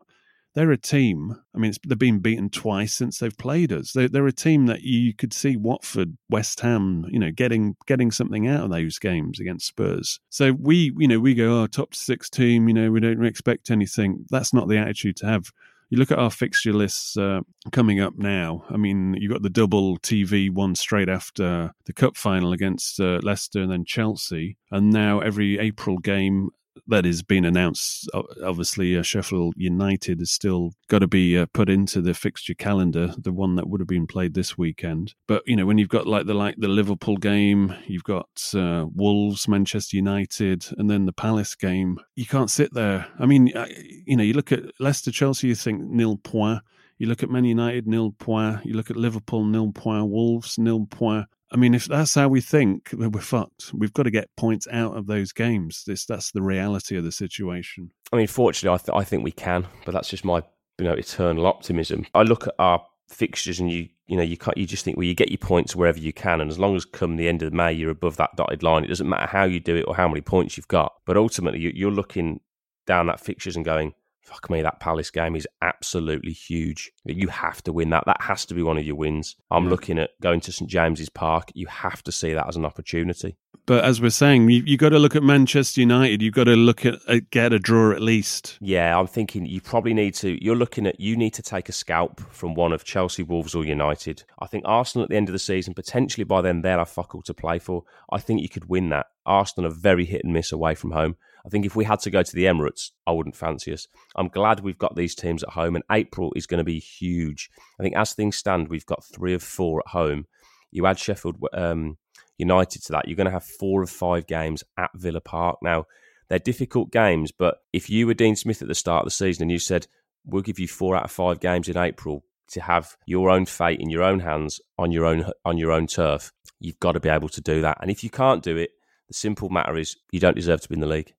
they're 0.53 0.71
a 0.71 0.77
team. 0.77 1.35
I 1.55 1.57
mean, 1.57 1.73
they've 1.85 1.97
been 1.97 2.19
beaten 2.19 2.49
twice 2.49 2.93
since 2.93 3.17
they've 3.17 3.37
played 3.37 3.71
us. 3.71 3.93
They're, 3.93 4.07
they're 4.07 4.27
a 4.27 4.31
team 4.31 4.67
that 4.67 4.81
you 4.81 5.13
could 5.13 5.33
see 5.33 5.57
Watford, 5.57 6.17
West 6.29 6.59
Ham, 6.59 7.05
you 7.09 7.19
know, 7.19 7.31
getting 7.31 7.75
getting 7.87 8.11
something 8.11 8.47
out 8.47 8.65
of 8.65 8.69
those 8.69 8.99
games 8.99 9.39
against 9.39 9.67
Spurs. 9.67 10.19
So 10.29 10.53
we, 10.53 10.93
you 10.97 11.07
know, 11.07 11.19
we 11.19 11.33
go, 11.33 11.61
oh, 11.61 11.67
top 11.67 11.95
six 11.95 12.29
team. 12.29 12.67
You 12.67 12.73
know, 12.73 12.91
we 12.91 12.99
don't 12.99 13.25
expect 13.25 13.71
anything. 13.71 14.25
That's 14.29 14.53
not 14.53 14.67
the 14.67 14.77
attitude 14.77 15.17
to 15.17 15.25
have. 15.25 15.51
You 15.89 15.99
look 15.99 16.11
at 16.11 16.17
our 16.17 16.31
fixture 16.31 16.73
lists 16.73 17.17
uh, 17.17 17.41
coming 17.71 17.99
up 17.99 18.17
now. 18.17 18.65
I 18.69 18.77
mean, 18.77 19.15
you've 19.19 19.31
got 19.31 19.43
the 19.43 19.49
double 19.49 19.99
TV 19.99 20.49
one 20.49 20.73
straight 20.73 21.09
after 21.09 21.71
the 21.85 21.93
cup 21.93 22.17
final 22.17 22.51
against 22.51 22.99
uh, 22.99 23.19
Leicester 23.21 23.61
and 23.61 23.71
then 23.71 23.85
Chelsea. 23.85 24.57
And 24.71 24.91
now 24.91 25.19
every 25.19 25.59
April 25.59 25.99
game 25.99 26.49
that 26.87 27.05
has 27.05 27.23
been 27.23 27.45
announced, 27.45 28.09
obviously, 28.43 28.97
uh, 28.97 29.01
Sheffield 29.01 29.53
United 29.57 30.19
has 30.19 30.31
still 30.31 30.71
got 30.87 30.99
to 30.99 31.07
be 31.07 31.37
uh, 31.37 31.45
put 31.53 31.69
into 31.69 32.01
the 32.01 32.13
fixture 32.13 32.53
calendar, 32.53 33.13
the 33.17 33.31
one 33.31 33.55
that 33.55 33.67
would 33.67 33.81
have 33.81 33.87
been 33.87 34.07
played 34.07 34.33
this 34.33 34.57
weekend. 34.57 35.13
But, 35.27 35.43
you 35.45 35.55
know, 35.55 35.65
when 35.65 35.77
you've 35.77 35.89
got 35.89 36.07
like 36.07 36.25
the 36.25 36.33
like 36.33 36.55
the 36.57 36.67
Liverpool 36.67 37.17
game, 37.17 37.73
you've 37.87 38.03
got 38.03 38.27
uh, 38.55 38.85
Wolves, 38.93 39.47
Manchester 39.47 39.97
United, 39.97 40.65
and 40.77 40.89
then 40.89 41.05
the 41.05 41.13
Palace 41.13 41.55
game, 41.55 41.99
you 42.15 42.25
can't 42.25 42.49
sit 42.49 42.73
there. 42.73 43.07
I 43.19 43.25
mean, 43.25 43.55
uh, 43.55 43.67
you 44.05 44.17
know, 44.17 44.23
you 44.23 44.33
look 44.33 44.51
at 44.51 44.63
Leicester, 44.79 45.11
Chelsea, 45.11 45.47
you 45.47 45.55
think 45.55 45.81
nil 45.81 46.17
point. 46.17 46.61
You 46.99 47.07
look 47.07 47.23
at 47.23 47.29
Man 47.29 47.43
United, 47.43 47.87
nil 47.87 48.11
point. 48.11 48.65
You 48.65 48.73
look 48.75 48.89
at 48.89 48.95
Liverpool, 48.95 49.43
nil 49.45 49.71
point. 49.71 50.09
Wolves, 50.09 50.57
nil 50.57 50.85
point. 50.85 51.25
I 51.53 51.57
mean, 51.57 51.75
if 51.75 51.85
that's 51.85 52.15
how 52.15 52.27
we 52.29 52.41
think, 52.41 52.89
we're 52.93 53.21
fucked. 53.21 53.71
We've 53.73 53.93
got 53.93 54.03
to 54.03 54.11
get 54.11 54.29
points 54.35 54.67
out 54.71 54.97
of 54.97 55.05
those 55.05 55.31
games. 55.31 55.83
This 55.85 56.05
that's 56.05 56.31
the 56.31 56.41
reality 56.41 56.97
of 56.97 57.03
the 57.03 57.11
situation. 57.11 57.91
I 58.11 58.17
mean, 58.17 58.27
fortunately, 58.27 58.73
I, 58.73 58.77
th- 58.77 58.97
I 58.97 59.03
think 59.03 59.23
we 59.23 59.31
can, 59.31 59.67
but 59.85 59.93
that's 59.93 60.09
just 60.09 60.25
my 60.25 60.41
you 60.79 60.85
know 60.85 60.93
eternal 60.93 61.45
optimism. 61.45 62.07
I 62.15 62.23
look 62.23 62.47
at 62.47 62.55
our 62.57 62.83
fixtures 63.09 63.59
and 63.59 63.71
you 63.71 63.87
you 64.07 64.17
know 64.17 64.23
you 64.23 64.37
can't 64.37 64.57
you 64.57 64.65
just 64.65 64.83
think 64.83 64.97
well 64.97 65.03
you 65.05 65.13
get 65.13 65.29
your 65.29 65.37
points 65.37 65.75
wherever 65.75 65.99
you 65.99 66.11
can 66.11 66.41
and 66.41 66.49
as 66.49 66.57
long 66.57 66.75
as 66.75 66.83
come 66.83 67.15
the 67.15 67.27
end 67.27 67.43
of 67.43 67.53
May 67.53 67.71
you're 67.71 67.91
above 67.91 68.17
that 68.17 68.35
dotted 68.35 68.63
line 68.63 68.83
it 68.83 68.87
doesn't 68.87 69.07
matter 69.07 69.27
how 69.27 69.43
you 69.43 69.59
do 69.59 69.75
it 69.75 69.83
or 69.83 69.95
how 69.95 70.07
many 70.07 70.21
points 70.21 70.57
you've 70.57 70.67
got 70.67 70.93
but 71.05 71.15
ultimately 71.15 71.59
you're 71.59 71.91
looking 71.91 72.39
down 72.87 73.07
that 73.07 73.19
fixtures 73.19 73.55
and 73.55 73.63
going 73.63 73.93
fuck 74.23 74.49
me, 74.49 74.61
that 74.61 74.79
Palace 74.79 75.11
game 75.11 75.35
is 75.35 75.47
absolutely 75.61 76.31
huge. 76.31 76.91
You 77.05 77.27
have 77.27 77.61
to 77.63 77.73
win 77.73 77.89
that. 77.91 78.05
That 78.05 78.21
has 78.21 78.45
to 78.45 78.53
be 78.53 78.63
one 78.63 78.77
of 78.77 78.85
your 78.85 78.95
wins. 78.95 79.35
I'm 79.51 79.69
looking 79.69 79.99
at 79.99 80.11
going 80.21 80.39
to 80.41 80.51
St 80.51 80.69
James's 80.69 81.09
Park. 81.09 81.51
You 81.53 81.67
have 81.67 82.03
to 82.03 82.11
see 82.11 82.33
that 82.33 82.47
as 82.47 82.55
an 82.55 82.65
opportunity. 82.65 83.37
But 83.65 83.85
as 83.85 84.01
we're 84.01 84.09
saying, 84.09 84.49
you 84.49 84.63
you 84.65 84.77
got 84.77 84.89
to 84.89 84.99
look 84.99 85.15
at 85.15 85.23
Manchester 85.23 85.79
United. 85.79 86.21
You've 86.21 86.33
got 86.33 86.45
to 86.45 86.55
look 86.55 86.85
at, 86.85 86.95
at 87.07 87.29
get 87.29 87.53
a 87.53 87.59
draw 87.59 87.91
at 87.91 88.01
least. 88.01 88.57
Yeah, 88.59 88.97
I'm 88.97 89.07
thinking 89.07 89.45
you 89.45 89.61
probably 89.61 89.93
need 89.93 90.15
to. 90.15 90.43
You're 90.43 90.55
looking 90.55 90.85
at 90.85 90.99
you 90.99 91.15
need 91.15 91.33
to 91.35 91.41
take 91.41 91.69
a 91.69 91.71
scalp 91.71 92.19
from 92.31 92.55
one 92.55 92.73
of 92.73 92.83
Chelsea, 92.83 93.23
Wolves, 93.23 93.55
or 93.55 93.63
United. 93.63 94.23
I 94.39 94.47
think 94.47 94.65
Arsenal 94.67 95.03
at 95.03 95.09
the 95.09 95.15
end 95.15 95.29
of 95.29 95.33
the 95.33 95.39
season, 95.39 95.73
potentially 95.73 96.25
by 96.25 96.41
then 96.41 96.61
they'll 96.61 96.79
have 96.79 96.89
fuck 96.89 97.15
all 97.15 97.21
to 97.21 97.33
play 97.33 97.57
for. 97.57 97.83
I 98.11 98.19
think 98.19 98.41
you 98.41 98.49
could 98.49 98.67
win 98.67 98.89
that. 98.89 99.07
Arsenal 99.25 99.71
are 99.71 99.73
very 99.73 100.03
hit 100.03 100.25
and 100.25 100.33
miss 100.33 100.51
away 100.51 100.75
from 100.75 100.91
home. 100.91 101.15
I 101.45 101.49
think 101.49 101.65
if 101.65 101.75
we 101.75 101.83
had 101.83 101.99
to 102.01 102.11
go 102.11 102.23
to 102.23 102.35
the 102.35 102.45
Emirates, 102.45 102.91
I 103.05 103.11
wouldn't 103.11 103.35
fancy 103.35 103.73
us. 103.73 103.87
I'm 104.15 104.29
glad 104.29 104.61
we've 104.61 104.77
got 104.77 104.95
these 104.95 105.15
teams 105.15 105.43
at 105.43 105.49
home, 105.49 105.75
and 105.75 105.83
April 105.91 106.31
is 106.35 106.47
going 106.47 106.59
to 106.59 106.63
be 106.63 106.79
huge. 106.79 107.49
I 107.79 107.83
think 107.83 107.95
as 107.95 108.13
things 108.13 108.37
stand, 108.37 108.69
we've 108.69 108.85
got 108.85 109.03
three 109.03 109.33
of 109.33 109.43
four 109.43 109.81
at 109.81 109.91
home. 109.91 110.25
You 110.71 110.85
add 110.85 110.99
Sheffield 110.99 111.37
um, 111.53 111.97
United 112.37 112.83
to 112.83 112.91
that, 112.93 113.07
you're 113.07 113.17
going 113.17 113.25
to 113.25 113.31
have 113.31 113.45
four 113.45 113.83
of 113.83 113.89
five 113.89 114.25
games 114.25 114.63
at 114.77 114.89
Villa 114.95 115.21
Park. 115.21 115.59
Now, 115.61 115.85
they're 116.29 116.39
difficult 116.39 116.91
games, 116.91 117.31
but 117.31 117.57
if 117.73 117.89
you 117.89 118.07
were 118.07 118.13
Dean 118.13 118.35
Smith 118.35 118.61
at 118.61 118.67
the 118.67 118.75
start 118.75 119.01
of 119.01 119.07
the 119.07 119.11
season 119.11 119.43
and 119.43 119.51
you 119.51 119.59
said, 119.59 119.87
we'll 120.25 120.41
give 120.41 120.59
you 120.59 120.67
four 120.67 120.95
out 120.95 121.03
of 121.03 121.11
five 121.11 121.39
games 121.39 121.67
in 121.69 121.77
April 121.77 122.23
to 122.49 122.61
have 122.61 122.95
your 123.05 123.29
own 123.29 123.45
fate 123.45 123.79
in 123.79 123.89
your 123.89 124.03
own 124.03 124.19
hands 124.19 124.59
on 124.77 124.91
your 124.91 125.05
own 125.05 125.25
on 125.45 125.57
your 125.57 125.71
own 125.71 125.87
turf, 125.87 126.31
you've 126.59 126.79
got 126.79 126.93
to 126.93 126.99
be 126.99 127.09
able 127.09 127.29
to 127.29 127.41
do 127.41 127.61
that. 127.61 127.77
And 127.81 127.89
if 127.89 128.03
you 128.03 128.09
can't 128.09 128.43
do 128.43 128.57
it, 128.57 128.71
the 129.07 129.13
simple 129.13 129.49
matter 129.49 129.77
is 129.77 129.95
you 130.11 130.19
don't 130.19 130.35
deserve 130.35 130.61
to 130.61 130.69
be 130.69 130.75
in 130.75 130.81
the 130.81 130.87
league. 130.87 131.13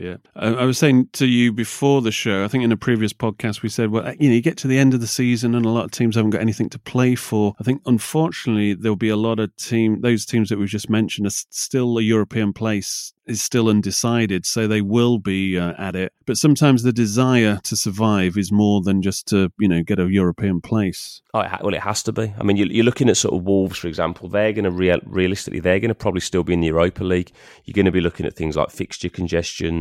Yeah. 0.00 0.16
I, 0.34 0.64
was 0.64 0.78
saying 0.78 1.10
to 1.12 1.26
you 1.26 1.52
before 1.52 2.00
the 2.00 2.10
show, 2.10 2.42
I 2.42 2.48
think 2.48 2.64
in 2.64 2.72
a 2.72 2.76
previous 2.76 3.12
podcast, 3.12 3.60
we 3.60 3.68
said, 3.68 3.90
well, 3.90 4.14
you 4.18 4.30
know, 4.30 4.34
you 4.34 4.40
get 4.40 4.56
to 4.58 4.66
the 4.66 4.78
end 4.78 4.94
of 4.94 5.00
the 5.02 5.06
season 5.06 5.54
and 5.54 5.66
a 5.66 5.68
lot 5.68 5.84
of 5.84 5.90
teams 5.90 6.16
haven't 6.16 6.30
got 6.30 6.40
anything 6.40 6.70
to 6.70 6.78
play 6.78 7.14
for. 7.14 7.54
I 7.60 7.64
think, 7.64 7.82
unfortunately, 7.84 8.72
there'll 8.72 8.96
be 8.96 9.10
a 9.10 9.16
lot 9.16 9.38
of 9.38 9.54
team, 9.56 10.00
those 10.00 10.24
teams 10.24 10.48
that 10.48 10.58
we've 10.58 10.68
just 10.68 10.88
mentioned 10.88 11.26
are 11.26 11.30
still 11.50 11.98
a 11.98 12.02
European 12.02 12.54
place 12.54 13.12
is 13.30 13.42
still 13.42 13.68
undecided, 13.68 14.44
so 14.44 14.66
they 14.66 14.80
will 14.80 15.18
be 15.18 15.56
uh, 15.56 15.72
at 15.78 15.94
it. 15.94 16.12
But 16.26 16.36
sometimes 16.36 16.82
the 16.82 16.92
desire 16.92 17.60
to 17.64 17.76
survive 17.76 18.36
is 18.36 18.50
more 18.50 18.82
than 18.82 19.02
just 19.02 19.26
to, 19.28 19.52
you 19.58 19.68
know, 19.68 19.82
get 19.82 20.00
a 20.00 20.10
European 20.10 20.60
place. 20.60 21.22
Oh, 21.32 21.46
well, 21.62 21.74
it 21.74 21.80
has 21.80 22.02
to 22.04 22.12
be. 22.12 22.34
I 22.38 22.42
mean, 22.42 22.56
you're, 22.56 22.84
looking 22.84 23.08
at 23.08 23.16
sort 23.16 23.34
of 23.34 23.44
Wolves, 23.44 23.78
for 23.78 23.86
example. 23.86 24.28
They're 24.28 24.52
going 24.52 24.64
to 24.64 24.70
real, 24.70 24.98
realistically, 25.04 25.60
they're 25.60 25.78
going 25.78 25.90
to 25.90 25.94
probably 25.94 26.20
still 26.20 26.42
be 26.42 26.54
in 26.54 26.60
the 26.60 26.66
Europa 26.66 27.04
League. 27.04 27.30
You're 27.64 27.74
going 27.74 27.86
to 27.86 27.92
be 27.92 28.00
looking 28.00 28.26
at 28.26 28.34
things 28.34 28.56
like 28.56 28.70
fixture 28.70 29.08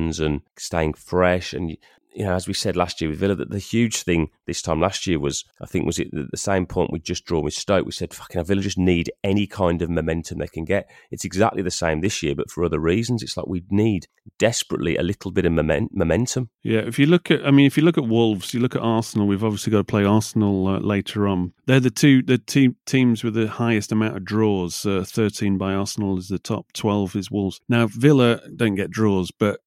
congestions 0.09 0.19
and 0.19 0.41
staying 0.57 0.93
fresh, 0.93 1.53
and 1.53 1.77
you 2.15 2.25
know, 2.25 2.33
as 2.33 2.47
we 2.47 2.55
said 2.55 2.75
last 2.75 2.99
year 2.99 3.09
with 3.09 3.19
Villa, 3.19 3.35
that 3.35 3.51
the 3.51 3.59
huge 3.59 4.01
thing 4.01 4.29
this 4.47 4.63
time 4.63 4.81
last 4.81 5.05
year 5.05 5.19
was, 5.19 5.45
I 5.61 5.67
think, 5.67 5.85
was 5.85 5.99
it 5.99 6.09
the 6.11 6.37
same 6.37 6.65
point 6.65 6.91
we 6.91 6.99
just 6.99 7.23
drawn 7.23 7.43
with 7.43 7.53
Stoke. 7.53 7.85
We 7.85 7.91
said, 7.91 8.15
fucking, 8.15 8.43
Villa 8.45 8.61
just 8.61 8.79
need 8.79 9.11
any 9.23 9.45
kind 9.45 9.81
of 9.83 9.91
momentum 9.91 10.39
they 10.39 10.47
can 10.47 10.65
get. 10.65 10.89
It's 11.11 11.23
exactly 11.23 11.61
the 11.61 11.69
same 11.69 12.01
this 12.01 12.23
year, 12.23 12.33
but 12.33 12.49
for 12.49 12.65
other 12.65 12.79
reasons. 12.79 13.21
It's 13.21 13.37
like 13.37 13.47
we 13.47 13.63
need 13.69 14.07
desperately 14.39 14.97
a 14.97 15.03
little 15.03 15.29
bit 15.31 15.45
of 15.45 15.51
moment, 15.51 15.91
momentum. 15.93 16.49
Yeah, 16.63 16.79
if 16.79 16.97
you 16.97 17.05
look 17.05 17.29
at, 17.29 17.45
I 17.45 17.51
mean, 17.51 17.67
if 17.67 17.77
you 17.77 17.83
look 17.83 17.97
at 17.99 18.07
Wolves, 18.07 18.55
you 18.55 18.59
look 18.59 18.75
at 18.75 18.81
Arsenal. 18.81 19.27
We've 19.27 19.43
obviously 19.43 19.71
got 19.71 19.77
to 19.77 19.83
play 19.83 20.03
Arsenal 20.03 20.67
uh, 20.67 20.79
later 20.79 21.27
on. 21.27 21.53
They're 21.67 21.79
the 21.79 21.91
two 21.91 22.23
the 22.23 22.39
te- 22.39 22.75
teams 22.87 23.23
with 23.23 23.35
the 23.35 23.47
highest 23.47 23.91
amount 23.91 24.17
of 24.17 24.25
draws. 24.25 24.83
Uh, 24.83 25.03
Thirteen 25.05 25.59
by 25.59 25.73
Arsenal 25.73 26.17
is 26.17 26.27
the 26.27 26.39
top. 26.39 26.73
Twelve 26.73 27.15
is 27.15 27.29
Wolves. 27.29 27.61
Now 27.69 27.85
Villa 27.87 28.41
don't 28.55 28.75
get 28.75 28.89
draws, 28.89 29.29
but 29.29 29.59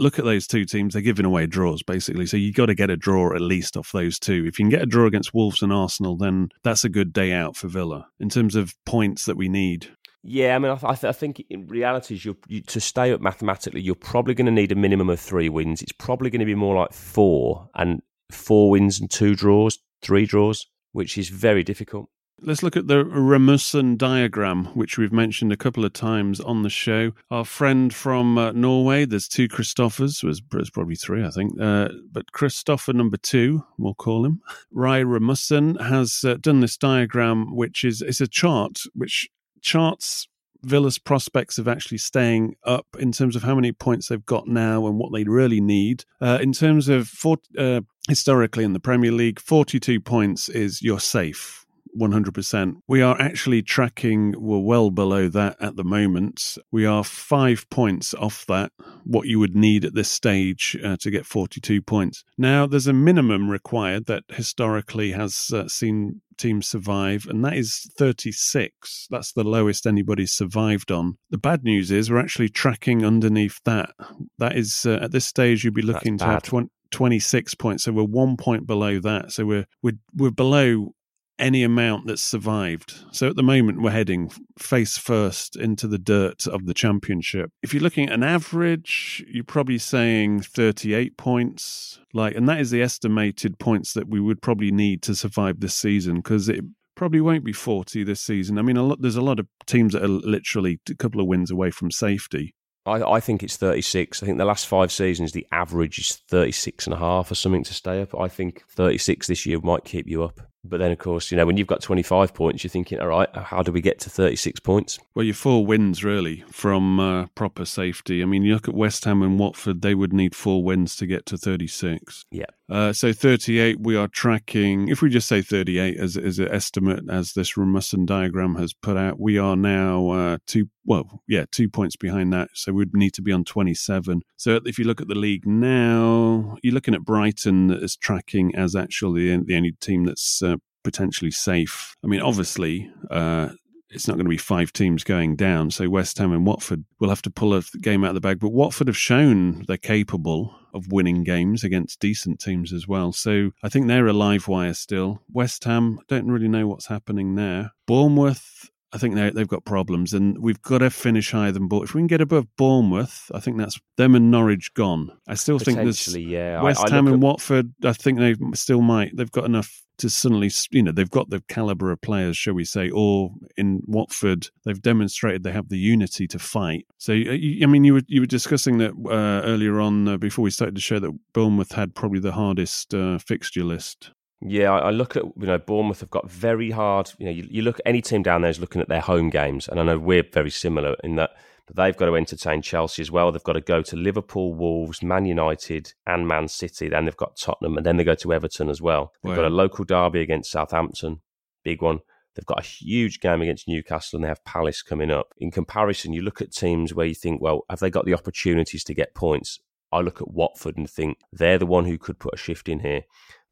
look 0.00 0.18
at 0.18 0.24
those 0.24 0.46
two 0.46 0.64
teams. 0.64 0.94
They're 0.94 1.02
giving 1.02 1.26
away 1.26 1.46
draws, 1.46 1.82
basically. 1.82 2.26
So 2.26 2.36
you 2.36 2.52
got 2.52 2.66
to 2.66 2.74
get 2.74 2.90
a 2.90 2.96
draw 2.96 3.34
at 3.34 3.40
least 3.40 3.76
off 3.76 3.92
those 3.92 4.18
two. 4.18 4.44
If 4.46 4.58
you 4.58 4.64
can 4.64 4.70
get 4.70 4.82
a 4.82 4.86
draw 4.86 5.06
against 5.06 5.34
Wolves 5.34 5.62
and 5.62 5.72
Arsenal, 5.72 6.16
then 6.16 6.48
that's 6.64 6.84
a 6.84 6.88
good 6.88 7.12
day 7.12 7.32
out 7.32 7.56
for 7.56 7.68
Villa 7.68 8.08
in 8.18 8.28
terms 8.28 8.56
of 8.56 8.74
points 8.84 9.26
that 9.26 9.36
we 9.36 9.48
need. 9.48 9.88
Yeah, 10.22 10.54
I 10.54 10.58
mean, 10.58 10.70
I, 10.70 10.94
th- 10.94 11.04
I 11.04 11.12
think 11.12 11.42
in 11.48 11.66
reality, 11.66 12.14
is 12.14 12.24
you, 12.24 12.36
to 12.66 12.80
stay 12.80 13.12
up 13.12 13.20
mathematically, 13.20 13.80
you're 13.80 13.94
probably 13.94 14.34
going 14.34 14.46
to 14.46 14.52
need 14.52 14.72
a 14.72 14.74
minimum 14.74 15.08
of 15.08 15.20
three 15.20 15.48
wins. 15.48 15.80
It's 15.80 15.92
probably 15.92 16.28
going 16.28 16.40
to 16.40 16.46
be 16.46 16.54
more 16.54 16.76
like 16.76 16.92
four 16.92 17.70
and 17.74 18.02
four 18.30 18.70
wins 18.70 19.00
and 19.00 19.10
two 19.10 19.34
draws, 19.34 19.78
three 20.02 20.26
draws, 20.26 20.66
which 20.92 21.16
is 21.16 21.30
very 21.30 21.64
difficult. 21.64 22.10
Let's 22.42 22.62
look 22.62 22.76
at 22.76 22.86
the 22.86 23.04
Rasmussen 23.04 23.98
diagram, 23.98 24.66
which 24.66 24.96
we've 24.96 25.12
mentioned 25.12 25.52
a 25.52 25.58
couple 25.58 25.84
of 25.84 25.92
times 25.92 26.40
on 26.40 26.62
the 26.62 26.70
show. 26.70 27.12
Our 27.30 27.44
friend 27.44 27.92
from 27.92 28.38
uh, 28.38 28.52
Norway, 28.52 29.04
there's 29.04 29.28
two 29.28 29.46
Christophers, 29.46 30.22
there's, 30.22 30.70
probably 30.70 30.96
three, 30.96 31.22
I 31.22 31.28
think, 31.28 31.60
uh, 31.60 31.88
but 32.10 32.32
Christopher 32.32 32.94
number 32.94 33.18
two, 33.18 33.66
we'll 33.76 33.92
call 33.92 34.24
him, 34.24 34.40
Rai 34.70 35.04
Rasmussen, 35.04 35.74
has 35.76 36.24
uh, 36.24 36.36
done 36.40 36.60
this 36.60 36.78
diagram, 36.78 37.54
which 37.54 37.84
is 37.84 38.00
it's 38.00 38.22
a 38.22 38.26
chart 38.26 38.80
which 38.94 39.28
charts 39.60 40.26
Villa's 40.62 40.98
prospects 40.98 41.58
of 41.58 41.68
actually 41.68 41.98
staying 41.98 42.54
up 42.64 42.86
in 42.98 43.12
terms 43.12 43.36
of 43.36 43.42
how 43.42 43.54
many 43.54 43.72
points 43.72 44.08
they've 44.08 44.24
got 44.24 44.46
now 44.46 44.86
and 44.86 44.98
what 44.98 45.12
they 45.12 45.24
really 45.24 45.60
need. 45.60 46.04
Uh, 46.22 46.38
in 46.40 46.52
terms 46.52 46.88
of 46.88 47.12
uh, 47.58 47.82
historically 48.08 48.64
in 48.64 48.72
the 48.72 48.80
Premier 48.80 49.12
League, 49.12 49.40
42 49.40 50.00
points 50.00 50.48
is 50.48 50.80
you're 50.80 51.00
safe 51.00 51.66
100%. 51.98 52.74
We 52.86 53.02
are 53.02 53.20
actually 53.20 53.62
tracking, 53.62 54.34
we're 54.36 54.58
well 54.58 54.90
below 54.90 55.28
that 55.28 55.56
at 55.60 55.76
the 55.76 55.84
moment. 55.84 56.58
We 56.70 56.86
are 56.86 57.04
five 57.04 57.68
points 57.70 58.14
off 58.14 58.44
that, 58.46 58.72
what 59.04 59.26
you 59.26 59.38
would 59.38 59.56
need 59.56 59.84
at 59.84 59.94
this 59.94 60.10
stage 60.10 60.76
uh, 60.84 60.96
to 60.98 61.10
get 61.10 61.26
42 61.26 61.82
points. 61.82 62.24
Now, 62.38 62.66
there's 62.66 62.86
a 62.86 62.92
minimum 62.92 63.50
required 63.50 64.06
that 64.06 64.24
historically 64.28 65.12
has 65.12 65.50
uh, 65.52 65.68
seen 65.68 66.20
teams 66.36 66.66
survive, 66.66 67.26
and 67.28 67.44
that 67.44 67.54
is 67.54 67.90
36. 67.96 69.08
That's 69.10 69.32
the 69.32 69.44
lowest 69.44 69.86
anybody's 69.86 70.32
survived 70.32 70.90
on. 70.90 71.18
The 71.30 71.38
bad 71.38 71.62
news 71.64 71.90
is 71.90 72.10
we're 72.10 72.18
actually 72.18 72.48
tracking 72.48 73.04
underneath 73.04 73.60
that. 73.64 73.90
That 74.38 74.56
is, 74.56 74.86
uh, 74.86 74.98
at 75.02 75.12
this 75.12 75.26
stage, 75.26 75.64
you'd 75.64 75.74
be 75.74 75.82
looking 75.82 76.18
to 76.18 76.24
have 76.24 76.42
20, 76.42 76.70
26 76.90 77.54
points. 77.54 77.84
So 77.84 77.92
we're 77.92 78.04
one 78.04 78.36
point 78.36 78.66
below 78.66 78.98
that. 79.00 79.32
So 79.32 79.44
we're 79.44 79.66
we're 79.82 79.98
we're 80.14 80.30
below 80.30 80.94
any 81.40 81.64
amount 81.64 82.06
that's 82.06 82.22
survived. 82.22 82.94
So 83.12 83.28
at 83.28 83.36
the 83.36 83.42
moment, 83.42 83.82
we're 83.82 83.90
heading 83.90 84.30
face 84.58 84.98
first 84.98 85.56
into 85.56 85.88
the 85.88 85.98
dirt 85.98 86.46
of 86.46 86.66
the 86.66 86.74
championship. 86.74 87.50
If 87.62 87.74
you're 87.74 87.82
looking 87.82 88.08
at 88.08 88.14
an 88.14 88.22
average, 88.22 89.24
you're 89.28 89.44
probably 89.44 89.78
saying 89.78 90.42
38 90.42 91.16
points. 91.16 91.98
Like, 92.12 92.36
and 92.36 92.48
that 92.48 92.60
is 92.60 92.70
the 92.70 92.82
estimated 92.82 93.58
points 93.58 93.94
that 93.94 94.08
we 94.08 94.20
would 94.20 94.42
probably 94.42 94.70
need 94.70 95.02
to 95.02 95.14
survive 95.14 95.60
this 95.60 95.74
season 95.74 96.16
because 96.16 96.48
it 96.48 96.64
probably 96.94 97.20
won't 97.20 97.44
be 97.44 97.52
40 97.52 98.04
this 98.04 98.20
season. 98.20 98.58
I 98.58 98.62
mean, 98.62 98.76
a 98.76 98.82
lot, 98.82 99.00
there's 99.00 99.16
a 99.16 99.22
lot 99.22 99.40
of 99.40 99.46
teams 99.66 99.94
that 99.94 100.04
are 100.04 100.08
literally 100.08 100.80
a 100.90 100.94
couple 100.94 101.20
of 101.20 101.26
wins 101.26 101.50
away 101.50 101.70
from 101.70 101.90
safety. 101.90 102.54
I, 102.86 103.02
I, 103.02 103.20
think 103.20 103.42
it's 103.42 103.56
36. 103.56 104.22
I 104.22 104.26
think 104.26 104.38
the 104.38 104.44
last 104.44 104.66
five 104.66 104.90
seasons, 104.90 105.32
the 105.32 105.46
average 105.52 105.98
is 105.98 106.16
36 106.28 106.86
and 106.86 106.94
a 106.94 106.98
half 106.98 107.30
or 107.30 107.34
something 107.34 107.64
to 107.64 107.74
stay 107.74 108.00
up. 108.00 108.18
I 108.18 108.28
think 108.28 108.64
36 108.70 109.26
this 109.26 109.46
year 109.46 109.60
might 109.62 109.84
keep 109.84 110.06
you 110.06 110.22
up. 110.22 110.40
But 110.62 110.78
then, 110.78 110.92
of 110.92 110.98
course, 110.98 111.30
you 111.30 111.36
know, 111.36 111.46
when 111.46 111.56
you've 111.56 111.66
got 111.66 111.80
25 111.80 112.34
points, 112.34 112.62
you're 112.62 112.70
thinking, 112.70 113.00
all 113.00 113.08
right, 113.08 113.28
how 113.34 113.62
do 113.62 113.72
we 113.72 113.80
get 113.80 113.98
to 114.00 114.10
36 114.10 114.60
points? 114.60 114.98
Well, 115.14 115.24
you're 115.24 115.34
four 115.34 115.64
wins, 115.64 116.04
really, 116.04 116.44
from 116.50 117.00
uh, 117.00 117.26
proper 117.34 117.64
safety. 117.64 118.22
I 118.22 118.26
mean, 118.26 118.42
you 118.42 118.54
look 118.54 118.68
at 118.68 118.74
West 118.74 119.04
Ham 119.04 119.22
and 119.22 119.38
Watford, 119.38 119.80
they 119.80 119.94
would 119.94 120.12
need 120.12 120.34
four 120.34 120.62
wins 120.62 120.96
to 120.96 121.06
get 121.06 121.24
to 121.26 121.38
36. 121.38 122.26
Yeah. 122.30 122.44
Uh, 122.70 122.92
so 122.92 123.12
38, 123.12 123.80
we 123.80 123.96
are 123.96 124.06
tracking, 124.06 124.88
if 124.88 125.02
we 125.02 125.10
just 125.10 125.26
say 125.26 125.42
38 125.42 125.98
as, 125.98 126.16
as 126.16 126.38
an 126.38 126.48
estimate, 126.52 127.02
as 127.10 127.32
this 127.32 127.56
Rasmussen 127.56 128.06
diagram 128.06 128.54
has 128.54 128.72
put 128.72 128.96
out, 128.96 129.18
we 129.18 129.38
are 129.38 129.56
now 129.56 130.10
uh, 130.10 130.38
two, 130.46 130.70
well, 130.84 131.22
yeah, 131.26 131.46
two 131.50 131.68
points 131.68 131.96
behind 131.96 132.32
that. 132.32 132.50
So 132.54 132.72
we'd 132.72 132.94
need 132.94 133.14
to 133.14 133.22
be 133.22 133.32
on 133.32 133.44
27. 133.44 134.22
So 134.36 134.60
if 134.64 134.78
you 134.78 134.84
look 134.84 135.00
at 135.00 135.08
the 135.08 135.16
league 135.16 135.46
now, 135.46 136.56
you're 136.62 136.74
looking 136.74 136.94
at 136.94 137.04
Brighton 137.04 137.66
that 137.68 137.82
is 137.82 137.96
tracking 137.96 138.54
as 138.54 138.76
actually 138.76 139.36
the, 139.36 139.42
the 139.44 139.56
only 139.56 139.72
team 139.80 140.04
that's 140.04 140.40
uh, 140.40 140.49
potentially 140.82 141.30
safe. 141.30 141.96
I 142.04 142.06
mean, 142.06 142.20
obviously, 142.20 142.90
uh, 143.10 143.50
it's 143.90 144.06
not 144.06 144.14
going 144.14 144.24
to 144.26 144.30
be 144.30 144.36
five 144.36 144.72
teams 144.72 145.04
going 145.04 145.36
down. 145.36 145.70
So 145.70 145.88
West 145.88 146.16
Ham 146.18 146.32
and 146.32 146.46
Watford 146.46 146.84
will 147.00 147.08
have 147.08 147.22
to 147.22 147.30
pull 147.30 147.54
a 147.54 147.62
game 147.80 148.04
out 148.04 148.10
of 148.10 148.14
the 148.14 148.20
bag. 148.20 148.38
But 148.38 148.52
Watford 148.52 148.86
have 148.86 148.96
shown 148.96 149.64
they're 149.66 149.76
capable 149.76 150.54
of 150.72 150.92
winning 150.92 151.24
games 151.24 151.64
against 151.64 151.98
decent 151.98 152.40
teams 152.40 152.72
as 152.72 152.86
well. 152.86 153.12
So 153.12 153.50
I 153.62 153.68
think 153.68 153.88
they're 153.88 154.06
a 154.06 154.12
live 154.12 154.46
wire 154.46 154.74
still. 154.74 155.22
West 155.32 155.64
Ham, 155.64 155.98
don't 156.08 156.30
really 156.30 156.48
know 156.48 156.68
what's 156.68 156.86
happening 156.86 157.34
there. 157.34 157.72
Bournemouth, 157.86 158.69
I 158.92 158.98
think 158.98 159.14
they 159.14 159.30
they've 159.30 159.48
got 159.48 159.64
problems, 159.64 160.12
and 160.12 160.38
we've 160.38 160.60
got 160.62 160.78
to 160.78 160.90
finish 160.90 161.30
higher 161.30 161.52
than 161.52 161.68
Bournemouth. 161.68 161.90
If 161.90 161.94
we 161.94 162.00
can 162.00 162.08
get 162.08 162.20
above 162.20 162.46
Bournemouth, 162.56 163.30
I 163.34 163.40
think 163.40 163.56
that's 163.56 163.78
them 163.96 164.14
and 164.14 164.30
Norwich 164.30 164.74
gone. 164.74 165.10
I 165.28 165.34
still 165.34 165.58
think 165.58 165.78
there's 165.78 166.16
yeah. 166.16 166.60
West 166.62 166.80
I, 166.80 166.86
I 166.86 166.90
Ham 166.90 167.06
and 167.06 167.16
at, 167.16 167.20
Watford. 167.20 167.72
I 167.84 167.92
think 167.92 168.18
they 168.18 168.34
still 168.54 168.82
might. 168.82 169.16
They've 169.16 169.30
got 169.30 169.44
enough 169.44 169.82
to 170.00 170.10
suddenly, 170.10 170.50
you 170.70 170.82
know, 170.82 170.92
they've 170.92 171.10
got 171.10 171.30
the 171.30 171.42
caliber 171.48 171.92
of 171.92 172.00
players, 172.00 172.36
shall 172.36 172.54
we 172.54 172.64
say, 172.64 172.90
or 172.90 173.32
in 173.56 173.82
Watford, 173.86 174.48
they've 174.64 174.80
demonstrated 174.80 175.44
they 175.44 175.52
have 175.52 175.68
the 175.68 175.78
unity 175.78 176.26
to 176.26 176.38
fight. 176.38 176.86
So, 176.98 177.12
I 177.12 177.66
mean, 177.66 177.84
you 177.84 177.94
were 177.94 178.02
you 178.06 178.22
were 178.22 178.26
discussing 178.26 178.78
that 178.78 178.92
uh, 179.06 179.46
earlier 179.46 179.80
on 179.80 180.08
uh, 180.08 180.16
before 180.16 180.42
we 180.42 180.50
started 180.50 180.74
to 180.74 180.80
show 180.80 180.98
that 180.98 181.16
Bournemouth 181.32 181.72
had 181.72 181.94
probably 181.94 182.20
the 182.20 182.32
hardest 182.32 182.94
uh, 182.94 183.18
fixture 183.18 183.64
list. 183.64 184.10
Yeah, 184.42 184.72
I 184.72 184.90
look 184.90 185.16
at 185.16 185.24
you 185.24 185.46
know 185.46 185.58
Bournemouth 185.58 186.00
have 186.00 186.10
got 186.10 186.30
very 186.30 186.70
hard. 186.70 187.12
You 187.18 187.26
know, 187.26 187.32
you, 187.32 187.46
you 187.50 187.62
look 187.62 187.78
any 187.84 188.00
team 188.00 188.22
down 188.22 188.40
there 188.40 188.50
is 188.50 188.58
looking 188.58 188.80
at 188.80 188.88
their 188.88 189.00
home 189.00 189.28
games, 189.28 189.68
and 189.68 189.78
I 189.78 189.82
know 189.82 189.98
we're 189.98 190.22
very 190.22 190.50
similar 190.50 190.96
in 191.04 191.16
that 191.16 191.30
they've 191.74 191.96
got 191.96 192.06
to 192.06 192.16
entertain 192.16 192.62
Chelsea 192.62 193.02
as 193.02 193.10
well. 193.10 193.30
They've 193.30 193.42
got 193.42 193.52
to 193.52 193.60
go 193.60 193.82
to 193.82 193.96
Liverpool, 193.96 194.54
Wolves, 194.54 195.02
Man 195.02 195.26
United, 195.26 195.92
and 196.06 196.26
Man 196.26 196.48
City. 196.48 196.88
Then 196.88 197.04
they've 197.04 197.16
got 197.16 197.36
Tottenham, 197.36 197.76
and 197.76 197.84
then 197.84 197.96
they 197.96 198.04
go 198.04 198.14
to 198.14 198.32
Everton 198.32 198.70
as 198.70 198.80
well. 198.80 199.12
They've 199.22 199.30
wow. 199.30 199.36
got 199.36 199.44
a 199.44 199.54
local 199.54 199.84
derby 199.84 200.20
against 200.20 200.50
Southampton, 200.50 201.20
big 201.62 201.82
one. 201.82 202.00
They've 202.34 202.46
got 202.46 202.60
a 202.60 202.66
huge 202.66 203.20
game 203.20 203.42
against 203.42 203.68
Newcastle, 203.68 204.16
and 204.16 204.24
they 204.24 204.28
have 204.28 204.44
Palace 204.44 204.82
coming 204.82 205.10
up. 205.10 205.34
In 205.38 205.50
comparison, 205.50 206.12
you 206.12 206.22
look 206.22 206.40
at 206.40 206.52
teams 206.52 206.94
where 206.94 207.06
you 207.06 207.14
think, 207.14 207.42
well, 207.42 207.64
have 207.68 207.80
they 207.80 207.90
got 207.90 208.06
the 208.06 208.14
opportunities 208.14 208.84
to 208.84 208.94
get 208.94 209.14
points? 209.14 209.58
I 209.92 210.00
look 210.00 210.20
at 210.20 210.30
Watford 210.30 210.76
and 210.76 210.88
think 210.88 211.18
they're 211.32 211.58
the 211.58 211.66
one 211.66 211.84
who 211.84 211.98
could 211.98 212.20
put 212.20 212.34
a 212.34 212.38
shift 212.38 212.68
in 212.68 212.80
here. 212.80 213.02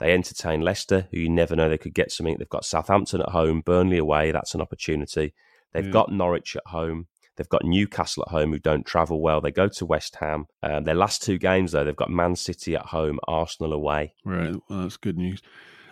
They 0.01 0.12
entertain 0.12 0.61
Leicester, 0.61 1.09
who 1.11 1.18
you 1.18 1.28
never 1.28 1.57
know 1.57 1.68
they 1.68 1.78
could 1.78 1.94
get 1.94 2.12
something. 2.12 2.36
They've 2.38 2.49
got 2.49 2.64
Southampton 2.64 3.20
at 3.20 3.30
home, 3.30 3.62
Burnley 3.62 3.99
away. 3.99 4.30
That's 4.30 4.55
an 4.55 4.61
opportunity. 4.61 5.34
They've 5.72 5.86
yeah. 5.86 5.90
got 5.90 6.12
Norwich 6.12 6.57
at 6.57 6.66
home. 6.66 7.09
They've 7.36 7.49
got 7.49 7.64
Newcastle 7.64 8.24
at 8.26 8.32
home, 8.32 8.53
who 8.53 8.59
don't 8.59 8.86
travel 8.86 9.20
well. 9.20 9.40
They 9.40 9.53
go 9.53 9.68
to 9.68 9.86
West 9.86 10.16
Ham. 10.16 10.46
Um, 10.62 10.84
their 10.84 10.94
last 10.94 11.22
two 11.22 11.38
games, 11.38 11.72
though, 11.72 11.84
they've 11.84 11.94
got 11.94 12.11
Man 12.11 12.34
City 12.36 12.74
at 12.74 12.86
home, 12.86 13.20
Arsenal 13.28 13.72
away. 13.72 14.14
Right. 14.24 14.57
Well, 14.68 14.82
that's 14.82 14.96
good 14.96 15.16
news. 15.16 15.40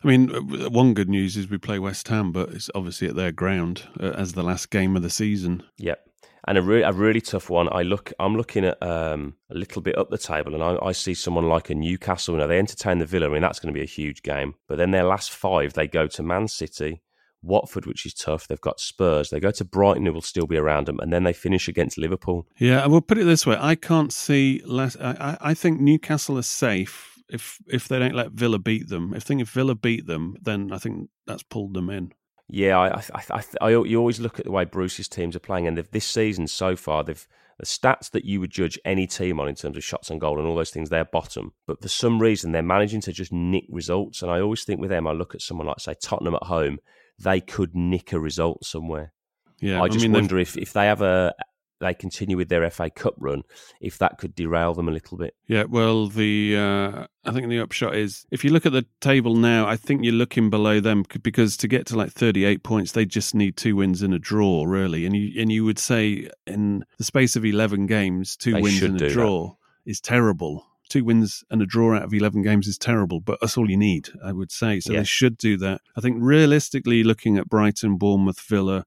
I 0.02 0.08
mean, 0.08 0.34
uh, 0.34 0.70
one 0.70 0.94
good 0.94 1.08
news 1.08 1.36
is 1.36 1.48
we 1.48 1.58
play 1.58 1.78
West 1.78 2.08
Ham, 2.08 2.32
but 2.32 2.50
it's 2.50 2.70
obviously 2.74 3.08
at 3.08 3.16
their 3.16 3.32
ground 3.32 3.84
uh, 4.00 4.10
as 4.10 4.32
the 4.32 4.42
last 4.42 4.70
game 4.70 4.96
of 4.96 5.02
the 5.02 5.10
season. 5.10 5.62
Yep 5.78 6.00
and 6.46 6.58
a, 6.58 6.62
re- 6.62 6.82
a 6.82 6.92
really 6.92 7.20
tough 7.20 7.50
one. 7.50 7.68
I 7.72 7.82
look, 7.82 8.12
I'm 8.20 8.36
looking 8.36 8.64
at 8.64 8.80
um, 8.82 9.34
a 9.50 9.54
little 9.54 9.82
bit 9.82 9.98
up 9.98 10.10
the 10.10 10.18
table, 10.18 10.54
and 10.54 10.62
I, 10.62 10.78
I, 10.80 10.92
see 10.92 11.14
someone 11.14 11.48
like 11.48 11.70
a 11.70 11.74
Newcastle. 11.74 12.36
Know, 12.36 12.46
they 12.46 12.58
entertain 12.58 12.98
the 12.98 13.06
Villa. 13.06 13.26
I 13.26 13.32
mean, 13.32 13.42
that's 13.42 13.58
going 13.58 13.74
to 13.74 13.78
be 13.78 13.84
a 13.84 13.88
huge 13.88 14.22
game. 14.22 14.54
But 14.68 14.78
then 14.78 14.92
their 14.92 15.04
last 15.04 15.30
five, 15.30 15.72
they 15.72 15.88
go 15.88 16.06
to 16.06 16.22
Man 16.22 16.46
City, 16.46 17.02
Watford, 17.42 17.86
which 17.86 18.06
is 18.06 18.14
tough. 18.14 18.46
They've 18.46 18.60
got 18.60 18.80
Spurs. 18.80 19.30
They 19.30 19.40
go 19.40 19.50
to 19.50 19.64
Brighton, 19.64 20.06
who 20.06 20.12
will 20.12 20.22
still 20.22 20.46
be 20.46 20.56
around 20.56 20.86
them, 20.86 21.00
and 21.00 21.12
then 21.12 21.24
they 21.24 21.32
finish 21.32 21.66
against 21.68 21.98
Liverpool. 21.98 22.46
Yeah, 22.58 22.82
I 22.82 22.86
will 22.86 23.00
put 23.00 23.18
it 23.18 23.24
this 23.24 23.46
way: 23.46 23.56
I 23.58 23.74
can't 23.74 24.12
see 24.12 24.62
less. 24.64 24.96
I, 25.00 25.36
I 25.40 25.54
think 25.54 25.80
Newcastle 25.80 26.38
are 26.38 26.42
safe 26.42 27.16
if 27.28 27.58
if 27.66 27.88
they 27.88 27.98
don't 27.98 28.14
let 28.14 28.32
Villa 28.32 28.58
beat 28.58 28.88
them. 28.88 29.14
If 29.14 29.24
think 29.24 29.40
if 29.40 29.50
Villa 29.50 29.74
beat 29.74 30.06
them, 30.06 30.36
then 30.40 30.70
I 30.72 30.78
think 30.78 31.10
that's 31.26 31.42
pulled 31.42 31.74
them 31.74 31.90
in. 31.90 32.12
Yeah, 32.48 32.78
I, 32.78 33.02
I, 33.14 33.22
I, 33.30 33.44
I, 33.60 33.68
you 33.70 33.98
always 33.98 34.20
look 34.20 34.38
at 34.38 34.44
the 34.44 34.52
way 34.52 34.64
Bruce's 34.64 35.08
teams 35.08 35.34
are 35.34 35.40
playing, 35.40 35.66
and 35.66 35.76
this 35.76 36.04
season 36.04 36.46
so 36.46 36.76
far, 36.76 37.02
they've 37.02 37.26
the 37.58 37.64
stats 37.64 38.10
that 38.10 38.24
you 38.24 38.40
would 38.40 38.50
judge 38.50 38.78
any 38.84 39.06
team 39.06 39.40
on 39.40 39.48
in 39.48 39.54
terms 39.54 39.76
of 39.76 39.84
shots 39.84 40.10
on 40.10 40.18
goal 40.18 40.38
and 40.38 40.46
all 40.46 40.56
those 40.56 40.70
things, 40.70 40.90
they're 40.90 41.06
bottom. 41.06 41.52
But 41.66 41.80
for 41.80 41.88
some 41.88 42.20
reason, 42.20 42.52
they're 42.52 42.62
managing 42.62 43.00
to 43.02 43.12
just 43.12 43.32
nick 43.32 43.64
results. 43.70 44.20
And 44.20 44.30
I 44.30 44.40
always 44.40 44.64
think 44.64 44.80
with 44.80 44.90
them, 44.90 45.06
I 45.06 45.12
look 45.12 45.34
at 45.34 45.40
someone 45.40 45.66
like 45.66 45.80
say 45.80 45.94
Tottenham 46.02 46.34
at 46.34 46.42
home, 46.42 46.78
they 47.18 47.40
could 47.40 47.74
nick 47.74 48.12
a 48.12 48.20
result 48.20 48.64
somewhere. 48.64 49.12
Yeah, 49.58 49.82
I 49.82 49.88
just 49.88 50.00
I 50.00 50.08
mean, 50.08 50.12
wonder 50.12 50.38
if, 50.38 50.58
if 50.58 50.74
they 50.74 50.84
have 50.86 51.00
a 51.00 51.34
they 51.80 51.94
continue 51.94 52.36
with 52.36 52.48
their 52.48 52.68
FA 52.70 52.90
Cup 52.90 53.14
run, 53.18 53.42
if 53.80 53.98
that 53.98 54.18
could 54.18 54.34
derail 54.34 54.74
them 54.74 54.88
a 54.88 54.92
little 54.92 55.18
bit. 55.18 55.34
Yeah, 55.46 55.64
well, 55.64 56.08
the 56.08 56.56
uh, 56.56 57.06
I 57.24 57.32
think 57.32 57.48
the 57.48 57.60
upshot 57.60 57.94
is 57.94 58.26
if 58.30 58.44
you 58.44 58.50
look 58.50 58.66
at 58.66 58.72
the 58.72 58.86
table 59.00 59.36
now, 59.36 59.66
I 59.66 59.76
think 59.76 60.04
you're 60.04 60.14
looking 60.14 60.50
below 60.50 60.80
them 60.80 61.04
because 61.22 61.56
to 61.58 61.68
get 61.68 61.86
to 61.86 61.96
like 61.96 62.12
38 62.12 62.62
points, 62.62 62.92
they 62.92 63.04
just 63.04 63.34
need 63.34 63.56
two 63.56 63.76
wins 63.76 64.02
and 64.02 64.14
a 64.14 64.18
draw, 64.18 64.64
really. 64.64 65.04
And 65.06 65.14
you 65.14 65.40
and 65.40 65.52
you 65.52 65.64
would 65.64 65.78
say 65.78 66.30
in 66.46 66.84
the 66.98 67.04
space 67.04 67.36
of 67.36 67.44
11 67.44 67.86
games, 67.86 68.36
two 68.36 68.52
they 68.52 68.60
wins 68.60 68.82
and 68.82 69.00
a 69.00 69.10
draw 69.10 69.48
that. 69.48 69.90
is 69.90 70.00
terrible. 70.00 70.66
Two 70.88 71.04
wins 71.04 71.42
and 71.50 71.60
a 71.60 71.66
draw 71.66 71.96
out 71.96 72.04
of 72.04 72.14
11 72.14 72.42
games 72.42 72.68
is 72.68 72.78
terrible, 72.78 73.20
but 73.20 73.38
that's 73.40 73.58
all 73.58 73.68
you 73.68 73.76
need, 73.76 74.08
I 74.24 74.32
would 74.32 74.52
say. 74.52 74.78
So 74.78 74.92
yeah. 74.92 75.00
they 75.00 75.04
should 75.04 75.36
do 75.36 75.56
that. 75.56 75.80
I 75.96 76.00
think 76.00 76.18
realistically, 76.20 77.02
looking 77.02 77.36
at 77.38 77.48
Brighton, 77.48 77.96
Bournemouth, 77.96 78.40
Villa, 78.40 78.86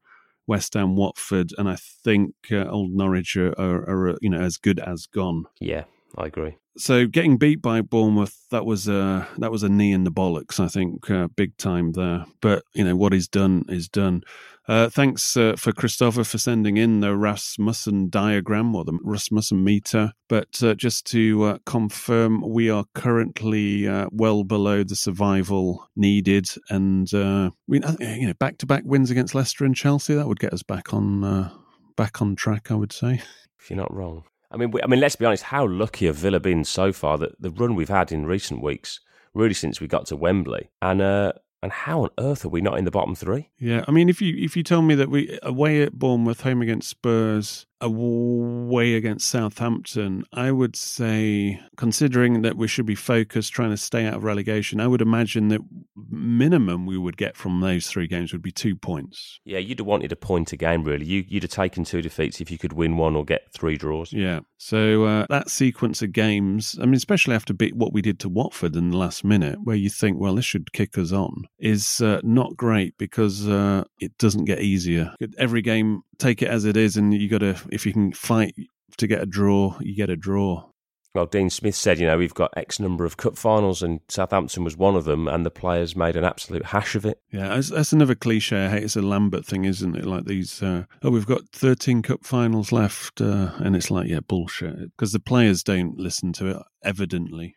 West 0.49 0.73
Ham, 0.73 0.95
Watford, 0.95 1.51
and 1.59 1.69
I 1.69 1.75
think 1.75 2.33
uh, 2.51 2.67
Old 2.67 2.91
Norwich 2.91 3.37
are, 3.37 3.53
are, 3.59 3.87
are, 3.87 4.17
you 4.19 4.31
know 4.31 4.41
as 4.41 4.57
good 4.57 4.79
as 4.79 5.05
gone. 5.05 5.45
Yeah, 5.59 5.83
I 6.17 6.27
agree. 6.27 6.57
So 6.77 7.07
getting 7.07 7.37
beat 7.37 7.61
by 7.61 7.81
Bournemouth, 7.81 8.35
that 8.51 8.65
was 8.65 8.87
a 8.87 9.27
that 9.37 9.51
was 9.51 9.63
a 9.63 9.69
knee 9.69 9.91
in 9.91 10.05
the 10.05 10.11
bollocks. 10.11 10.59
I 10.59 10.67
think 10.67 11.09
uh, 11.09 11.27
big 11.27 11.57
time 11.57 11.91
there. 11.91 12.25
But 12.41 12.63
you 12.73 12.83
know 12.83 12.95
what 12.95 13.13
is 13.13 13.27
done 13.27 13.65
is 13.67 13.89
done. 13.89 14.23
Uh, 14.67 14.87
thanks 14.87 15.35
uh, 15.35 15.55
for 15.57 15.71
Christopher 15.71 16.23
for 16.23 16.37
sending 16.37 16.77
in 16.77 16.99
the 16.99 17.17
Rasmussen 17.17 18.09
diagram 18.09 18.75
or 18.75 18.85
the 18.85 18.97
Rasmussen 19.03 19.63
meter. 19.63 20.13
But 20.27 20.61
uh, 20.61 20.75
just 20.75 21.05
to 21.07 21.43
uh, 21.43 21.57
confirm, 21.65 22.47
we 22.47 22.69
are 22.69 22.85
currently 22.93 23.87
uh, 23.87 24.09
well 24.11 24.43
below 24.43 24.83
the 24.83 24.95
survival 24.95 25.89
needed, 25.95 26.45
and 26.69 27.11
uh, 27.13 27.49
we 27.67 27.81
you 27.99 28.27
know 28.27 28.33
back 28.35 28.59
to 28.59 28.65
back 28.65 28.83
wins 28.85 29.09
against 29.09 29.35
Leicester 29.35 29.65
and 29.65 29.75
Chelsea 29.75 30.13
that 30.13 30.27
would 30.27 30.39
get 30.39 30.53
us 30.53 30.63
back 30.63 30.93
on 30.93 31.51
back 31.97 32.21
on 32.21 32.35
track. 32.35 32.71
I 32.71 32.75
would 32.75 32.93
say. 32.93 33.21
If 33.59 33.69
you're 33.69 33.77
not 33.77 33.93
wrong. 33.93 34.23
I 34.51 34.57
mean, 34.57 34.71
we, 34.71 34.81
I 34.81 34.87
mean, 34.87 34.99
let's 34.99 35.15
be 35.15 35.25
honest. 35.25 35.43
How 35.43 35.67
lucky 35.67 36.07
have 36.07 36.15
Villa 36.15 36.39
been 36.39 36.63
so 36.63 36.91
far 36.91 37.17
that 37.17 37.39
the 37.41 37.51
run 37.51 37.75
we've 37.75 37.89
had 37.89 38.11
in 38.11 38.25
recent 38.25 38.61
weeks, 38.61 38.99
really 39.33 39.53
since 39.53 39.79
we 39.79 39.87
got 39.87 40.07
to 40.07 40.15
Wembley, 40.15 40.69
and 40.81 41.01
uh, 41.01 41.33
and 41.61 41.71
how 41.71 42.03
on 42.03 42.09
earth 42.19 42.45
are 42.45 42.49
we 42.49 42.61
not 42.61 42.77
in 42.77 42.85
the 42.85 42.91
bottom 42.91 43.15
three? 43.15 43.49
Yeah, 43.57 43.83
I 43.87 43.91
mean, 43.91 44.09
if 44.09 44.21
you 44.21 44.35
if 44.37 44.57
you 44.57 44.63
tell 44.63 44.81
me 44.81 44.95
that 44.95 45.09
we 45.09 45.37
away 45.43 45.83
at 45.83 45.93
Bournemouth, 45.93 46.41
home 46.41 46.61
against 46.61 46.89
Spurs, 46.89 47.65
away 47.81 48.95
against 48.95 49.29
Southampton, 49.29 50.25
I 50.33 50.51
would 50.51 50.75
say, 50.75 51.59
considering 51.77 52.41
that 52.41 52.57
we 52.57 52.67
should 52.67 52.85
be 52.85 52.95
focused 52.95 53.53
trying 53.53 53.71
to 53.71 53.77
stay 53.77 54.05
out 54.05 54.15
of 54.15 54.23
relegation, 54.23 54.79
I 54.79 54.87
would 54.87 55.01
imagine 55.01 55.49
that 55.49 55.61
minimum 56.09 56.85
we 56.85 56.97
would 56.97 57.17
get 57.17 57.37
from 57.37 57.61
those 57.61 57.87
three 57.87 58.07
games 58.07 58.33
would 58.33 58.41
be 58.41 58.51
two 58.51 58.75
points. 58.75 59.39
Yeah, 59.45 59.59
you'd 59.59 59.79
have 59.79 59.87
wanted 59.87 60.11
a 60.11 60.15
point 60.15 60.51
a 60.53 60.57
game, 60.57 60.83
really. 60.83 61.05
You, 61.05 61.25
would 61.31 61.43
have 61.43 61.51
taken 61.51 61.83
two 61.83 62.01
defeats 62.01 62.41
if 62.41 62.51
you 62.51 62.57
could 62.57 62.73
win 62.73 62.97
one 62.97 63.15
or 63.15 63.23
get 63.23 63.51
three 63.53 63.77
draws. 63.77 64.11
Yeah. 64.11 64.41
So 64.57 65.05
uh, 65.05 65.25
that 65.29 65.49
sequence 65.49 66.01
of 66.01 66.11
games, 66.11 66.77
I 66.81 66.85
mean, 66.85 66.95
especially 66.95 67.35
after 67.35 67.53
what 67.73 67.93
we 67.93 68.01
did 68.01 68.19
to 68.19 68.29
Watford 68.29 68.75
in 68.75 68.91
the 68.91 68.97
last 68.97 69.23
minute, 69.23 69.59
where 69.63 69.75
you 69.75 69.89
think, 69.89 70.19
well, 70.19 70.35
this 70.35 70.45
should 70.45 70.73
kick 70.73 70.97
us 70.97 71.11
on, 71.11 71.45
is 71.59 72.01
uh, 72.01 72.19
not 72.23 72.57
great 72.57 72.97
because 72.97 73.47
uh, 73.47 73.83
it 73.99 74.17
doesn't 74.17 74.45
get 74.45 74.59
easier. 74.59 75.13
Every 75.37 75.61
game 75.61 76.03
take 76.17 76.41
it 76.41 76.49
as 76.49 76.65
it 76.65 76.77
is, 76.77 76.97
and 76.97 77.13
you 77.13 77.29
got 77.29 77.39
to 77.39 77.55
if 77.71 77.85
you 77.85 77.93
can 77.93 78.13
fight 78.13 78.55
to 78.97 79.07
get 79.07 79.21
a 79.21 79.25
draw, 79.25 79.77
you 79.79 79.95
get 79.95 80.09
a 80.09 80.15
draw. 80.15 80.69
Well, 81.15 81.25
Dean 81.25 81.49
Smith 81.49 81.73
said, 81.73 81.99
you 81.99 82.05
know, 82.05 82.19
we've 82.19 82.35
got 82.35 82.55
X 82.55 82.79
number 82.79 83.03
of 83.03 83.17
cup 83.17 83.35
finals, 83.35 83.81
and 83.81 83.99
Southampton 84.09 84.63
was 84.63 84.77
one 84.77 84.95
of 84.95 85.05
them, 85.05 85.27
and 85.27 85.43
the 85.43 85.49
players 85.49 85.95
made 85.95 86.15
an 86.15 86.23
absolute 86.23 86.67
hash 86.67 86.93
of 86.93 87.03
it. 87.03 87.19
Yeah, 87.31 87.49
that's, 87.49 87.69
that's 87.69 87.93
another 87.93 88.13
cliche. 88.13 88.65
I 88.65 88.69
hate 88.69 88.83
it's 88.83 88.95
a 88.95 89.01
Lambert 89.01 89.43
thing, 89.43 89.65
isn't 89.65 89.95
it? 89.95 90.05
Like 90.05 90.25
these, 90.25 90.61
uh, 90.61 90.83
oh, 91.01 91.09
we've 91.09 91.25
got 91.25 91.49
13 91.51 92.03
cup 92.03 92.25
finals 92.25 92.71
left, 92.71 93.21
uh, 93.21 93.51
and 93.57 93.75
it's 93.75 93.89
like, 93.89 94.07
yeah, 94.07 94.19
bullshit. 94.19 94.91
Because 94.91 95.11
the 95.11 95.19
players 95.19 95.63
don't 95.63 95.97
listen 95.97 96.31
to 96.33 96.47
it, 96.47 96.57
evidently. 96.83 97.55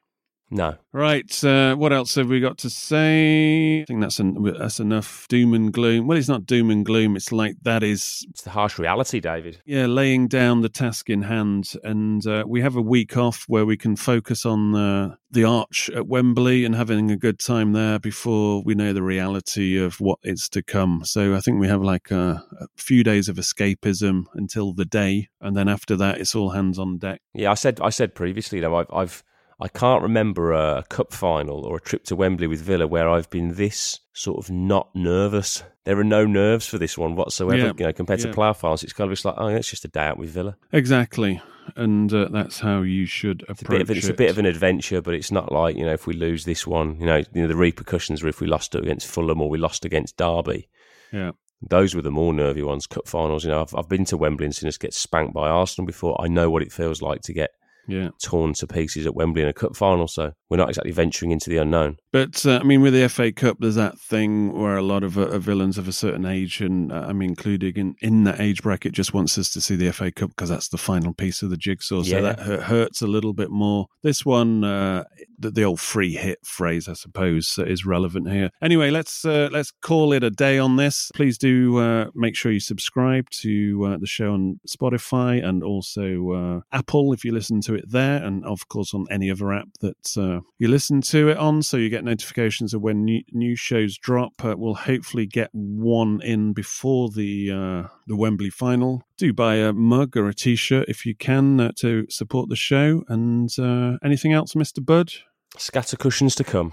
No. 0.53 0.77
Right. 0.93 1.43
Uh, 1.43 1.75
what 1.77 1.95
else 1.95 2.15
have 2.17 2.29
we 2.29 2.39
got 2.39 2.59
to 2.59 2.69
say? 2.69 3.81
I 3.81 3.85
think 3.87 4.03
that's 4.03 4.21
en- 4.21 4.55
that's 4.59 4.81
enough 4.81 5.27
doom 5.29 5.55
and 5.55 5.73
gloom. 5.73 6.07
Well, 6.07 6.19
it's 6.19 6.29
not 6.29 6.45
doom 6.45 6.71
and 6.71 6.85
gloom. 6.85 7.17
It's 7.17 7.33
like 7.33 7.57
that 7.63 7.83
is. 7.83 8.27
It's 8.29 8.43
the 8.43 8.51
harsh 8.51 8.79
reality, 8.79 9.19
David. 9.19 9.63
Yeah, 9.65 9.87
laying 9.87 10.29
down 10.29 10.61
the 10.61 10.69
task 10.69 11.09
in 11.09 11.23
hand, 11.23 11.73
and 11.83 12.27
uh, 12.27 12.45
we 12.47 12.61
have 12.61 12.77
a 12.77 12.83
week 12.83 13.17
off 13.17 13.45
where 13.49 13.65
we 13.65 13.79
can 13.79 13.97
focus 13.97 14.45
on 14.45 14.75
uh, 14.75 15.15
the 15.31 15.45
arch 15.45 15.89
at 15.97 16.07
Wembley 16.07 16.67
and 16.67 16.75
having 16.75 17.11
a 17.11 17.17
good 17.17 17.39
time 17.39 17.73
there 17.73 17.99
before 17.99 18.63
we 18.63 18.75
know 18.75 18.93
the 18.93 19.03
reality 19.03 19.79
of 19.79 20.01
what 20.01 20.19
is 20.23 20.51
to 20.51 20.63
come. 20.63 21.01
So 21.07 21.35
I 21.35 21.41
think 21.41 21.61
we 21.61 21.69
have 21.69 21.83
like 21.83 22.11
a, 22.11 22.45
a 22.61 22.67
few 22.77 23.03
days 23.03 23.31
of 23.31 23.37
escapism 23.37 24.27
until 24.35 24.75
the 24.75 24.85
day, 24.85 25.29
and 25.41 25.57
then 25.57 25.71
after 25.71 25.97
that, 25.97 26.19
it's 26.19 26.35
all 26.35 26.51
hands 26.51 26.79
on 26.79 26.99
deck. 26.99 27.23
Yeah, 27.33 27.51
I 27.51 27.55
said 27.55 27.81
I 27.81 27.89
said 27.89 28.15
previously, 28.15 28.61
though 28.61 28.77
I've, 28.77 28.91
I've 28.93 29.25
I 29.63 29.69
can't 29.69 30.03
remember 30.03 30.53
a 30.53 30.85
cup 30.89 31.13
final 31.13 31.65
or 31.65 31.77
a 31.77 31.81
trip 31.81 32.03
to 32.07 32.17
Wembley 32.17 32.49
with 32.49 32.61
Villa 32.61 32.87
where 32.87 33.09
I've 33.09 33.31
been 33.31 33.55
this 33.55 34.01
sort 34.13 34.39
of 34.45 34.51
not 34.51 34.89
nervous. 34.95 35.63
There 35.85 35.99
are 35.99 36.05
no 36.05 36.27
nerves 36.27 36.67
for 36.67 36.79
this 36.79 36.99
one 36.99 37.15
whatsoever. 37.15 37.57
Yeah. 37.67 37.73
You 37.79 37.87
know, 37.87 37.93
compared 37.93 38.21
Yeah. 38.21 38.33
to 38.33 38.37
playoff 38.37 38.57
finals, 38.59 38.83
it's 38.83 38.93
kind 38.93 39.09
of 39.09 39.13
just 39.13 39.25
like, 39.25 39.37
oh, 39.39 39.47
it's 39.47 39.71
just 39.71 39.85
a 39.85 39.89
day 39.89 40.05
out 40.07 40.19
with 40.19 40.31
Villa. 40.31 40.57
Exactly, 40.73 41.41
and 41.77 42.13
uh, 42.13 42.29
that's 42.33 42.59
how 42.59 42.83
you 42.83 43.07
should 43.07 43.43
It's 43.49 43.63
a 43.63 43.65
approach 43.65 43.79
bit 43.87 43.91
of 43.91 43.97
it's 43.97 44.09
a 44.09 44.15
bit 44.15 44.31
of 44.31 44.39
an 44.39 44.47
adventure, 44.47 45.01
but 45.01 45.15
it's 45.15 45.31
not 45.31 45.53
like 45.53 45.77
you 45.77 45.85
know 45.85 45.93
if 45.93 46.07
we 46.09 46.15
lose 46.15 46.45
this 46.45 46.67
one, 46.67 46.99
you 46.99 47.07
know, 47.07 47.19
you 47.19 47.43
know 47.43 47.49
the 47.49 47.57
repercussions 47.57 48.23
are 48.23 48.29
if 48.29 48.41
we 48.41 48.49
lost 48.49 48.75
against 48.75 49.07
Fulham 49.07 49.41
or 49.41 49.49
we 49.49 49.59
lost 49.59 49.85
against 49.85 50.17
Derby. 50.17 50.69
yeah. 51.13 51.31
Those 51.65 51.95
were 51.95 52.03
the 52.03 52.11
more 52.11 52.35
nervy 52.35 52.65
ones. 52.65 52.89
Cup 52.89 53.07
finals, 53.07 53.45
you 53.45 53.51
know, 53.53 53.61
I've, 53.63 53.73
I've 53.77 53.89
been 53.89 54.05
to 54.07 54.17
Wembley 54.17 54.47
and 54.47 54.53
seen 54.53 54.67
us 54.67 54.77
get 54.77 54.93
spanked 54.93 55.33
by 55.33 55.49
Arsenal 55.49 55.87
before. 55.87 56.21
I 56.21 56.27
know 56.27 56.51
what 56.51 56.63
it 56.63 56.73
feels 56.73 57.01
like 57.01 57.21
to 57.23 57.33
get 57.33 57.51
Yeah. 57.89 58.11
torn 58.23 58.55
to 58.55 58.67
pieces 58.67 59.07
at 59.07 59.15
Wembley 59.15 59.43
in 59.43 59.49
a 59.49 59.53
cup 59.53 59.77
final. 59.77 60.09
So 60.09 60.33
we're 60.49 60.57
not 60.57 60.69
exactly 60.69 60.93
venturing 60.93 61.31
into 61.31 61.51
the 61.51 61.59
unknown. 61.59 61.97
But 62.13 62.45
uh, 62.45 62.59
I 62.61 62.65
mean, 62.65 62.83
with 62.83 62.93
the 62.93 63.09
FA 63.09 63.33
Cup, 63.33 63.57
there's 63.61 63.75
that 63.77 63.99
thing 63.99 64.53
where 64.53 64.77
a 64.77 64.83
lot 64.83 65.03
of 65.03 65.17
uh, 65.17 65.39
villains 65.39 65.79
of 65.79 65.89
a 65.89 65.93
certain 65.93 66.27
age, 66.27 66.61
and 66.61 66.93
uh, 66.93 67.07
I'm 67.09 67.23
including 67.23 67.75
in, 67.77 67.95
in 68.03 68.25
that 68.25 68.39
age 68.39 68.63
bracket, 68.63 68.93
just 68.93 69.15
wants 69.15 69.39
us 69.39 69.51
to 69.53 69.61
see 69.63 69.77
the 69.77 69.91
FA 69.93 70.13
Cup 70.13 70.31
because 70.31 70.51
that's 70.51 70.69
the 70.69 70.77
final 70.79 71.15
piece 71.15 71.41
of 71.43 71.49
the 71.51 71.57
jigsaw. 71.57 72.03
So 72.03 72.17
Yeah. 72.17 72.21
that 72.21 72.41
hu- 72.41 72.59
hurts 72.59 73.01
a 73.01 73.07
little 73.07 73.33
bit 73.33 73.51
more. 73.51 73.87
This 74.03 74.27
one, 74.27 74.63
uh, 74.63 75.05
the, 75.39 75.51
the 75.51 75.63
old 75.65 75.81
free 75.81 76.13
hit 76.15 76.39
phrase, 76.45 76.87
I 76.87 76.93
suppose, 76.93 77.57
uh, 77.59 77.65
is 77.65 77.87
relevant 77.87 78.31
here. 78.31 78.51
Anyway, 78.61 78.91
let's 78.91 79.25
uh, 79.25 79.49
let's 79.51 79.71
call 79.71 80.13
it 80.13 80.23
a 80.23 80.31
day 80.31 80.59
on 80.59 80.77
this. 80.77 81.11
Please 81.15 81.39
do 81.39 81.79
uh, 81.79 82.07
make 82.15 82.37
sure 82.37 82.53
you 82.53 82.61
subscribe 82.61 83.31
to 83.31 83.85
uh, 83.87 83.97
the 83.97 84.07
show 84.07 84.35
on 84.35 84.61
Spotify 84.69 85.43
and 85.43 85.63
also 85.65 86.33
uh, 86.33 86.61
Apple 86.77 87.13
if 87.15 87.25
you 87.25 87.33
listen 87.33 87.63
to 87.63 87.75
it 87.75 87.91
there, 87.91 88.23
and 88.23 88.45
of 88.45 88.69
course 88.69 88.93
on 88.93 89.07
any 89.11 89.31
other 89.31 89.51
app 89.53 89.69
that 89.81 90.17
uh, 90.19 90.41
you 90.59 90.69
listen 90.69 91.01
to 91.01 91.31
it 91.31 91.39
on, 91.39 91.63
so 91.63 91.79
you 91.79 91.89
get 91.89 92.02
notifications 92.05 92.75
of 92.75 92.83
when 92.83 93.05
new, 93.05 93.23
new 93.33 93.57
shows 93.57 93.99
drop. 93.99 94.33
Uh, 94.45 94.55
we'll 94.57 94.75
hopefully 94.75 95.27
get 95.27 95.51
one 95.53 96.21
in 96.23 96.53
before 96.53 97.11
the 97.11 97.51
uh, 97.51 97.89
the 98.07 98.17
Wembley 98.17 98.51
final. 98.51 99.03
Do 99.17 99.33
buy 99.33 99.57
a 99.57 99.73
mug 99.73 100.17
or 100.17 100.29
a 100.29 100.35
T-shirt 100.35 100.89
if 100.89 101.07
you 101.07 101.15
can 101.15 101.61
uh, 101.61 101.73
to 101.77 102.07
support 102.09 102.49
the 102.49 102.57
show. 102.57 103.03
And 103.09 103.51
uh, 103.59 103.99
anything 104.05 104.33
else, 104.33 104.55
Mister 104.57 104.81
Bud? 104.81 105.13
Scatter 105.59 105.97
cushions 105.97 106.35
to 106.37 106.45
come. 106.45 106.73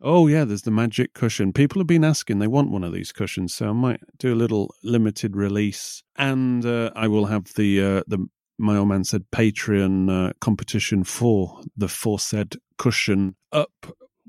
Oh 0.00 0.28
yeah, 0.28 0.44
there's 0.44 0.62
the 0.62 0.70
magic 0.70 1.12
cushion. 1.12 1.52
People 1.52 1.80
have 1.80 1.88
been 1.88 2.04
asking; 2.04 2.38
they 2.38 2.46
want 2.46 2.70
one 2.70 2.84
of 2.84 2.92
these 2.92 3.10
cushions, 3.10 3.54
so 3.54 3.70
I 3.70 3.72
might 3.72 4.00
do 4.18 4.32
a 4.32 4.36
little 4.36 4.72
limited 4.84 5.34
release, 5.34 6.04
and 6.14 6.64
uh, 6.64 6.90
I 6.94 7.08
will 7.08 7.26
have 7.26 7.54
the 7.54 7.82
uh, 7.82 8.02
the 8.06 8.26
my 8.58 8.76
old 8.76 8.88
man 8.88 9.04
said 9.04 9.24
Patreon 9.32 10.10
uh, 10.10 10.32
competition 10.40 11.04
for 11.04 11.60
the 11.76 11.88
foresaid 11.88 12.56
cushion 12.76 13.36
up 13.52 13.70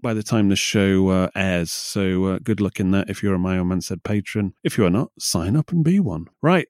by 0.01 0.13
the 0.13 0.23
time 0.23 0.49
the 0.49 0.55
show 0.55 1.09
uh, 1.09 1.29
airs. 1.35 1.71
So 1.71 2.25
uh, 2.25 2.39
good 2.43 2.61
luck 2.61 2.79
in 2.79 2.91
that 2.91 3.09
if 3.09 3.21
you're 3.23 3.35
a 3.35 3.39
my 3.39 3.57
old 3.57 3.67
man 3.67 3.81
said 3.81 4.03
patron. 4.03 4.53
If 4.63 4.77
you 4.77 4.85
are 4.85 4.89
not, 4.89 5.11
sign 5.19 5.55
up 5.55 5.71
and 5.71 5.83
be 5.83 5.99
one. 5.99 6.27
Right. 6.41 6.67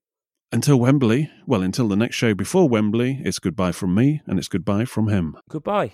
Until 0.51 0.79
Wembley, 0.79 1.29
well, 1.45 1.61
until 1.61 1.87
the 1.87 1.95
next 1.95 2.15
show 2.15 2.33
before 2.33 2.67
Wembley, 2.67 3.21
it's 3.23 3.37
goodbye 3.37 3.71
from 3.71 3.93
me 3.93 4.21
and 4.25 4.39
it's 4.39 4.47
goodbye 4.47 4.85
from 4.85 5.07
him. 5.07 5.37
Goodbye. 5.47 5.93